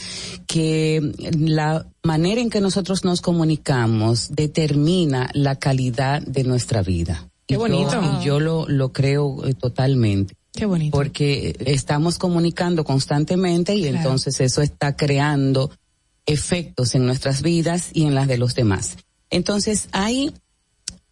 [0.47, 1.01] que
[1.39, 7.30] la manera en que nosotros nos comunicamos determina la calidad de nuestra vida.
[7.51, 7.93] Qué bonito.
[7.93, 10.35] Yo, yo lo, lo creo eh, totalmente.
[10.53, 10.97] Qué bonito.
[10.97, 13.97] Porque estamos comunicando constantemente y claro.
[13.97, 15.71] entonces eso está creando
[16.27, 18.97] efectos en nuestras vidas y en las de los demás.
[19.31, 20.33] Entonces hay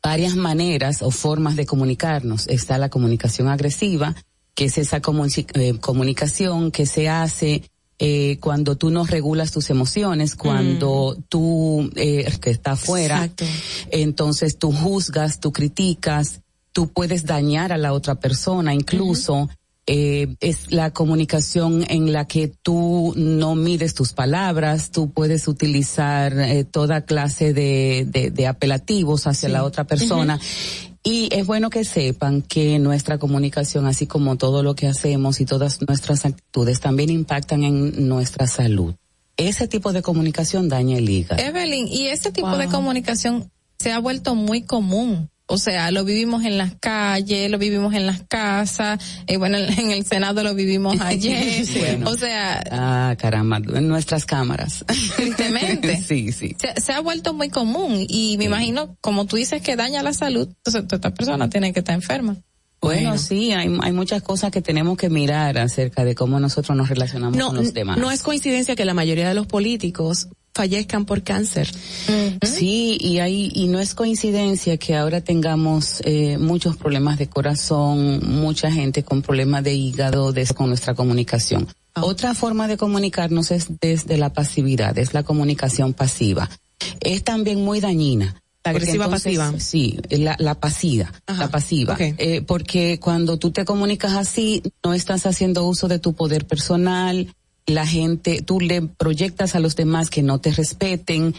[0.02, 2.46] varias maneras o formas de comunicarnos.
[2.46, 4.14] Está la comunicación agresiva,
[4.54, 7.62] que es esa eh, comunicación que se hace
[8.00, 11.22] eh, cuando tú no regulas tus emociones, cuando mm.
[11.28, 13.44] tú eh, que está afuera, Exacto.
[13.90, 16.40] entonces tú juzgas, tú criticas,
[16.72, 19.56] tú puedes dañar a la otra persona, incluso uh -huh.
[19.86, 26.38] eh, es la comunicación en la que tú no mides tus palabras, tú puedes utilizar
[26.38, 30.38] eh, toda clase de, de, de apelativos hacia la otra persona.
[31.10, 35.46] Y es bueno que sepan que nuestra comunicación, así como todo lo que hacemos y
[35.46, 38.94] todas nuestras actitudes, también impactan en nuestra salud.
[39.38, 41.42] Ese tipo de comunicación daña el hígado.
[41.42, 45.30] Evelyn, y ese tipo de comunicación se ha vuelto muy común.
[45.50, 49.90] O sea, lo vivimos en las calles, lo vivimos en las casas, eh, bueno, en
[49.90, 51.64] el Senado lo vivimos ayer.
[51.78, 52.10] Bueno.
[52.10, 54.84] O sea, Ah, caramba, en nuestras cámaras.
[55.16, 55.96] tristemente.
[56.06, 56.54] sí, sí.
[56.60, 60.12] Se, se ha vuelto muy común y me imagino, como tú dices que daña la
[60.12, 62.36] salud, entonces esta persona tiene que estar enferma.
[62.80, 66.88] Bueno, sí, hay, hay muchas cosas que tenemos que mirar acerca de cómo nosotros nos
[66.88, 67.98] relacionamos No, con los demás.
[67.98, 71.70] no es coincidencia que la mayoría de los políticos fallezcan por cáncer.
[72.42, 78.20] Sí, y hay y no es coincidencia que ahora tengamos eh, muchos problemas de corazón,
[78.40, 81.68] mucha gente con problemas de hígado, de, con nuestra comunicación.
[82.00, 86.48] Otra forma de comunicarnos es desde la pasividad, es la comunicación pasiva.
[87.00, 88.40] Es también muy dañina.
[88.64, 89.60] La agresiva entonces, pasiva.
[89.60, 91.96] Sí, la, la pasiva, la pasiva.
[91.98, 97.28] Eh, porque cuando tú te comunicas así, no estás haciendo uso de tu poder personal,
[97.68, 101.34] la gente, tú le proyectas a los demás que no te respeten,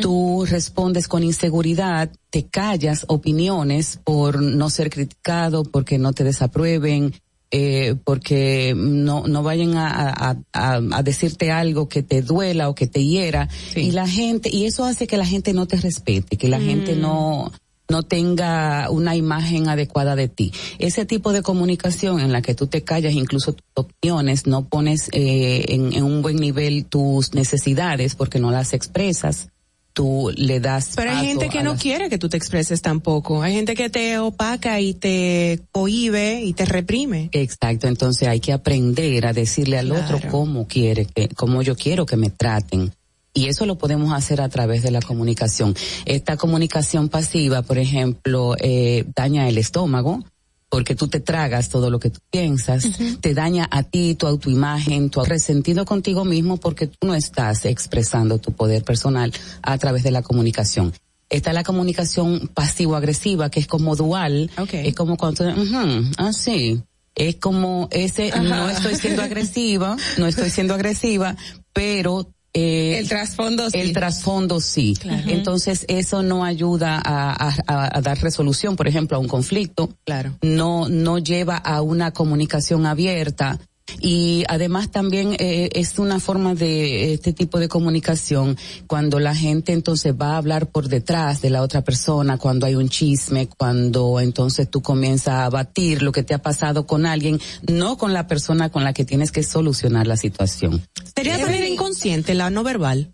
[0.00, 7.14] tú respondes con inseguridad, te callas opiniones por no ser criticado, porque no te desaprueben,
[7.54, 12.74] eh, porque no, no vayan a, a, a, a decirte algo que te duela o
[12.74, 13.48] que te hiera.
[13.76, 16.96] Y la gente, y eso hace que la gente no te respete, que la gente
[16.96, 17.52] no,
[17.90, 20.50] no tenga una imagen adecuada de ti.
[20.78, 25.10] Ese tipo de comunicación en la que tú te callas incluso tus opiniones, no pones
[25.12, 29.50] eh, en, en un buen nivel tus necesidades porque no las expresas,
[29.92, 30.92] tú le das.
[30.96, 33.42] Pero hay gente que no las- quiere que tú te expreses tampoco.
[33.42, 37.28] Hay gente que te opaca y te cohibe y te reprime.
[37.32, 42.06] Exacto, entonces hay que aprender a decirle al otro cómo quiere que, cómo yo quiero
[42.06, 42.92] que me traten.
[43.34, 45.74] Y eso lo podemos hacer a través de la comunicación.
[46.04, 50.22] Esta comunicación pasiva, por ejemplo, eh, daña el estómago,
[50.72, 52.88] porque tú te tragas todo lo que tú piensas,
[53.20, 58.38] te daña a ti, tu autoimagen, tu resentido contigo mismo, porque tú no estás expresando
[58.38, 59.30] tu poder personal
[59.60, 60.94] a través de la comunicación.
[61.28, 66.82] Está la comunicación pasivo-agresiva, que es como dual, es como cuando, ujú, ah, sí,
[67.16, 71.36] es como ese, no estoy siendo agresiva, no estoy siendo agresiva,
[71.74, 73.78] pero eh, El trasfondo sí.
[73.78, 74.94] El trasfondo sí.
[75.26, 79.88] Entonces eso no ayuda a, a- a- a dar resolución, por ejemplo, a un conflicto.
[80.04, 80.36] Claro.
[80.42, 83.58] No, no lleva a una comunicación abierta.
[84.00, 88.56] Y además también eh, es una forma de este tipo de comunicación
[88.86, 92.74] cuando la gente entonces va a hablar por detrás de la otra persona, cuando hay
[92.74, 97.40] un chisme, cuando entonces tú comienzas a batir lo que te ha pasado con alguien,
[97.68, 100.86] no con la persona con la que tienes que solucionar la situación.
[101.14, 103.12] ¿Sería de manera inconsciente la no verbal?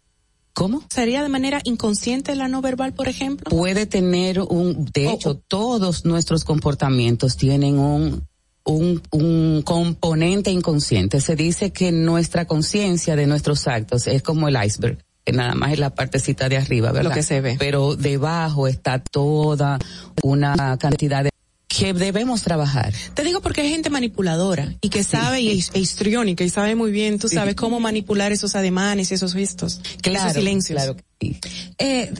[0.58, 0.82] ¿Cómo?
[0.90, 3.48] ¿Sería de manera inconsciente la no verbal, por ejemplo?
[3.48, 8.27] puede tener un, de hecho, todos nuestros comportamientos tienen un,
[8.68, 11.20] un, un componente inconsciente.
[11.20, 15.72] Se dice que nuestra conciencia de nuestros actos es como el iceberg, que nada más
[15.72, 17.10] es la partecita de arriba, ¿verdad?
[17.10, 17.56] Lo que se ve.
[17.58, 19.78] Pero debajo está toda
[20.22, 21.30] una cantidad de
[21.68, 22.92] que debemos trabajar.
[23.14, 26.74] Te digo porque hay gente manipuladora y que sabe y es, e histriónica y sabe
[26.74, 30.76] muy bien, tú sabes cómo manipular esos ademanes, esos gestos, esos silencios.
[30.76, 31.38] claro sí.
[31.78, 32.12] Eh,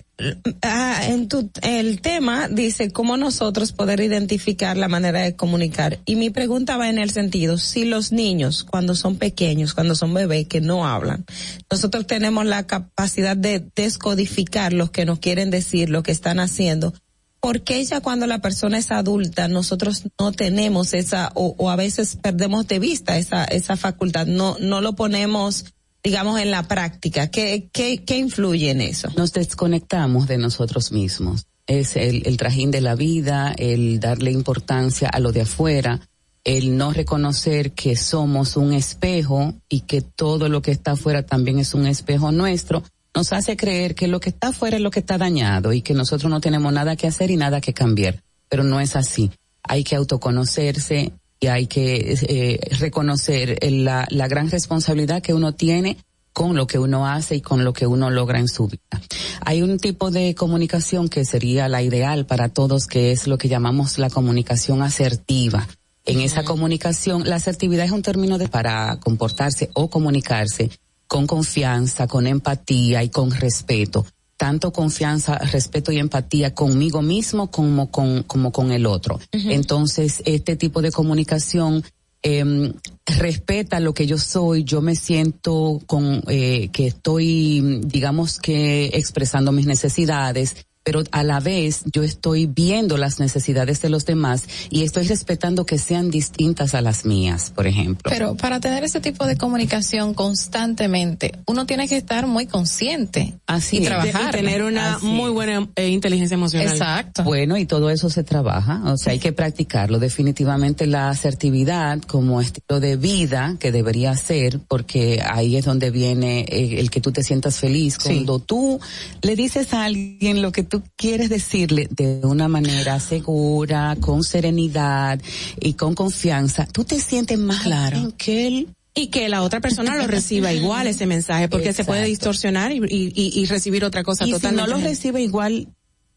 [0.62, 5.98] ah, en tu, el tema dice cómo nosotros poder identificar la manera de comunicar.
[6.04, 10.12] Y mi pregunta va en el sentido, si los niños, cuando son pequeños, cuando son
[10.14, 11.24] bebés que no hablan,
[11.70, 16.92] nosotros tenemos la capacidad de descodificar lo que nos quieren decir, lo que están haciendo.
[17.40, 21.76] ¿Por qué ya cuando la persona es adulta nosotros no tenemos esa o, o a
[21.76, 24.26] veces perdemos de vista esa esa facultad?
[24.26, 25.64] No no lo ponemos
[26.02, 27.30] digamos en la práctica.
[27.30, 29.08] ¿Qué qué qué influye en eso?
[29.16, 31.46] Nos desconectamos de nosotros mismos.
[31.66, 36.00] Es el, el trajín de la vida, el darle importancia a lo de afuera,
[36.44, 41.58] el no reconocer que somos un espejo y que todo lo que está afuera también
[41.58, 42.82] es un espejo nuestro,
[43.18, 45.92] nos hace creer que lo que está afuera es lo que está dañado y que
[45.92, 48.22] nosotros no tenemos nada que hacer y nada que cambiar.
[48.48, 49.32] Pero no es así.
[49.64, 55.96] Hay que autoconocerse y hay que eh, reconocer la, la gran responsabilidad que uno tiene
[56.32, 59.02] con lo que uno hace y con lo que uno logra en su vida.
[59.44, 63.48] Hay un tipo de comunicación que sería la ideal para todos, que es lo que
[63.48, 65.66] llamamos la comunicación asertiva.
[66.04, 70.70] En esa comunicación, la asertividad es un término de para comportarse o comunicarse
[71.08, 74.06] con confianza, con empatía y con respeto.
[74.36, 79.18] Tanto confianza, respeto y empatía conmigo mismo como con, como con el otro.
[79.32, 81.82] Entonces, este tipo de comunicación
[82.22, 82.72] em,
[83.04, 89.50] respeta lo que yo soy, yo me siento con eh, que estoy, digamos que expresando
[89.50, 94.84] mis necesidades, pero a la vez yo estoy viendo las necesidades de los demás y
[94.84, 98.10] estoy respetando que sean distintas a las mías, por ejemplo.
[98.10, 103.76] Pero para tener ese tipo de comunicación constantemente, uno tiene que estar muy consciente Así
[103.76, 103.84] y es.
[103.84, 104.34] trabajar.
[104.34, 106.68] Y tener una Así muy buena eh, inteligencia emocional.
[106.68, 107.22] Exacto.
[107.22, 109.98] Bueno, y todo eso se trabaja, o sea, hay que practicarlo.
[109.98, 116.46] Definitivamente la asertividad como estilo de vida que debería ser, porque ahí es donde viene
[116.48, 117.98] eh, el que tú te sientas feliz.
[117.98, 118.80] Cuando tú
[119.20, 125.20] le dices a alguien lo que tú quieres decirle de una manera segura, con serenidad
[125.60, 128.12] y con confianza, tú te sientes más Claro.
[128.16, 132.04] que él Y que la otra persona lo reciba igual ese mensaje, porque se puede
[132.06, 134.70] distorsionar y, y, y- recibir otra cosa y si totalmente.
[134.70, 135.68] no lo recibe igual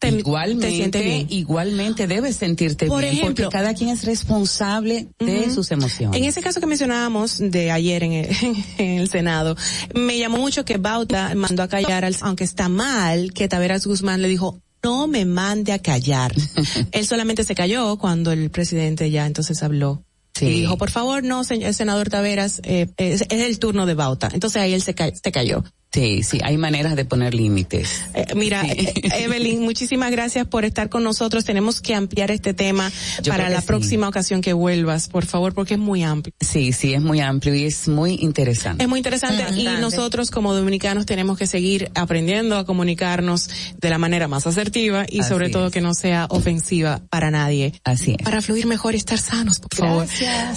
[0.08, 1.26] igualmente, te sientes bien.
[1.30, 6.18] igualmente debes sentirte Por bien, ejemplo- porque cada quien es responsable de sus emociones.
[6.20, 8.28] En ese caso que mencionábamos de ayer en el,
[8.78, 9.56] en el Senado,
[9.94, 14.22] me llamó mucho que Bauta mandó a callar, al, aunque está mal, que Taveras Guzmán
[14.22, 16.34] le dijo, no me mande a callar.
[16.92, 20.02] Él solamente se cayó cuando el presidente ya entonces habló.
[20.34, 20.46] Sí.
[20.46, 24.28] Y dijo, por favor, no, señor, senador Taveras, eh, es, es el turno de Bauta.
[24.32, 25.62] Entonces ahí él se, ca- se cayó.
[25.94, 28.00] Sí, sí, hay maneras de poner límites.
[28.14, 28.94] Eh, mira, eh,
[29.24, 31.44] Evelyn, muchísimas gracias por estar con nosotros.
[31.44, 32.90] Tenemos que ampliar este tema
[33.22, 33.66] Yo para la sí.
[33.66, 36.32] próxima ocasión que vuelvas, por favor, porque es muy amplio.
[36.40, 38.82] Sí, sí, es muy amplio y es muy interesante.
[38.84, 43.98] Es muy interesante y nosotros como dominicanos tenemos que seguir aprendiendo a comunicarnos de la
[43.98, 45.72] manera más asertiva y Así sobre todo es.
[45.74, 47.74] que no sea ofensiva para nadie.
[47.84, 48.24] Así es.
[48.24, 50.06] Para fluir mejor y estar sanos, por favor.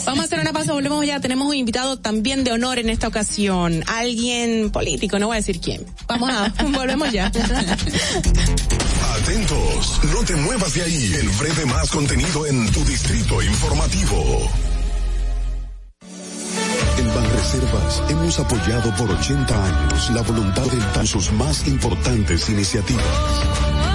[0.05, 1.19] Vamos a hacer una pausa, volvemos ya.
[1.19, 3.83] Tenemos un invitado también de honor en esta ocasión.
[3.87, 5.85] Alguien político, no voy a decir quién.
[6.07, 7.27] Vamos a, volvemos ya.
[9.21, 11.13] Atentos, no te muevas de ahí.
[11.19, 14.49] El breve más contenido en tu distrito informativo.
[16.97, 23.94] En Banreservas hemos apoyado por 80 años la voluntad de sus más importantes iniciativas.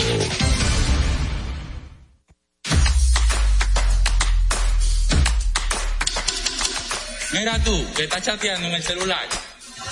[7.34, 9.28] Mira tú, que estás chateando en el celular.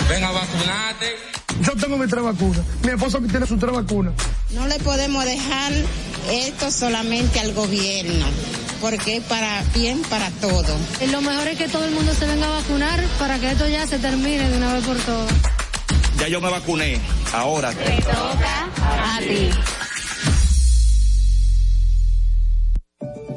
[0.07, 1.15] Ven a vacunarte.
[1.61, 2.61] Yo tengo mi tres vacunas.
[2.83, 4.13] Mi esposo que tiene sus tres vacunas.
[4.51, 5.73] No le podemos dejar
[6.29, 8.25] esto solamente al gobierno,
[8.81, 10.75] porque es para bien para todo.
[11.01, 13.67] Y lo mejor es que todo el mundo se venga a vacunar para que esto
[13.67, 15.33] ya se termine de una vez por todas.
[16.19, 16.99] Ya yo me vacuné.
[17.33, 17.69] Ahora.
[17.69, 19.49] A ti.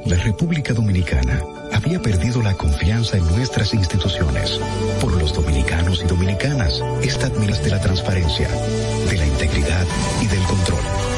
[0.07, 1.43] La República Dominicana
[1.73, 4.59] había perdido la confianza en nuestras instituciones.
[5.01, 9.87] Por los dominicanos y dominicanas, esta admiras de la transparencia, de la integridad
[10.23, 11.18] y del control.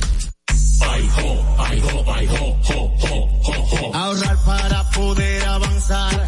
[3.93, 6.27] Ahorrar para poder avanzar.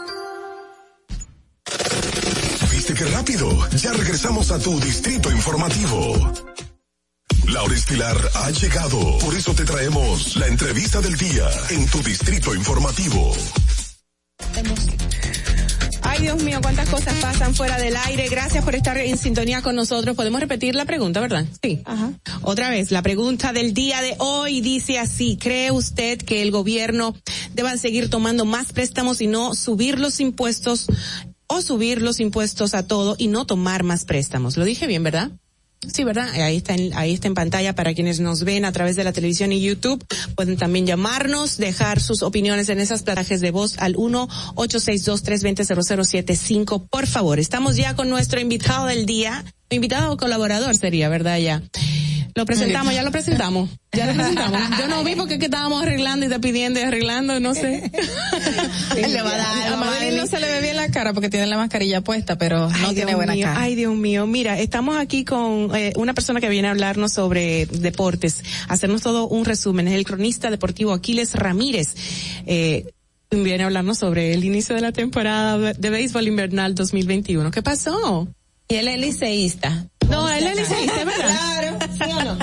[3.01, 3.69] ¿Viste qué rápido?
[3.77, 6.33] Ya regresamos a tu Distrito Informativo.
[7.47, 12.53] Laura Estilar ha llegado, por eso te traemos la entrevista del día en tu Distrito
[12.53, 13.33] Informativo.
[16.03, 18.27] Ay, Dios mío, cuántas cosas pasan fuera del aire.
[18.29, 20.15] Gracias por estar en sintonía con nosotros.
[20.15, 21.45] Podemos repetir la pregunta, ¿verdad?
[21.63, 21.81] Sí.
[21.85, 22.11] Ajá.
[22.41, 25.37] Otra vez, la pregunta del día de hoy dice así.
[25.41, 27.15] ¿Cree usted que el gobierno
[27.53, 30.87] deba seguir tomando más préstamos y no subir los impuestos
[31.51, 34.55] o subir los impuestos a todo y no tomar más préstamos.
[34.55, 35.31] Lo dije bien, ¿verdad?
[35.91, 36.29] Sí, ¿verdad?
[36.35, 39.13] Ahí está, en, ahí está en pantalla para quienes nos ven a través de la
[39.13, 40.05] televisión y YouTube.
[40.35, 46.87] Pueden también llamarnos, dejar sus opiniones en esas platajes de voz al 1-862-320-0075.
[46.87, 49.43] Por favor, estamos ya con nuestro invitado del día.
[49.71, 51.39] Invitado o colaborador sería, ¿verdad?
[51.39, 51.63] Ya.
[52.35, 53.69] Lo presentamos, ya lo presentamos.
[53.91, 54.59] Ya lo presentamos.
[54.79, 57.91] Yo no vi porque que estábamos arreglando y está pidiendo y arreglando, no sé.
[58.95, 59.73] le va a dar.
[59.73, 62.69] A Madeline no se le ve bien la cara porque tiene la mascarilla puesta, pero
[62.69, 63.61] no Ay, tiene Dios buena mío, cara.
[63.61, 64.27] Ay, Dios mío.
[64.27, 69.27] Mira, estamos aquí con eh, una persona que viene a hablarnos sobre deportes, hacernos todo
[69.27, 69.87] un resumen.
[69.87, 71.95] Es el cronista deportivo Aquiles Ramírez.
[72.45, 72.85] Eh,
[73.29, 77.51] viene a hablarnos sobre el inicio de la temporada de béisbol invernal 2021.
[77.51, 78.27] ¿Qué pasó?
[78.67, 79.90] Y él es liceísta.
[80.11, 81.25] No, él es liceísta, ¿verdad?
[81.25, 82.37] Claro, ¿sí o no?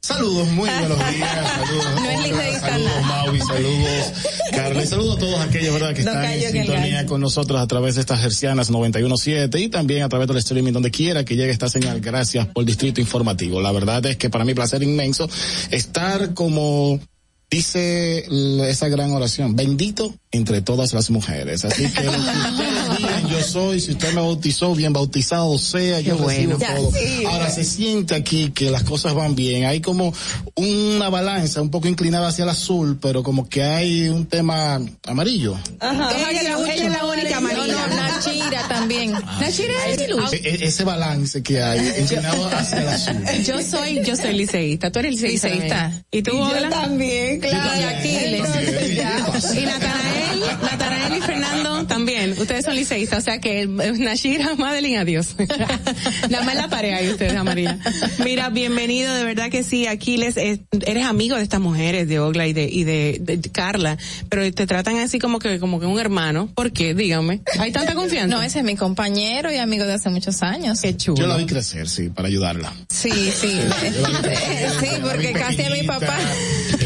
[0.00, 2.00] Saludos, muy buenos días, saludos.
[2.00, 3.02] No es liceísta saludos.
[3.02, 4.12] Maui, saludos
[4.50, 5.94] Carla, y saludos a todos aquellos, ¿verdad?
[5.94, 9.68] Que No están en el sintonía con nosotros a través de estas hercianas 91.7 y
[9.68, 12.00] también a través del streaming donde quiera que llegue esta señal.
[12.00, 13.60] Gracias por Distrito Informativo.
[13.60, 15.28] La verdad es que para mí placer inmenso
[15.70, 17.00] estar como
[17.50, 18.26] dice
[18.68, 21.64] esa gran oración, bendito entre todas las mujeres.
[21.64, 22.02] Así que
[23.38, 26.58] yo soy, si usted me bautizó, bien bautizado sea, yo recibo.
[26.58, 26.90] Ya, todo.
[26.92, 27.24] sí.
[27.26, 29.64] Ahora se siente aquí que las cosas van bien.
[29.64, 30.12] Hay como
[30.54, 35.56] una balanza un poco inclinada hacia el azul, pero como que hay un tema amarillo.
[35.80, 36.10] Ajá.
[36.16, 37.86] Ella, es la- ella es la única No, amarilla.
[37.86, 39.12] no, Nachira también.
[39.12, 40.32] Nachira es de luz.
[40.32, 43.24] E- e- ese balance que hay, inclinado hacia el azul.
[43.44, 44.90] Yo soy, yo soy liceísta.
[44.90, 46.04] Tú eres liceísta.
[46.10, 46.68] ¿Y tú, Y yo Ola?
[46.70, 47.80] también, claro.
[47.80, 48.40] Y Aquiles.
[48.44, 49.18] Entonces, ya.
[49.60, 50.93] Y Natanael, Natanael
[51.86, 52.32] también.
[52.38, 55.34] Ustedes son liceístas, o sea que eh, Nashira, Madeline, adiós.
[56.30, 57.78] Nada más la pareja y ustedes, María.
[58.24, 62.46] Mira, bienvenido, de verdad que sí, Aquiles, eh, eres amigo de estas mujeres, de Ogla
[62.46, 63.98] y de, y de, de Carla,
[64.28, 66.48] pero te tratan así como que, como que un hermano.
[66.54, 66.94] ¿Por qué?
[66.94, 67.42] Dígame.
[67.58, 68.34] ¿Hay tanta confianza?
[68.34, 70.80] No, ese es mi compañero y amigo de hace muchos años.
[70.80, 71.22] Qué chulo.
[71.22, 72.72] Yo la vi crecer, sí, para ayudarla.
[72.90, 73.60] Sí, sí.
[74.80, 76.18] sí, porque casi es mi papá.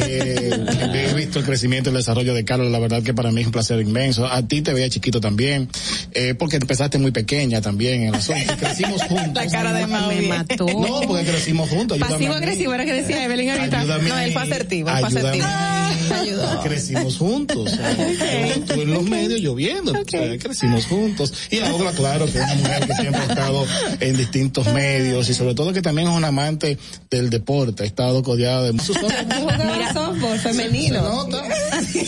[0.07, 3.41] Eh, he visto el crecimiento y el desarrollo de Carlos, la verdad que para mí
[3.41, 4.27] es un placer inmenso.
[4.27, 5.69] A ti te veía chiquito también,
[6.13, 8.55] eh, porque empezaste muy pequeña también en el asunto.
[8.59, 9.35] Crecimos juntos.
[9.35, 10.15] La cara de Maui.
[10.17, 10.67] Me mató.
[10.67, 11.99] No, porque crecimos juntos.
[11.99, 13.81] Pasivo agresivo era que decía Evelyn ahorita.
[13.81, 15.47] Ayúdame No, él fue asertivo, él fue Ayúdame asertivo.
[15.47, 15.99] a mí.
[16.11, 16.61] Ayudó.
[16.63, 17.59] Crecimos juntos.
[17.73, 19.93] o sea, Tú en los medios lloviendo.
[19.93, 21.33] o sea, crecimos juntos.
[21.51, 23.67] Y ahora, claro, que es una mujer que siempre ha estado
[24.01, 26.79] en distintos medios y sobre todo que también es un amante
[27.11, 27.83] del deporte.
[27.83, 31.29] Ha estado codeada de muchos Mira, softball femenino.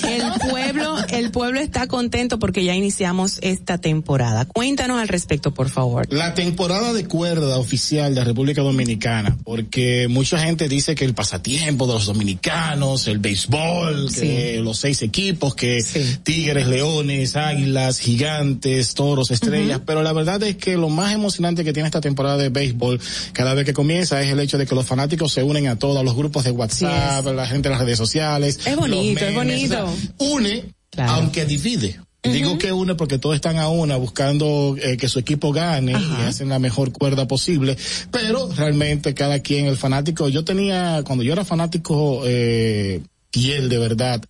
[0.05, 4.45] El pueblo, el pueblo está contento porque ya iniciamos esta temporada.
[4.45, 6.07] Cuéntanos al respecto, por favor.
[6.13, 11.87] La temporada de cuerda oficial de República Dominicana, porque mucha gente dice que el pasatiempo
[11.87, 15.85] de los dominicanos, el béisbol, que los seis equipos, que
[16.23, 21.73] tigres, leones, águilas, gigantes, toros, estrellas, pero la verdad es que lo más emocionante que
[21.73, 23.01] tiene esta temporada de béisbol,
[23.33, 26.05] cada vez que comienza, es el hecho de que los fanáticos se unen a todos
[26.05, 28.61] los grupos de WhatsApp, la gente en las redes sociales.
[28.65, 29.85] Es bonito, es bonito.
[29.85, 30.65] o sea, une,
[30.97, 32.01] aunque divide.
[32.23, 35.93] Y Digo que une porque todos están a una buscando eh, que su equipo gane
[35.93, 37.79] y hacen la mejor cuerda posible,
[38.11, 43.01] pero realmente cada quien, el fanático, yo tenía, cuando yo era fanático, eh,
[43.33, 44.23] fiel de verdad,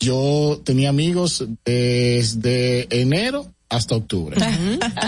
[0.00, 4.36] yo tenía amigos desde enero hasta octubre.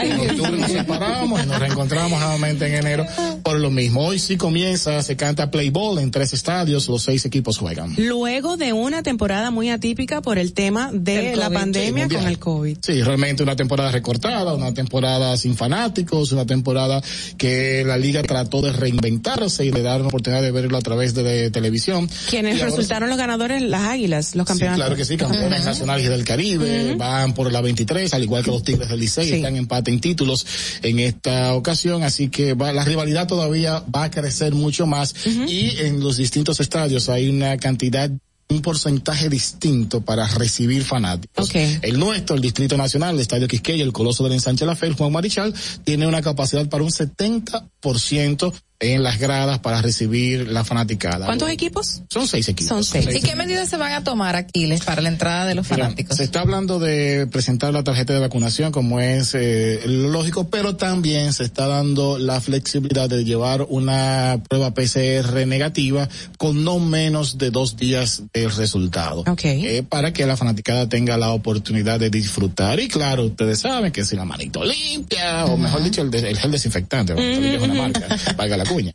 [0.02, 3.06] En octubre nos separamos y nos reencontramos nuevamente en enero
[3.42, 4.04] por lo mismo.
[4.04, 7.94] Hoy sí comienza, se canta play ball en tres estadios, los seis equipos juegan.
[7.96, 12.14] Luego de una temporada muy atípica por el tema de El la COVID, pandemia sí,
[12.16, 12.78] con el COVID.
[12.82, 17.00] Sí, realmente una temporada recortada, una temporada sin fanáticos, una temporada
[17.36, 21.14] que la liga trató de reinventarse y de dar una oportunidad de verlo a través
[21.14, 22.08] de, de televisión.
[22.28, 24.76] Quienes resultaron los ganadores, las águilas, los Sí, campeones.
[24.76, 28.62] claro que sí, campeones nacionales del Caribe, van por la 23, al igual que los
[28.62, 30.46] Tigres del Licey, están en empate en títulos
[30.82, 35.78] en esta ocasión, así que va, la rivalidad todavía va a crecer mucho más y
[35.80, 38.10] en los distintos estadios hay una cantidad
[38.50, 41.54] un porcentaje distinto para recibir fanáticos.
[41.54, 44.94] El nuestro, el Distrito Nacional, el Estadio Quisqueya, el Coloso del Ensanche La Fe, el
[44.94, 45.54] Juan Marichal,
[45.84, 51.26] tiene una capacidad para un 70% en las gradas para recibir la fanaticada.
[51.26, 52.02] ¿Cuántos equipos?
[52.08, 52.68] Son seis equipos.
[52.68, 53.08] Son seis.
[53.12, 56.16] ¿Y qué medidas se van a tomar, Aquiles, para la entrada de los Mira, fanáticos?
[56.16, 61.32] se está hablando de presentar la tarjeta de vacunación como es eh, lógico, pero también
[61.32, 67.50] se está dando la flexibilidad de llevar una prueba PCR negativa con no menos de
[67.50, 69.24] dos días del resultado.
[69.42, 72.78] Eh, para que la fanaticada tenga la oportunidad de disfrutar.
[72.78, 76.38] Y claro, ustedes saben que si la manito limpia, o mejor dicho, el, de- el
[76.38, 78.92] gel desinfectante, la limpia es una marca, valga la cuña.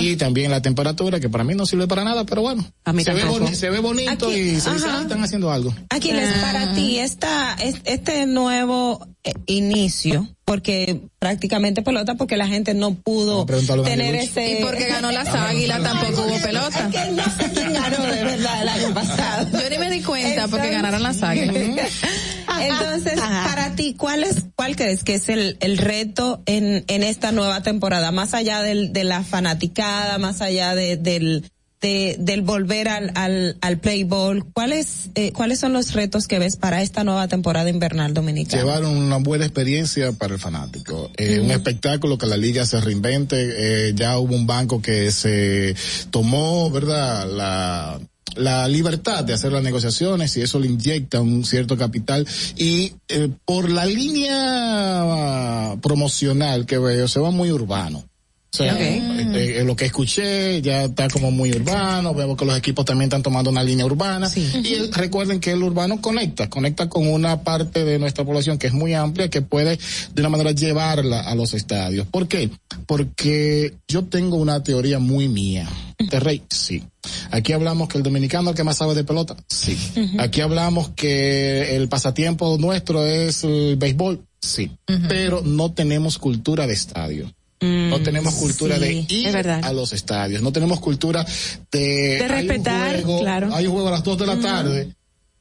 [0.00, 2.64] Y también la temperatura, que para mí no sirve para nada, pero bueno.
[2.84, 5.74] se, ve se, ve bonito y se dice, ah, están haciendo algo.
[5.90, 12.94] Aquiles, para ti, esta, este nuevo eh, inicio, porque prácticamente pelota, porque la gente no
[12.94, 13.46] pudo
[13.84, 14.60] tener ese...
[14.60, 16.88] Y porque ganó las águilas tampoco hubo pelota.
[16.88, 19.48] Es que no sé quién ganó de verdad el año pasado.
[19.62, 21.54] Yo ni me di cuenta porque ganaron las águilas.
[22.60, 27.32] Entonces, para ti, ¿cuál es, cuál crees que es el, el reto en, en esta
[27.32, 28.12] nueva temporada?
[28.12, 33.56] Más allá del, de la fanaticada, más allá de, del, de, del volver al, al,
[33.60, 37.70] al play ball, ¿cuáles, eh, ¿cuáles son los retos que ves para esta nueva temporada
[37.70, 38.62] invernal dominicana?
[38.62, 43.88] Llevar una buena experiencia para el fanático, eh, un espectáculo que la liga se reinvente,
[43.88, 45.74] eh, ya hubo un banco que se
[46.10, 47.26] tomó, ¿verdad?
[47.30, 48.00] La,
[48.36, 52.26] la libertad de hacer las negociaciones y eso le inyecta un cierto capital
[52.56, 58.09] y eh, por la línea promocional que veo se va muy urbano.
[58.52, 62.84] O sea, este, lo que escuché ya está como muy urbano, vemos que los equipos
[62.84, 64.28] también están tomando una línea urbana.
[64.34, 68.72] Y recuerden que el urbano conecta, conecta con una parte de nuestra población que es
[68.72, 69.78] muy amplia, que puede
[70.14, 72.08] de una manera llevarla a los estadios.
[72.08, 72.50] ¿Por qué?
[72.86, 75.68] Porque yo tengo una teoría muy mía.
[75.98, 76.82] De Rey, sí.
[77.30, 79.76] Aquí hablamos que el dominicano es el que más sabe de pelota, sí.
[80.18, 84.72] Aquí hablamos que el pasatiempo nuestro es el béisbol, sí.
[85.08, 87.30] Pero no tenemos cultura de estadio
[87.60, 91.24] no mm, tenemos cultura de ir a los estadios, no tenemos cultura
[91.70, 91.78] de,
[92.18, 93.54] de respetar, claro.
[93.54, 94.94] Hay un juego a las dos de la tarde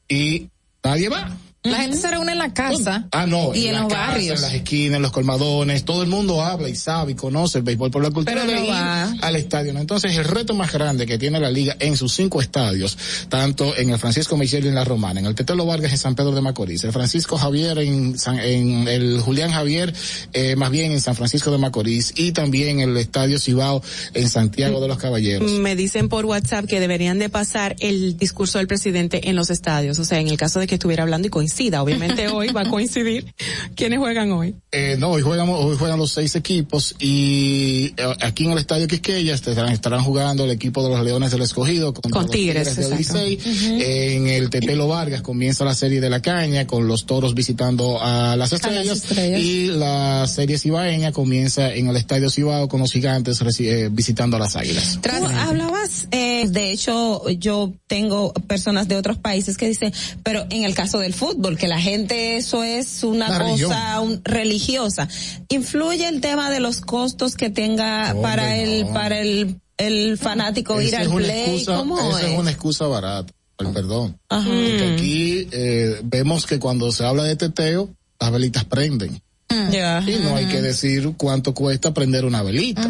[0.08, 0.50] y
[0.84, 1.38] nadie va.
[1.64, 3.10] La gente se reúne en la casa.
[3.12, 3.54] Ah, no.
[3.54, 4.38] Y en, los barrios.
[4.38, 5.84] En las esquinas, en los colmadones.
[5.84, 8.72] Todo el mundo habla y sabe y conoce el béisbol por la cultura Pero de
[8.72, 9.78] al estadio.
[9.78, 12.98] Entonces, el reto más grande que tiene la liga en sus cinco estadios,
[13.28, 16.16] tanto en el Francisco Michel y en la Romana, en el Tetelo Vargas en San
[16.16, 19.94] Pedro de Macorís, el Francisco Javier en, en el Julián Javier,
[20.32, 24.80] eh, más bien en San Francisco de Macorís y también el Estadio Cibao en Santiago
[24.80, 25.52] de los Caballeros.
[25.52, 30.00] Me dicen por WhatsApp que deberían de pasar el discurso del presidente en los estadios.
[30.00, 31.32] O sea, en el caso de que estuviera hablando y
[31.82, 33.34] Obviamente hoy va a coincidir.
[33.76, 34.56] ¿Quiénes juegan hoy?
[34.72, 38.88] Eh, no, hoy juegan, hoy juegan los seis equipos y eh, aquí en el Estadio
[38.88, 44.50] Quisqueya estarán, estarán jugando el equipo de los Leones del Escogido con Tigres, En el
[44.50, 49.04] Tetelo Vargas comienza la serie de la caña con los toros visitando a las estrellas,
[49.18, 54.40] y la serie cibaeña comienza en el Estadio Cibao con los gigantes eh, visitando a
[54.40, 55.00] las águilas.
[55.36, 61.00] hablabas, de hecho, yo tengo personas de otros países que dicen, pero en el caso
[61.00, 65.08] del fútbol, porque la gente eso es una, cosa religiosa.
[65.50, 70.96] ¿Influye el tema de los costos que tenga para el para el, el fanático ir
[70.96, 71.64] al play?
[71.66, 72.26] ¿Cómo es?
[72.26, 74.20] es una excusa barata, el perdón.
[74.28, 79.22] Porque aquí eh, vemos que cuando se habla de teteo, las velitas prenden.
[79.52, 80.10] Mm.
[80.10, 82.88] Y no hay que decir cuánto cuesta prender una velita.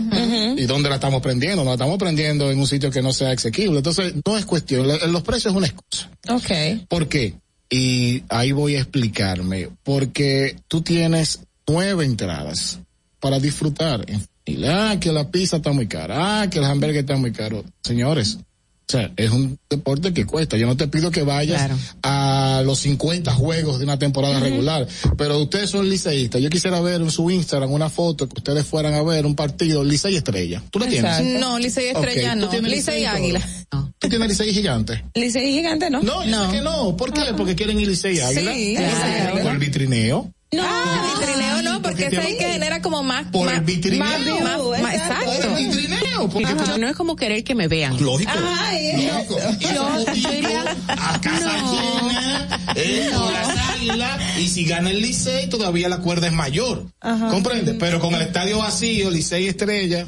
[0.58, 1.64] Y dónde la estamos prendiendo.
[1.64, 3.78] No la estamos prendiendo en un sitio que no sea exequible.
[3.78, 4.86] Entonces, no es cuestión.
[4.88, 6.10] Los precios es una excusa.
[6.28, 6.88] Ok.
[6.90, 7.36] ¿Por qué?
[7.70, 12.80] Y ahí voy a explicarme, porque tú tienes nueve entradas
[13.20, 14.06] para disfrutar.
[14.68, 17.64] Ah, que la pizza está muy cara, ah, que el hamburgues está muy caro.
[17.84, 18.40] Señores,
[18.90, 20.58] o sea, es un deporte que cuesta.
[20.58, 21.70] Yo no te pido que vayas
[22.02, 26.42] a los 50 juegos de una temporada regular, pero ustedes son liceístas.
[26.42, 29.84] Yo quisiera ver en su Instagram una foto que ustedes fueran a ver un partido
[29.84, 30.64] Licey Estrella.
[30.72, 31.22] ¿Tú la tienes?
[31.40, 32.52] No, Licey Estrella no.
[32.52, 33.48] Licey Águila.
[34.00, 35.06] ¿Tú tienes Licey Gigante?
[35.14, 36.02] Licey Gigante no.
[36.02, 36.98] No, yo sé que no.
[36.98, 37.22] ¿Por qué?
[37.38, 38.54] Porque quieren ir Licey Águila.
[38.56, 38.76] Sí,
[39.44, 40.34] Por el vitrineo.
[40.52, 43.28] No, ah, vitrineo no, porque es ahí que genera como más.
[43.28, 44.04] Por el vitrineo.
[44.44, 45.26] Más, más, exacto.
[45.26, 46.30] Por el vitrineo.
[46.30, 48.02] Porque no es como querer que me vean.
[48.04, 48.32] Lógico.
[48.36, 49.38] Ay, lógico.
[49.60, 56.00] Yo, yo a casa llena, eh, las águilas, y si gana el Licey, todavía la
[56.00, 56.88] cuerda es mayor.
[57.00, 57.28] Ajá.
[57.28, 57.76] ¿Comprende?
[57.76, 60.08] Pero con el estadio vacío, Licey Estrella.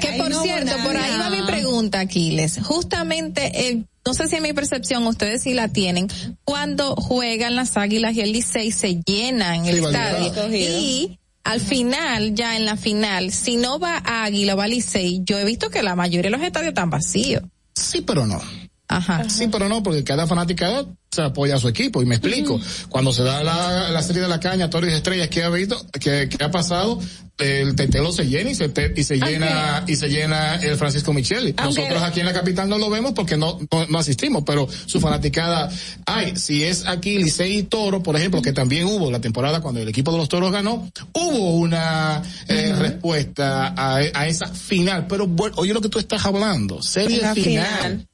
[0.00, 2.58] Que por cierto, por ahí va mi pregunta, Aquiles.
[2.62, 6.08] Justamente, el no sé si en mi percepción ustedes sí la tienen,
[6.44, 12.56] cuando juegan las Águilas y el Licey se llenan el estadio y al final, ya
[12.56, 15.94] en la final, si no va Águila o va Licey, yo he visto que la
[15.94, 17.42] mayoría de los estadios están vacíos.
[17.74, 18.40] Sí, pero no.
[18.88, 19.28] Ajá.
[19.28, 20.86] Sí, pero no, porque cada fanática
[21.18, 22.00] se apoya a su equipo.
[22.02, 22.60] Y me explico.
[22.88, 25.84] Cuando se da la, la, serie de la caña, Torres Estrellas, ¿qué ha visto?
[26.00, 27.00] ¿Qué, ha pasado?
[27.38, 31.52] El tetelo se llena y se, y se llena, y se llena el Francisco Micheli.
[31.52, 35.70] Nosotros aquí en la capital no lo vemos porque no, no, asistimos, pero su fanaticada,
[36.06, 39.80] ay, si es aquí Licey y Toro, por ejemplo, que también hubo la temporada cuando
[39.80, 45.06] el equipo de los Toros ganó, hubo una eh, respuesta a, a, esa final.
[45.06, 48.08] Pero oye lo que tú estás hablando, serie final,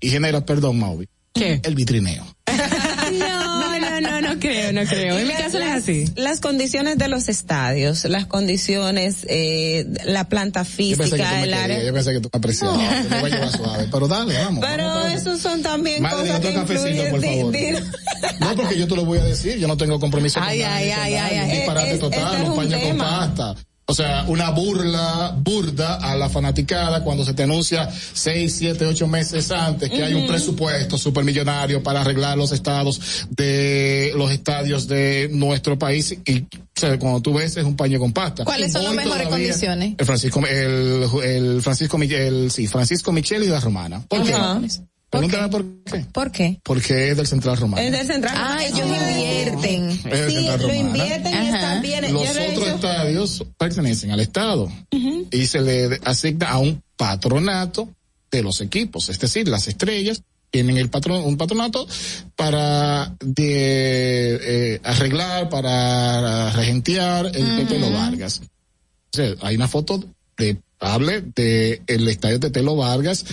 [0.00, 1.08] y genera, perdón, Maui.
[1.34, 1.60] ¿Qué?
[1.64, 2.24] El vitrineo.
[3.18, 5.18] no, no, no, no, creo, no creo.
[5.18, 6.04] En mi caso no es así.
[6.14, 11.82] Las condiciones de los estadios, las condiciones, eh, la planta física, el área.
[11.82, 12.78] Yo pensé que tú me apreciabas,
[13.10, 13.16] no.
[13.46, 14.64] a suave, pero dale, vamos.
[14.64, 17.10] Pero vamos esos son también Madre, cosas que cafecito, influyen.
[17.10, 17.52] por favor.
[17.52, 20.60] Di- di- No, porque yo te lo voy a decir, yo no tengo compromiso Ay,
[20.60, 21.56] con ay, nadie, con ay, nadie, ay, un ay.
[21.56, 23.54] disparate Es- total, este es un un paño con pasta.
[23.86, 29.06] O sea, una burla, burda a la fanaticada cuando se te anuncia seis, siete, ocho
[29.06, 35.28] meses antes que hay un presupuesto supermillonario para arreglar los estados de los estadios de
[35.32, 36.46] nuestro país y o
[36.80, 38.44] sea, cuando tú ves es un paño con pasta.
[38.44, 39.94] ¿Cuáles son las mejores todavía- condiciones?
[39.98, 44.00] El Francisco, el, el Francisco, Mi- el, sí, Francisco Micheli y la Romana.
[44.08, 44.32] ¿Por qué?
[45.18, 45.28] Ajá.
[45.28, 46.06] Pregúntame por qué.
[46.12, 46.60] ¿Por qué?
[46.62, 47.82] Porque es del Central Romano.
[47.82, 48.34] Es del central.
[48.36, 49.90] Ah, ellos invierten.
[49.90, 52.12] Es Sí, Central lo invierten y están bien.
[52.12, 54.70] Los otros estadios pertenecen al Estado
[55.30, 57.88] y se le asigna a un patronato
[58.30, 61.86] de los equipos, es decir, las estrellas tienen el patron, un patronato
[62.36, 64.38] para de,
[64.74, 68.40] eh, arreglar, para regentear el Tetelo Vargas.
[69.12, 70.04] O sea, hay una foto
[70.36, 73.24] de hable de el estadio Tetelo Vargas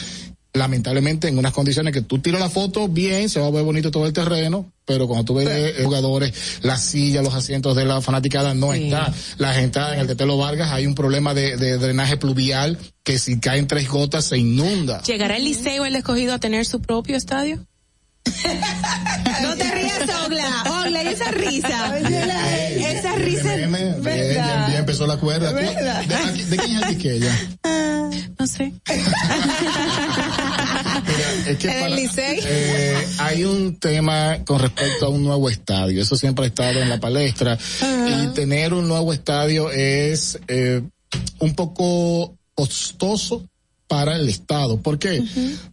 [0.53, 3.91] lamentablemente en unas condiciones que tú tiras la foto bien, se va a ver bonito
[3.91, 8.01] todo el terreno, pero cuando tú ves eh, jugadores, la silla, los asientos de la
[8.01, 9.13] fanaticada no está.
[9.37, 13.39] La gente en el Tetelo Vargas hay un problema de, de drenaje pluvial que si
[13.39, 15.01] caen tres gotas se inunda.
[15.03, 17.65] ¿Llegará el liceo el escogido a tener su propio estadio?
[19.41, 20.63] No te rías, Ogla.
[20.81, 21.97] Ogla, y esa risa.
[21.99, 23.55] esa risa.
[23.55, 24.29] Bien, bien, bien,
[24.67, 25.49] bien, empezó la cuerda.
[25.49, 26.03] ¿Tú- ¿Verdad?
[26.05, 27.39] ¿De, aquí- de quién es el Quiqueya?
[28.39, 28.73] No sé.
[31.47, 32.39] Es que En el para- Licey.
[32.43, 36.01] eh, hay un tema con respecto a un nuevo estadio.
[36.01, 37.57] Eso siempre ha estado en la palestra.
[38.07, 40.81] Y tener un nuevo estadio es eh,
[41.39, 43.47] un poco costoso
[43.91, 44.81] para el Estado.
[44.81, 45.21] ¿Por qué?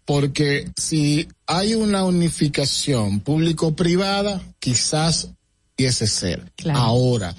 [0.04, 5.28] Porque si hay una unificación público-privada, quizás
[5.76, 6.42] pudiese ser.
[6.74, 7.32] Ahora,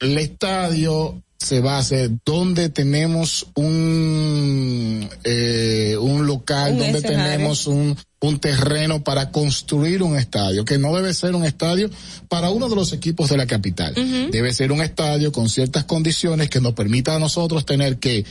[0.00, 7.32] el estadio se va a hacer donde tenemos un eh, un local, Un donde escenario.
[7.32, 11.90] tenemos un, un terreno para construir un estadio, que no debe ser un estadio
[12.28, 13.92] para uno de los equipos de la capital.
[14.30, 18.24] Debe ser un estadio con ciertas condiciones que nos permita a nosotros tener que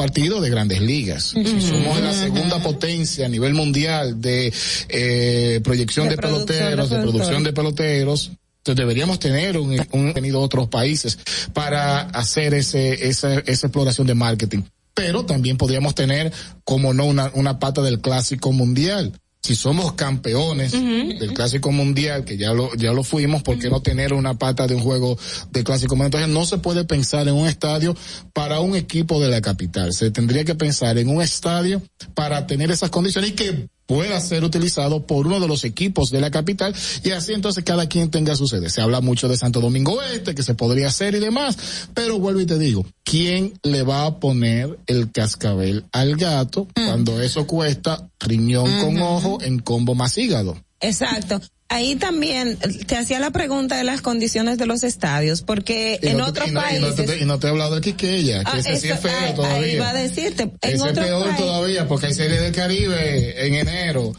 [0.00, 1.34] un partido de grandes ligas.
[1.34, 4.52] Si somos la segunda potencia a nivel mundial de
[4.88, 9.78] eh, proyección De de, producción de peloteros, de, producción de peloteros, entonces deberíamos tener un,
[9.92, 11.18] un tenido otros países
[11.52, 14.62] para hacer ese, esa, esa exploración de marketing.
[14.94, 16.32] Pero también podríamos tener,
[16.64, 19.12] como no, una, una pata del clásico mundial.
[19.42, 23.80] Si somos campeones del clásico mundial, que ya lo, ya lo fuimos, ¿por qué no
[23.80, 25.18] tener una pata de un juego
[25.50, 26.24] de clásico mundial?
[26.24, 27.96] Entonces no se puede pensar en un estadio
[28.34, 29.94] para un equipo de la capital.
[29.94, 31.82] Se tendría que pensar en un estadio
[32.14, 36.20] para tener esas condiciones y que pueda ser utilizado por uno de los equipos de
[36.20, 38.70] la capital y así entonces cada quien tenga su sede.
[38.70, 42.40] Se habla mucho de Santo Domingo Este, que se podría hacer y demás, pero vuelvo
[42.40, 48.08] y te digo, ¿quién le va a poner el cascabel al gato cuando eso cuesta
[48.20, 50.56] riñón con ojo en combo más hígado?
[50.78, 51.40] Exacto.
[51.72, 56.16] Ahí también te hacía la pregunta de las condiciones de los estadios, porque Y en
[56.18, 56.82] no te- otros y no- y países.
[56.98, 59.12] no te, y no te he hablado de Quiqueya, que Ah, ese sí es feo
[59.16, 59.66] ahí- todavía.
[59.66, 60.42] Ahí va a decirte.
[60.42, 61.36] En ese es peor países.
[61.46, 64.12] todavía porque hay serie del Caribe en enero.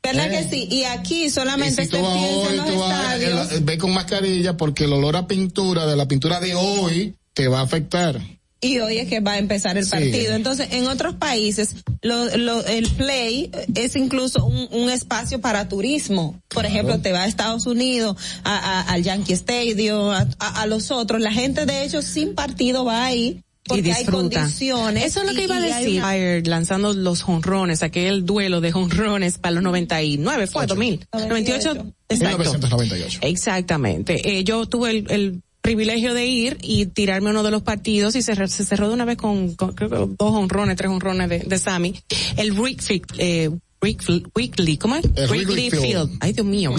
[0.00, 0.38] ¿Verdad Eh.
[0.38, 0.68] que sí?
[0.70, 3.52] Y aquí Y solamente si se vas hoy, en los tú vas, estadios.
[3.52, 7.48] el- ve con mascarilla porque el olor a pintura de la pintura de hoy te
[7.48, 8.20] va a afectar.
[8.64, 9.90] Y hoy es que va a empezar el Sí.
[9.90, 10.34] partido.
[10.34, 16.40] Entonces, en otros países, lo, lo- el play es incluso un, un espacio para turismo.
[16.48, 20.66] Por ejemplo, te va a Estados Unidos, a- a- al Yankee Stadium, a, a- a
[20.66, 21.20] los otros.
[21.20, 25.04] La gente, de hecho, sin partido va ahí y porque hay condiciones.
[25.06, 26.00] Eso es lo que iba a decir.
[26.00, 31.68] Fire lanzando los jonrones, aquel duelo de jonrones para los 99, fue 2000, 98,
[32.08, 32.38] exacto.
[32.38, 33.18] 1998.
[33.22, 34.38] Exactamente.
[34.38, 38.22] Eh, yo tuve el, el privilegio de ir y tirarme uno de los partidos y
[38.22, 41.98] se, cerró de una vez con, dos honrones, tres honrones de, de Sammy.
[42.36, 43.48] El Wrigley, eh,
[43.80, 45.04] Wrigley, ¿cómo es?
[45.30, 46.18] Wrigley Field.
[46.20, 46.74] Ay, Dios mío,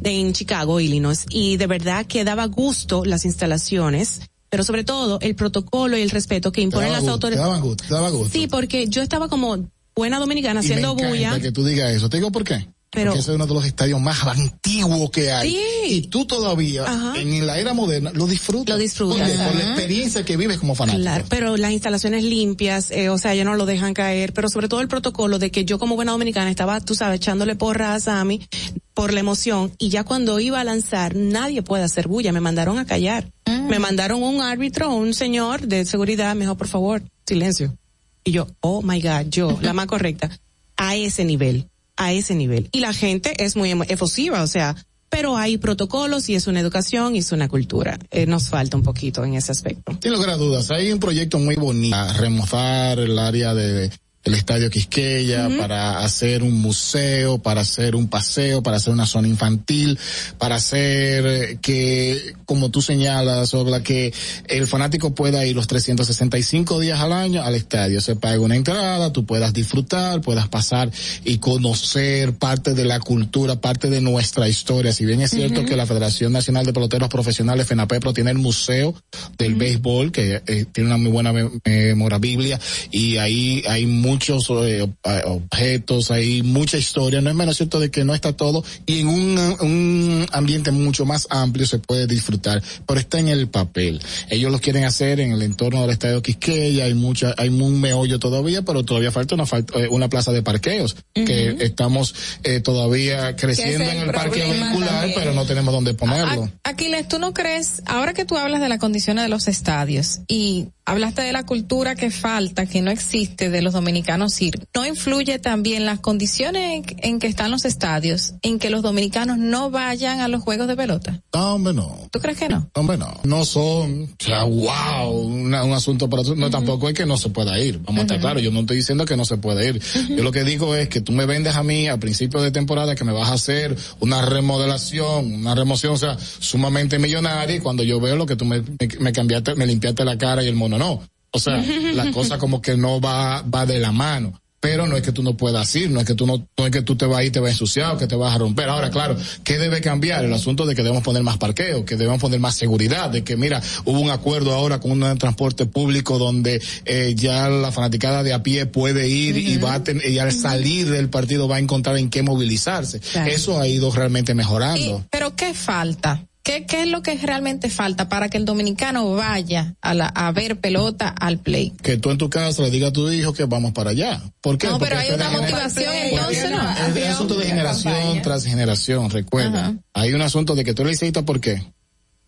[0.00, 1.26] de en Chicago, Illinois.
[1.30, 6.10] Y de verdad que daba gusto las instalaciones, pero sobre todo el protocolo y el
[6.10, 7.44] respeto que imponen las autoridades.
[7.44, 8.32] daba gusto, daba gusto.
[8.32, 11.40] Sí, porque yo estaba como buena dominicana Y me haciendo encanta bulla.
[11.40, 12.08] que tú digas eso.
[12.08, 12.68] Te digo por qué.
[12.90, 15.50] Pero- Porque ese es uno de los estadios más antiguos que hay.
[15.50, 15.58] Sí.
[15.88, 17.20] Y tú todavía, Ajá.
[17.20, 18.74] en la era moderna, lo disfrutas.
[18.74, 19.30] Lo disfrutas.
[19.30, 21.02] Por, la experiencia que vives como fanático.
[21.02, 24.68] Claro, pero las instalaciones limpias, eh, o sea, ya no lo dejan caer, pero sobre
[24.68, 28.00] todo el protocolo de que yo como buena dominicana estaba, tú sabes, echándole porra a
[28.00, 28.46] Sammy
[28.94, 32.78] por la emoción y ya cuando iba a lanzar nadie puede hacer bulla, me mandaron
[32.78, 33.30] a callar.
[33.68, 37.76] Me mandaron un árbitro, un señor de seguridad, me dijo, por favor, silencio.
[38.24, 40.30] Y yo, oh my God, yo, la más correcta,
[40.76, 42.68] a ese nivel, a ese nivel.
[42.72, 44.76] Y la gente es muy efusiva, o sea,
[45.08, 47.98] pero hay protocolos y es una educación y es una cultura.
[48.10, 49.96] Eh, nos falta un poquito en ese aspecto.
[50.02, 53.90] Sin lugar a dudas, hay un proyecto muy bonito, remozar el área de
[54.26, 59.28] el Estadio Quisqueya, para hacer un museo, para hacer un paseo, para hacer una zona
[59.28, 59.98] infantil,
[60.38, 64.12] para hacer eh, que, como tú señalas, la que
[64.48, 68.00] el fanático pueda ir los 365 días al año al estadio.
[68.00, 70.90] Se paga una entrada, tú puedas disfrutar, puedas pasar
[71.24, 74.92] y conocer parte de la cultura, parte de nuestra historia.
[74.92, 78.94] Si bien es cierto que la Federación Nacional de Peloteros Profesionales, FENAPEPRO, tiene el Museo
[79.38, 81.32] del Béisbol, que eh, tiene una muy buena
[81.64, 82.58] memorabilia,
[82.90, 84.88] y ahí hay muchos eh,
[85.26, 87.20] objetos, hay mucha historia.
[87.20, 91.04] No es menos cierto de que no está todo y en un, un ambiente mucho
[91.04, 94.00] más amplio se puede disfrutar, pero está en el papel.
[94.30, 98.18] Ellos lo quieren hacer en el entorno del estadio Quisqueya, hay mucha, hay un meollo
[98.18, 103.36] todavía, pero todavía falta una, falta, eh, una plaza de parqueos, que estamos eh, todavía
[103.36, 106.50] creciendo en el parque vehicular, pero no tenemos dónde ponerlo.
[106.64, 110.68] Aquiles, ¿tú no crees, ahora que tú hablas de las condiciones de los estadios y
[110.86, 114.05] hablaste de la cultura que falta, que no existe de los dominicanos
[114.40, 119.38] ir, ¿no influye también las condiciones en, que están los estadios, en que los dominicanos
[119.38, 121.20] no vayan a los juegos de pelota?
[121.34, 122.08] No, hombre, no.
[122.10, 122.68] ¿Tú crees que no?
[122.74, 123.20] Hombre, no.
[123.24, 127.58] No son, o sea, wow, un asunto para no tampoco es que no se pueda
[127.58, 127.78] ir.
[127.78, 129.82] Vamos a estar claros, yo no estoy diciendo que no se puede ir.
[130.08, 132.94] Yo lo que digo es que tú me vendes a mí a principio de temporada
[132.94, 137.82] que me vas a hacer una remodelación, una remoción, o sea, sumamente millonaria y cuando
[137.82, 138.62] yo veo lo que tú me,
[139.00, 141.02] me cambiaste, me limpiaste la cara y el mono no.
[141.36, 141.62] O sea,
[141.94, 144.40] la cosa como que no va, va de la mano.
[144.58, 146.72] Pero no es que tú no puedas ir, no es que tú no, no es
[146.72, 148.68] que tú te vas y te vas ensuciado, que te vas a romper.
[148.68, 150.24] Ahora, claro, ¿qué debe cambiar?
[150.24, 153.36] El asunto de que debemos poner más parqueo, que debemos poner más seguridad, de que
[153.36, 158.32] mira, hubo un acuerdo ahora con un transporte público donde eh, ya la fanaticada de
[158.32, 161.60] a pie puede ir y va a tener, y al salir del partido va a
[161.60, 163.00] encontrar en qué movilizarse.
[163.26, 165.04] Eso ha ido realmente mejorando.
[165.10, 166.24] pero ¿qué falta?
[166.46, 170.30] ¿Qué, ¿Qué es lo que realmente falta para que el dominicano vaya a, la, a
[170.30, 171.72] ver pelota al play?
[171.82, 174.22] Que tú en tu casa le digas a tu hijo que vamos para allá.
[174.40, 174.68] ¿Por qué?
[174.68, 176.70] No, pero hay una motivación, entonces no.
[176.70, 179.74] Es un asunto de generación tras generación, recuerda.
[179.92, 181.64] Hay un asunto de que tú le hiciste ¿por qué?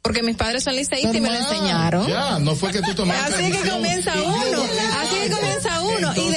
[0.02, 2.08] Porque mis padres son liceístas y me lo enseñaron.
[2.08, 3.34] Ya, no fue que tú tomaste.
[3.34, 4.62] Así que comienza uno,
[5.00, 6.27] así que comienza uno y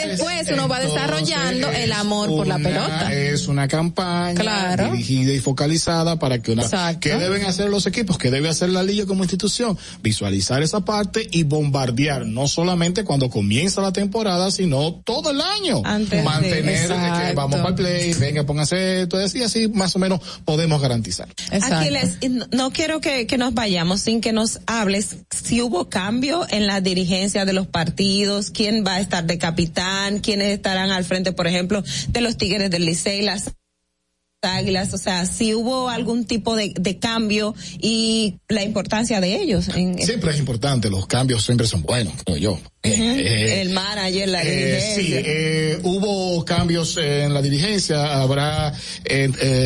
[0.54, 3.14] uno va desarrollando el amor por la pelota.
[3.14, 6.64] Es una campaña dirigida y focalizada para que una.
[7.00, 8.18] ¿Qué deben hacer los equipos?
[8.18, 9.78] ¿Qué debe hacer la liga como institución?
[10.02, 15.82] Visualizar esa parte y bombardear, no solamente cuando comienza la temporada, sino todo el año.
[15.82, 20.82] Mantener que vamos para el play, venga, póngase esto, y así más o menos podemos
[20.82, 21.28] garantizar.
[21.52, 22.18] Aquiles,
[22.52, 26.82] no quiero que, que nos vayamos sin que nos hables si hubo cambio en la
[26.82, 31.84] dirigencia de los partidos, quién va a estar de capitán, estarán al frente, por ejemplo,
[32.10, 33.52] de los Tigres del Licey, las
[34.44, 39.66] Águilas, o sea, si hubo algún tipo de, cambio y la importancia de ellos.
[39.66, 42.60] Siempre es importante, los cambios siempre son buenos, creo yo.
[42.84, 48.20] Eh, el manager, la eh, sí, eh, hubo cambios en la dirigencia.
[48.20, 48.74] Habrá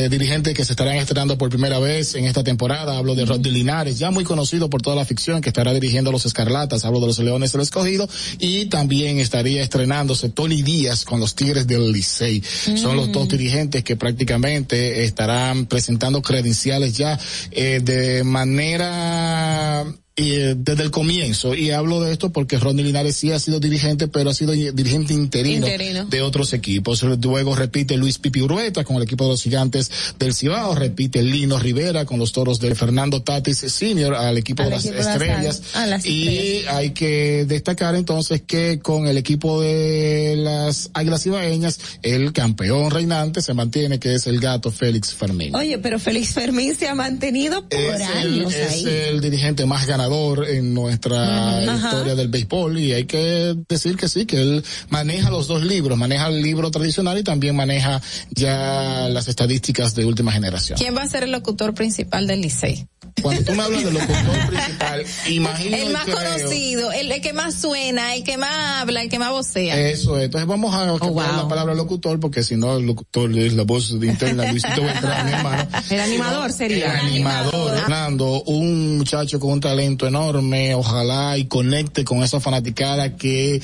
[0.10, 2.98] dirigentes que se estarán estrenando por primera vez en esta temporada.
[2.98, 6.14] Hablo de Rodney Linares, ya muy conocido por toda la ficción, que estará dirigiendo a
[6.14, 6.84] los Escarlatas.
[6.84, 8.10] Hablo de los Leones del Escogido.
[8.40, 12.44] Y también estaría estrenándose Tony Díaz con los Tigres del Licey.
[12.44, 17.18] Son los dos dirigentes que prácticamente estarán presentando credenciales ya
[17.50, 19.85] de manera
[20.18, 24.08] eh, desde el comienzo, y hablo de esto porque Ronnie Linares sí ha sido dirigente,
[24.08, 25.68] pero ha sido dirigente interino,
[26.08, 27.03] de otros equipos.
[27.03, 31.60] Luego repite Luis Pipi Urueta con el equipo de los gigantes del Cibao, repite Lino
[31.60, 35.61] Rivera con los toros de Fernando Tatis Senior al equipo de las estrellas.
[36.06, 42.90] y hay que destacar entonces que con el equipo de las Águilas Ibaeñas, el campeón
[42.90, 45.53] reinante se mantiene, que es el gato Félix Fermín.
[45.53, 50.05] Oye, pero Félix Fermín se ha mantenido por años Es el dirigente más ganador
[50.48, 55.48] en nuestra historia del béisbol y hay que decir que sí, que él maneja los
[55.48, 60.77] dos libros, maneja el libro tradicional y también maneja ya las estadísticas de última generación.
[60.77, 62.88] ¿Quién va a ser el locutor principal del Licey?
[63.22, 68.14] Cuando tú me hablas del locutor principal, imagino El más conocido, el, que más suena,
[68.16, 69.80] el que más habla, el que más vocea.
[69.90, 73.64] Eso, entonces vamos a oh, la palabra locutor porque si no el locutor es la
[73.64, 75.67] voz de interna, Luisito mi hermano.
[75.90, 77.00] El animador sería.
[77.00, 83.15] El animador, Fernando, un muchacho con un talento enorme, ojalá y conecte con esa fanaticada
[83.15, 83.61] que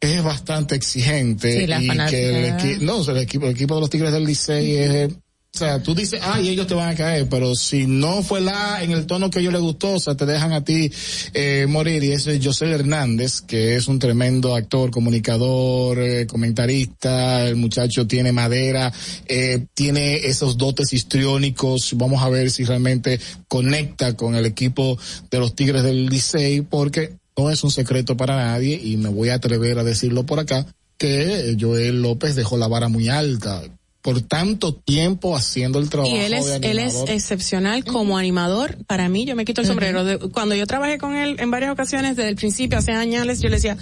[0.00, 1.66] es bastante exigente y
[2.08, 5.10] que el, no, el equipo, el equipo de los Tigres del Licey es
[5.58, 8.80] O sea, tú dices, ay, ellos te van a caer, pero si no fue la
[8.80, 10.88] en el tono que a ellos les gustó, o sea, te dejan a ti
[11.34, 12.04] eh, morir.
[12.04, 17.44] Y ese es José Hernández, que es un tremendo actor, comunicador, eh, comentarista.
[17.44, 18.92] El muchacho tiene madera,
[19.26, 21.94] eh, tiene esos dotes histriónicos.
[21.96, 24.96] Vamos a ver si realmente conecta con el equipo
[25.28, 29.30] de los Tigres del Licey, porque no es un secreto para nadie y me voy
[29.30, 30.66] a atrever a decirlo por acá
[30.98, 33.64] que Joel López dejó la vara muy alta
[34.02, 36.14] por tanto tiempo haciendo el trabajo.
[36.14, 38.76] Y él es, de él es excepcional como animador.
[38.86, 40.04] Para mí, yo me quito el sombrero.
[40.04, 43.48] De- cuando yo trabajé con él en varias ocasiones, desde el principio, hace años, yo
[43.48, 43.76] le decía,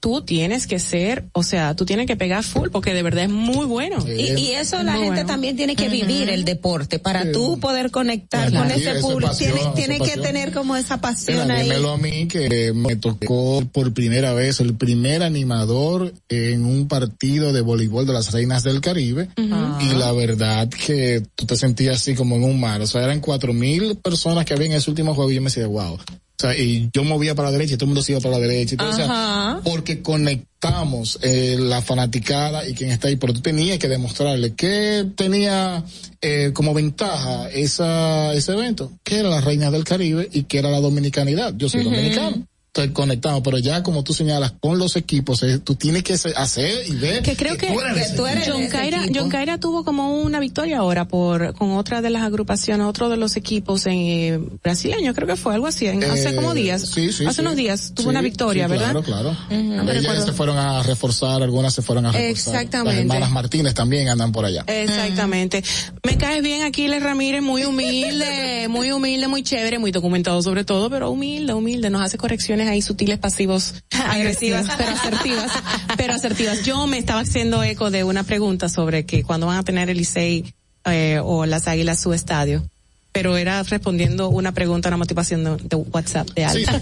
[0.00, 3.30] tú tienes que ser, o sea, tú tienes que pegar full, porque de verdad es
[3.30, 4.02] muy bueno.
[4.08, 5.26] Y, y eso la gente bueno.
[5.26, 8.68] también tiene que vivir el deporte para tú poder conectar Claro.
[8.70, 9.28] con Sí, ese público.
[9.32, 11.64] pasión, Tiene, que tener como esa Mira, pasión ahí.
[11.64, 17.52] dímelo a mí que me tocó por primera vez el primer animador en un partido
[17.52, 22.14] de voleibol de las Reinas del Caribe y la verdad que tú te sentías así
[22.14, 25.14] como en un mar, o sea, eran cuatro mil personas que había en ese último
[25.14, 25.98] juego y yo me decía, wow.
[26.40, 28.38] O sea, y yo movía para la derecha y todo el mundo se iba para
[28.38, 28.74] la derecha.
[28.74, 33.42] y todo, o sea, porque conectamos eh, la fanaticada y quien está ahí, pero tú
[33.42, 35.84] tenías que demostrarle que tenía
[36.22, 40.70] eh, como ventaja esa, ese evento, que era la reina del Caribe y que era
[40.70, 41.52] la dominicanidad.
[41.58, 42.46] Yo soy dominicano.
[42.72, 46.86] Estoy conectado, pero ya como tú señalas con los equipos, eh, tú tienes que hacer
[46.86, 48.52] y ver que creo que, tú eres ese equipo.
[48.52, 52.86] John Caira, John Caira tuvo como una victoria ahora por con otra de las agrupaciones,
[52.86, 56.36] otro de los equipos en eh, brasileño, creo que fue algo así, en- hace Eh,
[56.36, 57.40] como días, sí, sí, hace sí.
[57.40, 59.02] unos días tuvo Sí, una victoria, sí, ¿verdad?
[59.02, 59.36] Claro, claro.
[59.50, 60.26] Ellas recuerdo.
[60.26, 62.30] se fueron a reforzar, algunas se fueron a reforzar.
[62.54, 62.92] Exactamente.
[62.94, 64.62] Las hermanas Martínez también andan por allá.
[64.68, 65.64] Exactamente.
[66.06, 70.88] Me caes bien Aquiles Ramírez, muy humilde, muy humilde, muy chévere, muy documentado sobre todo,
[70.88, 75.52] pero humilde, humilde, nos hace correcciones ahí sutiles, pasivos, agresivas, pero asertivas,
[75.96, 76.64] pero asertivas.
[76.64, 79.98] Yo me estaba haciendo eco de una pregunta sobre que cuando van a tener el
[79.98, 82.64] Licey eh, o las Águilas su estadio.
[83.12, 86.70] Pero era respondiendo una pregunta, una motivación de, de WhatsApp de alguien.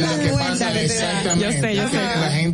[0.00, 1.99] Lo que pasa exactamente Yo sé, yo sé.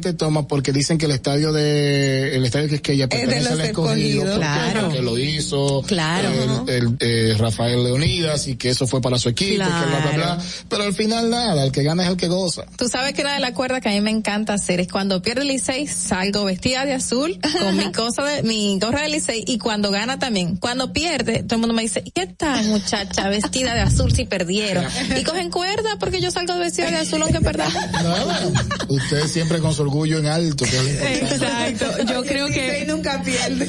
[0.00, 3.08] Que gente toma porque dicen que el estadio de el estadio que es que ya
[3.08, 4.24] pertenece los al escogido, escogidos.
[4.24, 4.80] porque- Claro.
[4.86, 6.28] porque lo hizo Claro.
[6.68, 10.12] el, el, eh, Rafael Leonidas y que eso fue para su equipo, que bla bla
[10.14, 12.64] bla, pero al final nada, el que gana es el que goza.
[12.76, 15.22] Tú sabes que una de las cuerdas que a mí me encanta hacer es cuando
[15.22, 19.44] pierde el Licey, salgo vestida de azul con mi cosa de, mi gorra de Licey
[19.46, 20.56] y cuando gana también.
[20.56, 24.24] Cuando pierde, todo el mundo me dice, ¿y qué tal muchacha vestida de azul si
[24.24, 24.84] perdieron?
[25.18, 27.74] Y cogen cuerda porque yo salgo vestida de azul aunque perdamos.
[27.92, 28.48] Nada.
[28.88, 30.64] Usted siempre con su orgullo en alto.
[30.64, 31.18] que.
[31.18, 33.66] Exacto, yo creo que nunca pierde.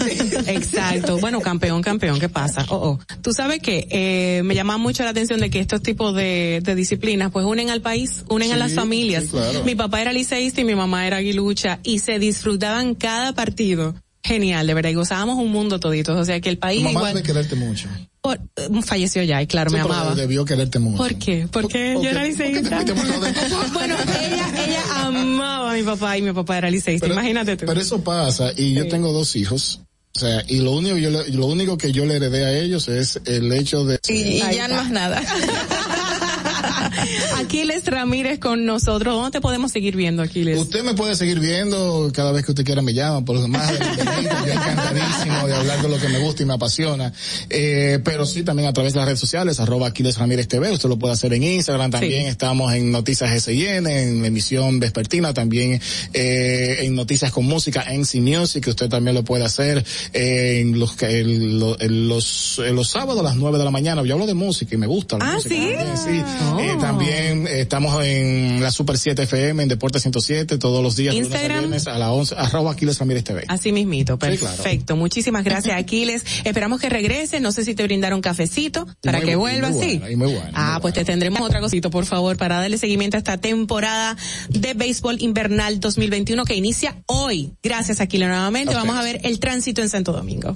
[0.54, 1.20] Exacto.
[1.20, 2.66] Bueno, campeón, campeón, ¿qué pasa?
[2.70, 3.00] Oh, oh.
[3.22, 6.76] Tú sabes que eh, me llama mucho la atención de que estos tipos de, de
[6.76, 9.26] disciplinas pues unen al país, unen a las familias.
[9.26, 9.64] sí, claro.
[9.64, 13.96] Mi papá era liceísta y mi mamá era aguilucha y se disfrutaban cada partido.
[14.24, 16.20] Genial, de verdad, y gozábamos un mundo toditos.
[16.20, 17.88] O sea que el Tu país mamá igual debe quererte mucho.
[18.36, 20.16] Por- eh, falleció ya y claro, Sí, me amaba.
[20.16, 20.98] Debió quererte mucho.
[20.98, 21.48] ¿Por qué?
[21.52, 22.84] Porque yo era liceísta.
[23.74, 27.08] bueno, ella, ella amaba a mi papá y mi papá era liceísta.
[27.08, 27.66] Imagínate tú.
[27.66, 29.82] Pero eso pasa y yo tengo dos hijos.
[30.16, 32.88] O sea, y lo único, yo le- lo único que yo le heredé a ellos
[32.88, 34.00] es el hecho de...
[34.08, 35.22] Y, y ya no más nada.
[37.38, 39.16] Aquiles Ramírez con nosotros.
[39.16, 40.58] ¿Dónde te podemos seguir viendo, Aquiles?
[40.60, 43.72] Usted me puede seguir viendo cada vez que usted quiera me llama, por lo demás,
[43.80, 47.14] yo encantadísimo de hablar de lo que me gusta y me apasiona.
[47.50, 50.90] Eh, pero sí, también a través de las redes sociales, arroba Aquiles Ramírez TV, usted
[50.90, 52.27] lo puede hacer en Instagram, también Sí.
[52.30, 55.80] estamos en Noticias SIN, en emisión vespertina, también
[56.14, 60.60] eh, en Noticias con Música, en C Music, que usted también lo puede hacer eh,
[60.61, 64.03] en los, en lo- en los, en los sábados a las 9 de la mañana.
[64.03, 65.56] Yo hablo de música y me gusta la Ah, música.
[65.56, 65.72] ¿sí?
[65.76, 66.24] también, sí.
[66.53, 66.60] Oh.
[66.60, 71.14] Eh, también eh, estamos en la Super 7 FM, en Deporte 107, todos los días,
[71.14, 71.59] a Instagram.
[71.59, 73.43] viernes a las 11, arroba Aquiles Ramírez TV.
[73.48, 74.38] Así mismito, Sí, claro.
[74.58, 74.95] perfecto.
[74.95, 76.24] Muchísimas gracias, Aquiles.
[76.43, 77.40] Esperamos que regrese.
[77.40, 80.16] No sé si te brindaron cafecito para muy que bu- vuelva y muy buena, y
[80.16, 83.38] muy buena, Ah, pues te tendremos otra cosita, por favor, para darle seguimiento a esta
[83.38, 84.16] temporada
[84.50, 87.51] de béisbol invernal 2021 que inicia hoy.
[87.64, 88.74] Gracias, Aquiles, nuevamente.
[88.74, 90.56] Vamos a ver el tránsito en Santo Domingo.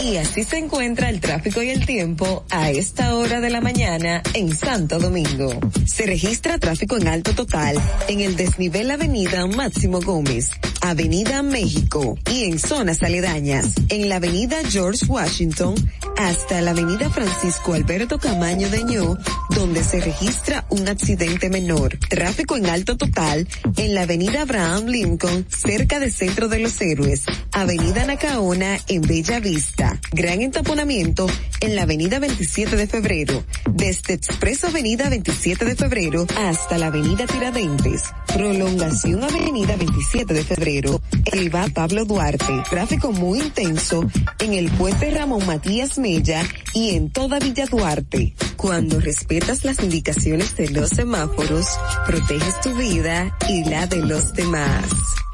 [0.00, 4.22] Y así se encuentra el tráfico y el tiempo a esta hora de la mañana
[4.34, 5.52] en Santo Domingo.
[5.86, 7.76] Se registra tráfico en alto total
[8.08, 14.58] en el desnivel Avenida Máximo Gómez, Avenida México y en zonas aledañas, en la Avenida
[14.68, 15.74] George Washington
[16.16, 19.16] hasta la Avenida Francisco Alberto Camaño de Ño,
[19.50, 21.98] donde se registra un accidente menor.
[22.08, 27.24] Tráfico en alto total en la Avenida Abraham Lincoln, cerca del Centro de los Héroes,
[27.52, 29.81] Avenida Nacaona en Bella Vista.
[30.12, 31.26] Gran entaponamiento
[31.60, 37.26] en la Avenida 27 de Febrero, Desde Expreso Avenida 27 de Febrero hasta la Avenida
[37.26, 38.02] Tiradentes.
[38.26, 41.00] Prolongación Avenida 27 de Febrero.
[41.32, 42.52] Elba Pablo Duarte.
[42.68, 44.04] Tráfico muy intenso
[44.38, 46.42] en el puente Ramón Matías Mella
[46.74, 48.34] y en toda Villa Duarte.
[48.56, 51.66] Cuando respetas las indicaciones de los semáforos,
[52.06, 54.84] proteges tu vida y la de los demás.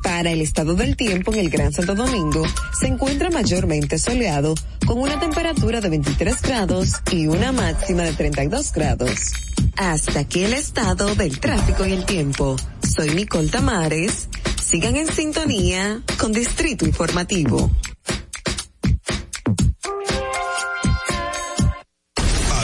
[0.03, 2.43] Para el estado del tiempo en el Gran Santo Domingo,
[2.81, 4.38] se encuentra mayormente soleado,
[4.87, 9.33] con una temperatura de 23 grados y una máxima de 32 grados.
[9.77, 12.57] Hasta aquí el estado del tráfico y el tiempo.
[12.83, 14.29] Soy Nicole Tamares.
[14.63, 17.71] Sigan en sintonía con Distrito Informativo.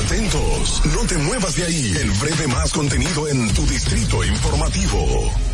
[0.05, 1.97] Atentos, no te muevas de ahí.
[2.01, 5.54] El breve más contenido en tu Distrito Informativo.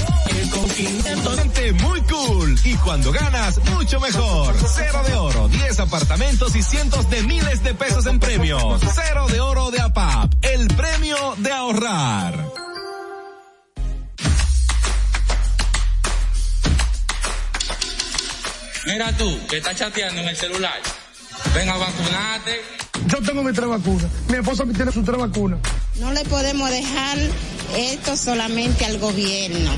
[0.51, 2.59] Y con 500 Siente muy cool.
[2.63, 4.55] Y cuando ganas, mucho mejor.
[4.75, 8.81] Cero de oro, 10 apartamentos y cientos de miles de pesos en premios.
[8.93, 10.33] Cero de oro de APAP.
[10.41, 12.45] El premio de ahorrar.
[18.85, 20.81] Mira tú, que estás chateando en el celular.
[21.53, 22.61] Ven a vacunarte.
[23.07, 24.07] Yo tengo mi tres vacunas.
[24.27, 25.59] Mi esposa tiene sus tres vacunas.
[25.99, 27.17] No le podemos dejar
[27.75, 29.71] esto solamente al gobierno,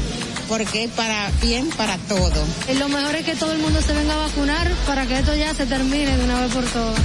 [0.47, 2.45] porque es para bien para todo.
[2.69, 5.35] Y lo mejor es que todo el mundo se venga a vacunar para que esto
[5.35, 6.99] ya se termine de una vez por todas.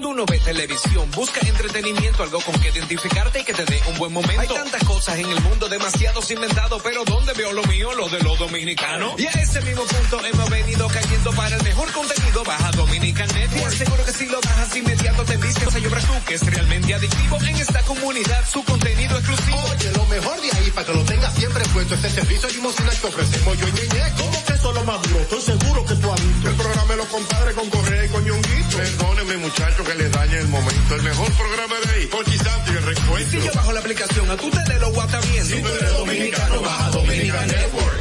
[0.00, 3.98] Cuando uno ve televisión, busca entretenimiento, algo con que identificarte y que te dé un
[3.98, 4.40] buen momento.
[4.40, 7.92] Hay tantas cosas en el mundo, demasiados inventados, pero ¿dónde veo lo mío?
[7.92, 9.20] Lo de los dominicanos.
[9.20, 12.44] Y a ese mismo punto hemos venido cayendo para el mejor contenido.
[12.44, 13.74] Baja Dominican Network.
[13.74, 17.38] Seguro que si lo bajas inmediato te vistes a llorar tú, que es realmente adictivo
[17.42, 19.58] en esta comunidad, su contenido exclusivo.
[19.70, 23.06] Oye, lo mejor de ahí, para que lo tengas siempre puesto, este servicio limosina que
[23.06, 24.12] ofrecemos yo y Ñeñe.
[24.16, 25.20] ¿Cómo que eso es lo más duro?
[25.20, 26.48] Estoy seguro que tú has visto.
[26.48, 28.76] El programa de los compadres con Correa y con Ñonguito.
[28.78, 30.94] Perdóneme, muchacho, que les dañe el momento.
[30.94, 33.30] El mejor programa de ahí, Conchi Santo y el recuento.
[33.30, 35.44] Si yo bajo la aplicación, a tú te lo guata bien.
[35.44, 38.00] Si tú eres dominicano, baja Dominican Network.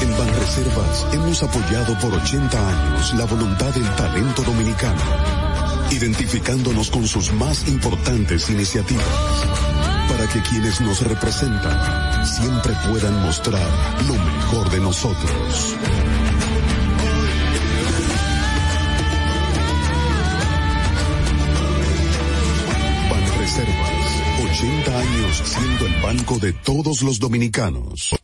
[0.00, 5.00] En Banreservas hemos apoyado por 80 años la voluntad del talento dominicano,
[5.90, 9.04] identificándonos con sus más importantes iniciativas,
[10.08, 13.68] para que quienes nos representan siempre puedan mostrar
[14.06, 15.76] lo mejor de nosotros.
[24.62, 28.14] 80 años siendo el banco de todos los dominicanos.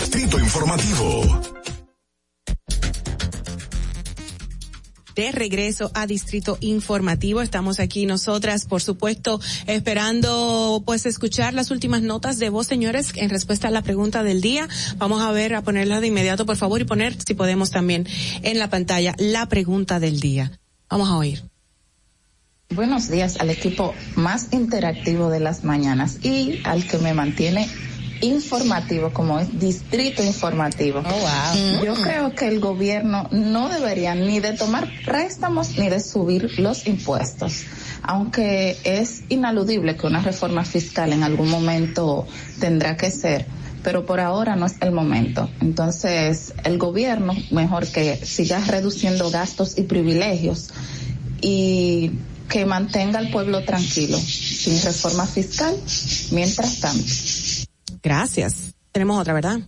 [0.00, 1.42] Distrito Informativo.
[5.14, 7.40] de regreso a Distrito Informativo.
[7.40, 13.30] Estamos aquí nosotras, por supuesto, esperando pues escuchar las últimas notas de voz, señores, en
[13.30, 14.68] respuesta a la pregunta del día.
[14.98, 18.06] Vamos a ver, a ponerla de inmediato, por favor, y poner, si podemos también,
[18.42, 20.58] en la pantalla la pregunta del día.
[20.90, 21.55] Vamos a oír.
[22.74, 27.68] Buenos días al equipo más interactivo de las mañanas y al que me mantiene
[28.20, 31.00] informativo como es Distrito Informativo.
[31.00, 36.58] Oh, Yo creo que el gobierno no debería ni de tomar préstamos ni de subir
[36.58, 37.64] los impuestos.
[38.02, 42.26] Aunque es inaludible que una reforma fiscal en algún momento
[42.58, 43.46] tendrá que ser,
[43.84, 45.48] pero por ahora no es el momento.
[45.60, 50.70] Entonces, el gobierno mejor que siga reduciendo gastos y privilegios
[51.40, 52.10] y
[52.48, 55.76] que mantenga al pueblo tranquilo, sin reforma fiscal,
[56.30, 57.12] mientras tanto.
[58.02, 58.74] Gracias.
[58.92, 59.60] Tenemos otra, ¿verdad?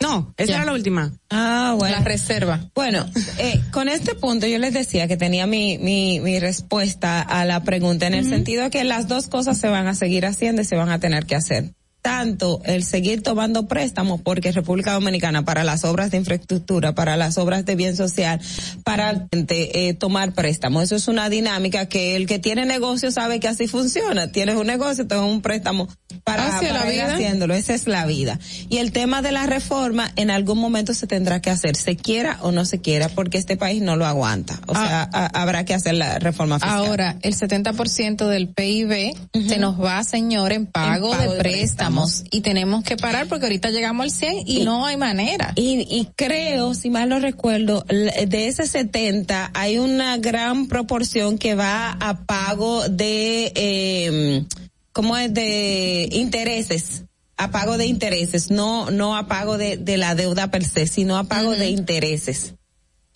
[0.00, 1.12] No, esa era la última.
[1.28, 1.96] Ah, bueno.
[1.96, 2.70] La reserva.
[2.74, 3.04] Bueno,
[3.38, 7.64] eh, con este punto yo les decía que tenía mi, mi, mi respuesta a la
[7.64, 10.64] pregunta en el sentido de que las dos cosas se van a seguir haciendo y
[10.64, 11.72] se van a tener que hacer.
[12.02, 17.38] Tanto el seguir tomando préstamos, porque República Dominicana para las obras de infraestructura, para las
[17.38, 18.40] obras de bien social,
[18.84, 20.84] para eh, tomar préstamos.
[20.84, 24.30] Eso es una dinámica que el que tiene negocio sabe que así funciona.
[24.30, 25.88] Tienes un negocio, tienes un préstamo
[26.24, 27.14] para, la para ir vida.
[27.14, 27.54] haciéndolo.
[27.54, 28.38] Esa es la vida.
[28.68, 32.38] Y el tema de la reforma en algún momento se tendrá que hacer, se quiera
[32.42, 34.60] o no se quiera, porque este país no lo aguanta.
[34.66, 36.76] O sea, a- habrá que hacer la reforma fiscal.
[36.78, 39.14] Ahora, el 70% del PIB
[39.48, 41.87] se nos va, señor, en pago, En pago de, de préstamos.
[42.30, 45.52] Y tenemos que parar porque ahorita llegamos al 100 y, Y- no hay manera.
[45.56, 51.54] Y, y creo, si mal no recuerdo, de ese 70 hay una gran proporción que
[51.54, 54.44] va a pago de, eh,
[54.92, 55.32] ¿cómo es?
[55.32, 57.04] De intereses.
[57.40, 61.16] A pago de intereses, no, no a pago de, de la deuda per se, sino
[61.16, 62.54] a pago de intereses.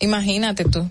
[0.03, 0.89] Imagínate tú.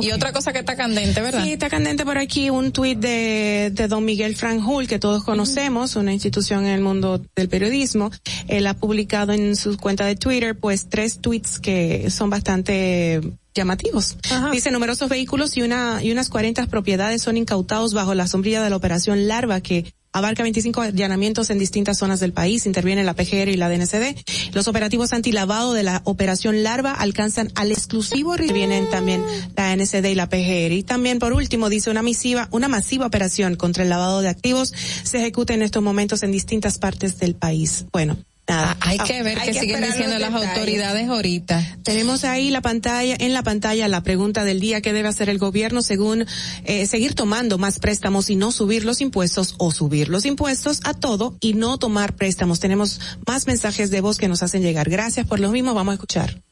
[0.00, 1.42] Y otra cosa que está candente, ¿verdad?
[1.42, 5.96] Sí, está candente por aquí un tuit de, de don Miguel Franjul, que todos conocemos,
[5.96, 8.10] una institución en el mundo del periodismo.
[8.46, 13.22] Él ha publicado en su cuenta de Twitter, pues, tres tweets que son bastante
[13.54, 14.16] llamativos.
[14.52, 18.70] Dice, numerosos vehículos y una, y unas 40 propiedades son incautados bajo la sombrilla de
[18.70, 23.48] la operación Larva, que abarca 25 allanamientos en distintas zonas del país, interviene la PGR
[23.48, 24.16] y la DNCD.
[24.52, 29.22] Los operativos antilavado de la operación Larva alcanzan al exclusivo, vienen también
[29.56, 30.72] la NCD y la PGR.
[30.72, 34.72] Y también, por último, dice una masiva, una masiva operación contra el lavado de activos
[35.02, 37.86] se ejecuta en estos momentos en distintas partes del país.
[37.92, 38.16] Bueno.
[38.46, 38.76] Nada.
[38.80, 41.78] Hay que ver qué siguen diciendo las autoridades ahorita.
[41.82, 45.38] Tenemos ahí la pantalla, en la pantalla la pregunta del día que debe hacer el
[45.38, 46.26] gobierno según
[46.64, 50.92] eh, seguir tomando más préstamos y no subir los impuestos o subir los impuestos a
[50.92, 52.60] todo y no tomar préstamos.
[52.60, 54.90] Tenemos más mensajes de voz que nos hacen llegar.
[54.90, 55.74] Gracias por los mismos.
[55.74, 56.42] Vamos a escuchar.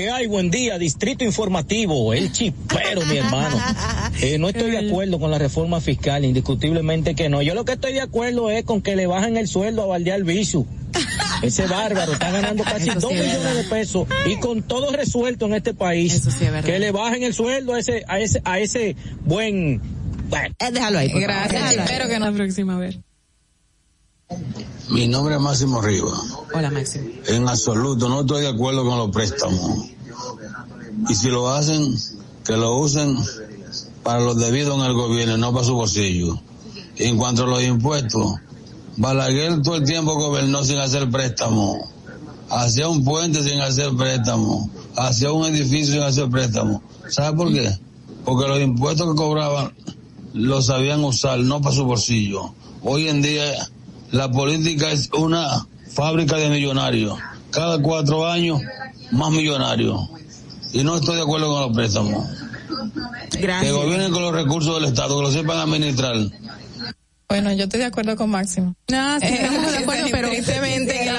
[0.00, 0.26] ¿Qué hay?
[0.28, 3.54] Buen día, Distrito Informativo, el chipero, mi hermano.
[4.22, 7.42] Eh, no estoy de acuerdo con la reforma fiscal, indiscutiblemente que no.
[7.42, 10.24] Yo lo que estoy de acuerdo es con que le bajen el sueldo a Valdear
[10.24, 10.66] Bisu.
[11.42, 15.46] Ese bárbaro está ganando casi sí dos es millones de pesos y con todo resuelto
[15.46, 16.26] en este país.
[16.64, 19.80] Que le bajen el sueldo a ese, a ese, a ese buen.
[20.28, 20.54] Bueno.
[20.72, 21.08] déjalo ahí.
[21.14, 22.98] Gracias, chipero, que La próxima vez.
[24.88, 26.12] Mi nombre es Máximo Riva.
[26.54, 27.10] Hola, Máximo.
[27.26, 29.86] En absoluto, no estoy de acuerdo con los préstamos.
[31.08, 31.94] Y si lo hacen,
[32.44, 33.16] que lo usen
[34.02, 36.40] para lo debido en el gobierno, no para su bolsillo.
[36.96, 38.34] En cuanto a los impuestos,
[38.96, 41.88] Balaguer todo el tiempo gobernó sin hacer préstamo.
[42.50, 44.68] Hacía un puente sin hacer préstamo.
[44.96, 46.82] Hacía un edificio sin hacer préstamo.
[47.08, 47.78] ¿Sabe por qué?
[48.24, 49.72] Porque los impuestos que cobraban
[50.34, 52.52] los sabían usar, no para su bolsillo.
[52.82, 53.70] Hoy en día
[54.12, 57.18] la política es una fábrica de millonarios.
[57.50, 58.60] Cada cuatro años,
[59.10, 60.00] más millonarios.
[60.72, 62.28] Y no estoy de acuerdo con los préstamos.
[63.32, 66.16] Que gobiernen con los recursos del Estado, que lo sepan administrar.
[67.28, 68.74] Bueno, yo estoy de acuerdo con Máximo.
[68.88, 71.09] No, sí, estamos de acuerdo, pero- tristemente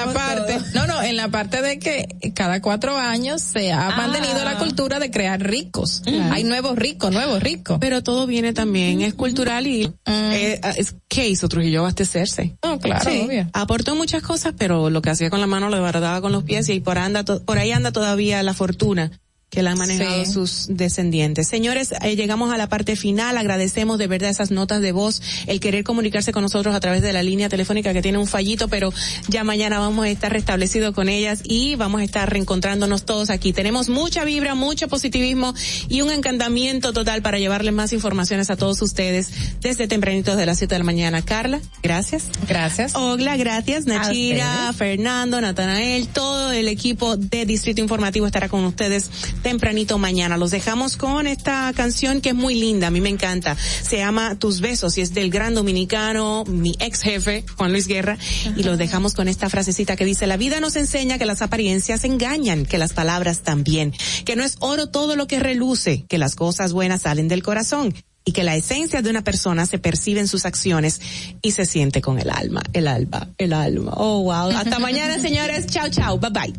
[1.21, 6.01] la parte de que cada cuatro años se ha mantenido la cultura de crear ricos.
[6.31, 7.77] Hay nuevos ricos, nuevos ricos.
[7.79, 11.79] Pero todo viene también, es cultural y eh, es, ¿qué hizo Trujillo?
[11.81, 12.57] Abastecerse.
[12.63, 13.47] No, claro, Sí, obvio.
[13.53, 16.67] Aportó muchas cosas, pero lo que hacía con la mano lo guardaba con los pies
[16.69, 19.11] y por, anda, to- por ahí anda todavía la fortuna
[19.51, 20.31] que la han manejado Sí.
[20.31, 21.45] sus descendientes.
[21.49, 23.37] Señores, eh, llegamos a la parte final.
[23.37, 27.11] Agradecemos de verdad esas notas de voz, el querer comunicarse con nosotros a través de
[27.11, 28.93] la línea telefónica que tiene un fallito, pero
[29.27, 33.51] ya mañana vamos a estar restablecidos con ellas y vamos a estar reencontrándonos todos aquí.
[33.51, 35.53] Tenemos mucha vibra, mucho positivismo
[35.89, 40.59] y un encantamiento total para llevarles más informaciones a todos ustedes desde tempranitos de las
[40.59, 41.21] 7 de la mañana.
[41.23, 42.23] Carla, gracias.
[42.47, 42.95] Gracias.
[42.95, 43.85] Ogla, gracias.
[43.85, 44.71] Nachira.
[44.77, 49.09] Fernando, Natanael, todo el equipo de Distrito Informativo estará con ustedes
[49.41, 50.37] tempranito mañana.
[50.37, 53.55] Los dejamos con esta canción que es muy linda, a mí me encanta.
[53.55, 58.17] Se llama Tus Besos y es del gran dominicano, mi ex jefe, Juan Luis Guerra,
[58.55, 62.03] y los dejamos con esta frasecita que dice, la vida nos enseña que las apariencias
[62.03, 63.93] engañan, que las palabras también,
[64.25, 67.93] que no es oro todo lo que reluce, que las cosas buenas salen del corazón
[68.23, 71.01] y que la esencia de una persona se percibe en sus acciones
[71.41, 73.93] y se siente con el alma, el alma, el alma.
[73.95, 74.51] Oh, wow.
[74.55, 75.67] Hasta mañana, señores.
[75.67, 76.19] Chao, chao.
[76.19, 76.53] Bye bye.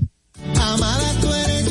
[0.61, 1.71] Amada, tú eres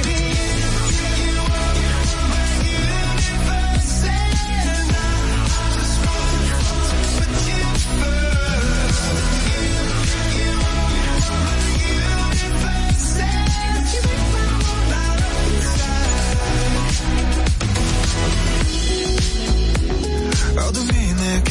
[20.60, 21.50] 어둠이 내게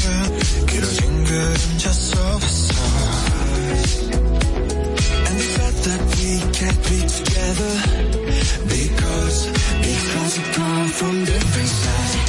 [0.67, 2.75] 길어진 그림자 속에서
[5.27, 7.73] And the fact that we can't be together
[8.67, 9.37] Because,
[9.81, 12.28] because we come from different sides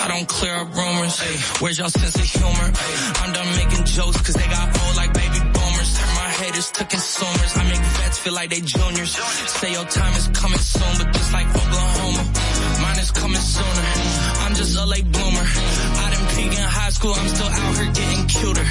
[0.00, 1.20] I don't clear up rumors.
[1.20, 2.68] Ay, where's y'all sense of humor?
[2.72, 5.90] Ay, I'm done making jokes cause they got old like baby boomers.
[5.98, 7.52] Turn my haters to consumers.
[7.56, 9.12] I make vets feel like they juniors.
[9.60, 12.22] Say your time is coming soon, but just like Oklahoma,
[12.80, 13.84] mine is coming sooner.
[14.48, 15.44] I'm just a late bloomer.
[15.44, 18.66] I didn't peak in high school, I'm still out here getting cuter.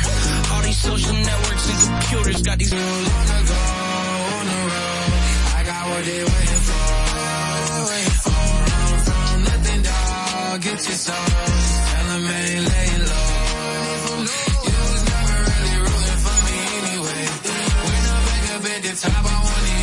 [0.52, 3.60] All these social networks and computers got these long ago
[4.34, 5.14] on the road.
[5.54, 6.79] I got what they waiting for.
[10.82, 14.24] Tell them ain't low.
[14.64, 15.76] You was never really
[16.24, 17.24] for me anyway.
[18.56, 18.64] Up
[18.96, 19.79] top, I wanna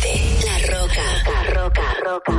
[0.00, 1.06] 91.7 La Roca.
[1.54, 2.32] Roca, Roca.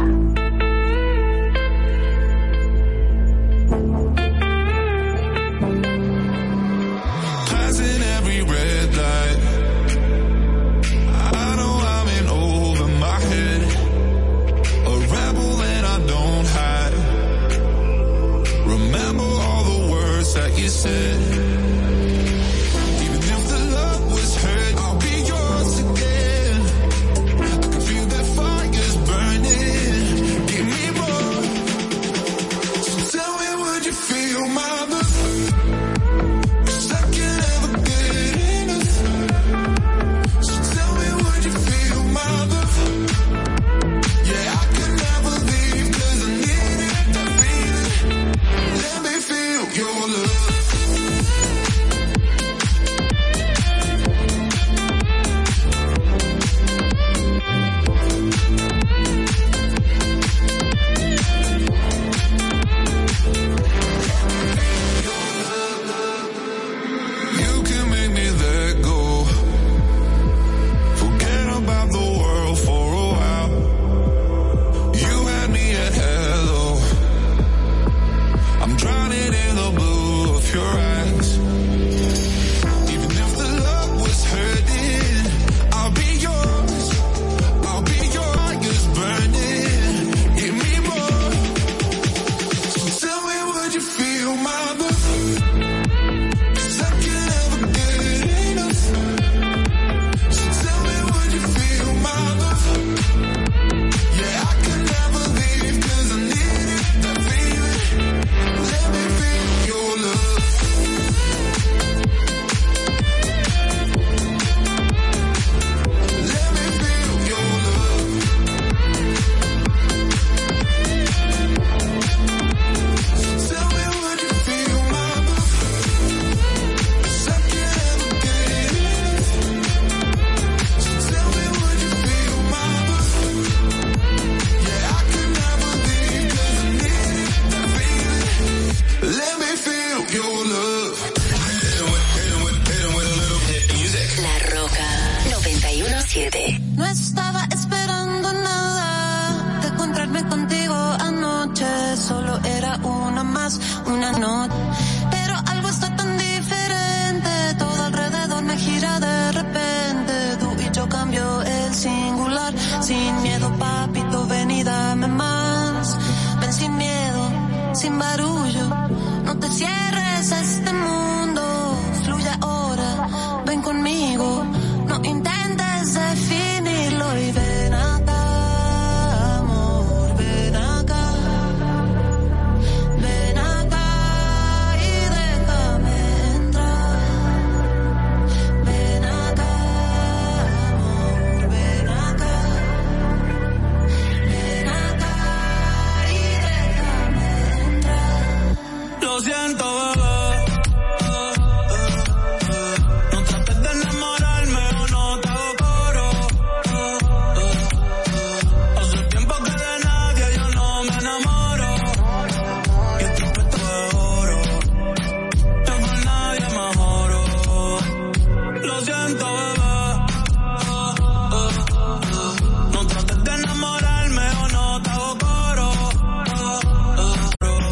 [7.49, 9.40] Passing every red light.
[11.33, 13.61] I know I'm in over my head.
[14.88, 16.95] A rebel and I don't hide.
[18.65, 21.40] Remember all the words that you said.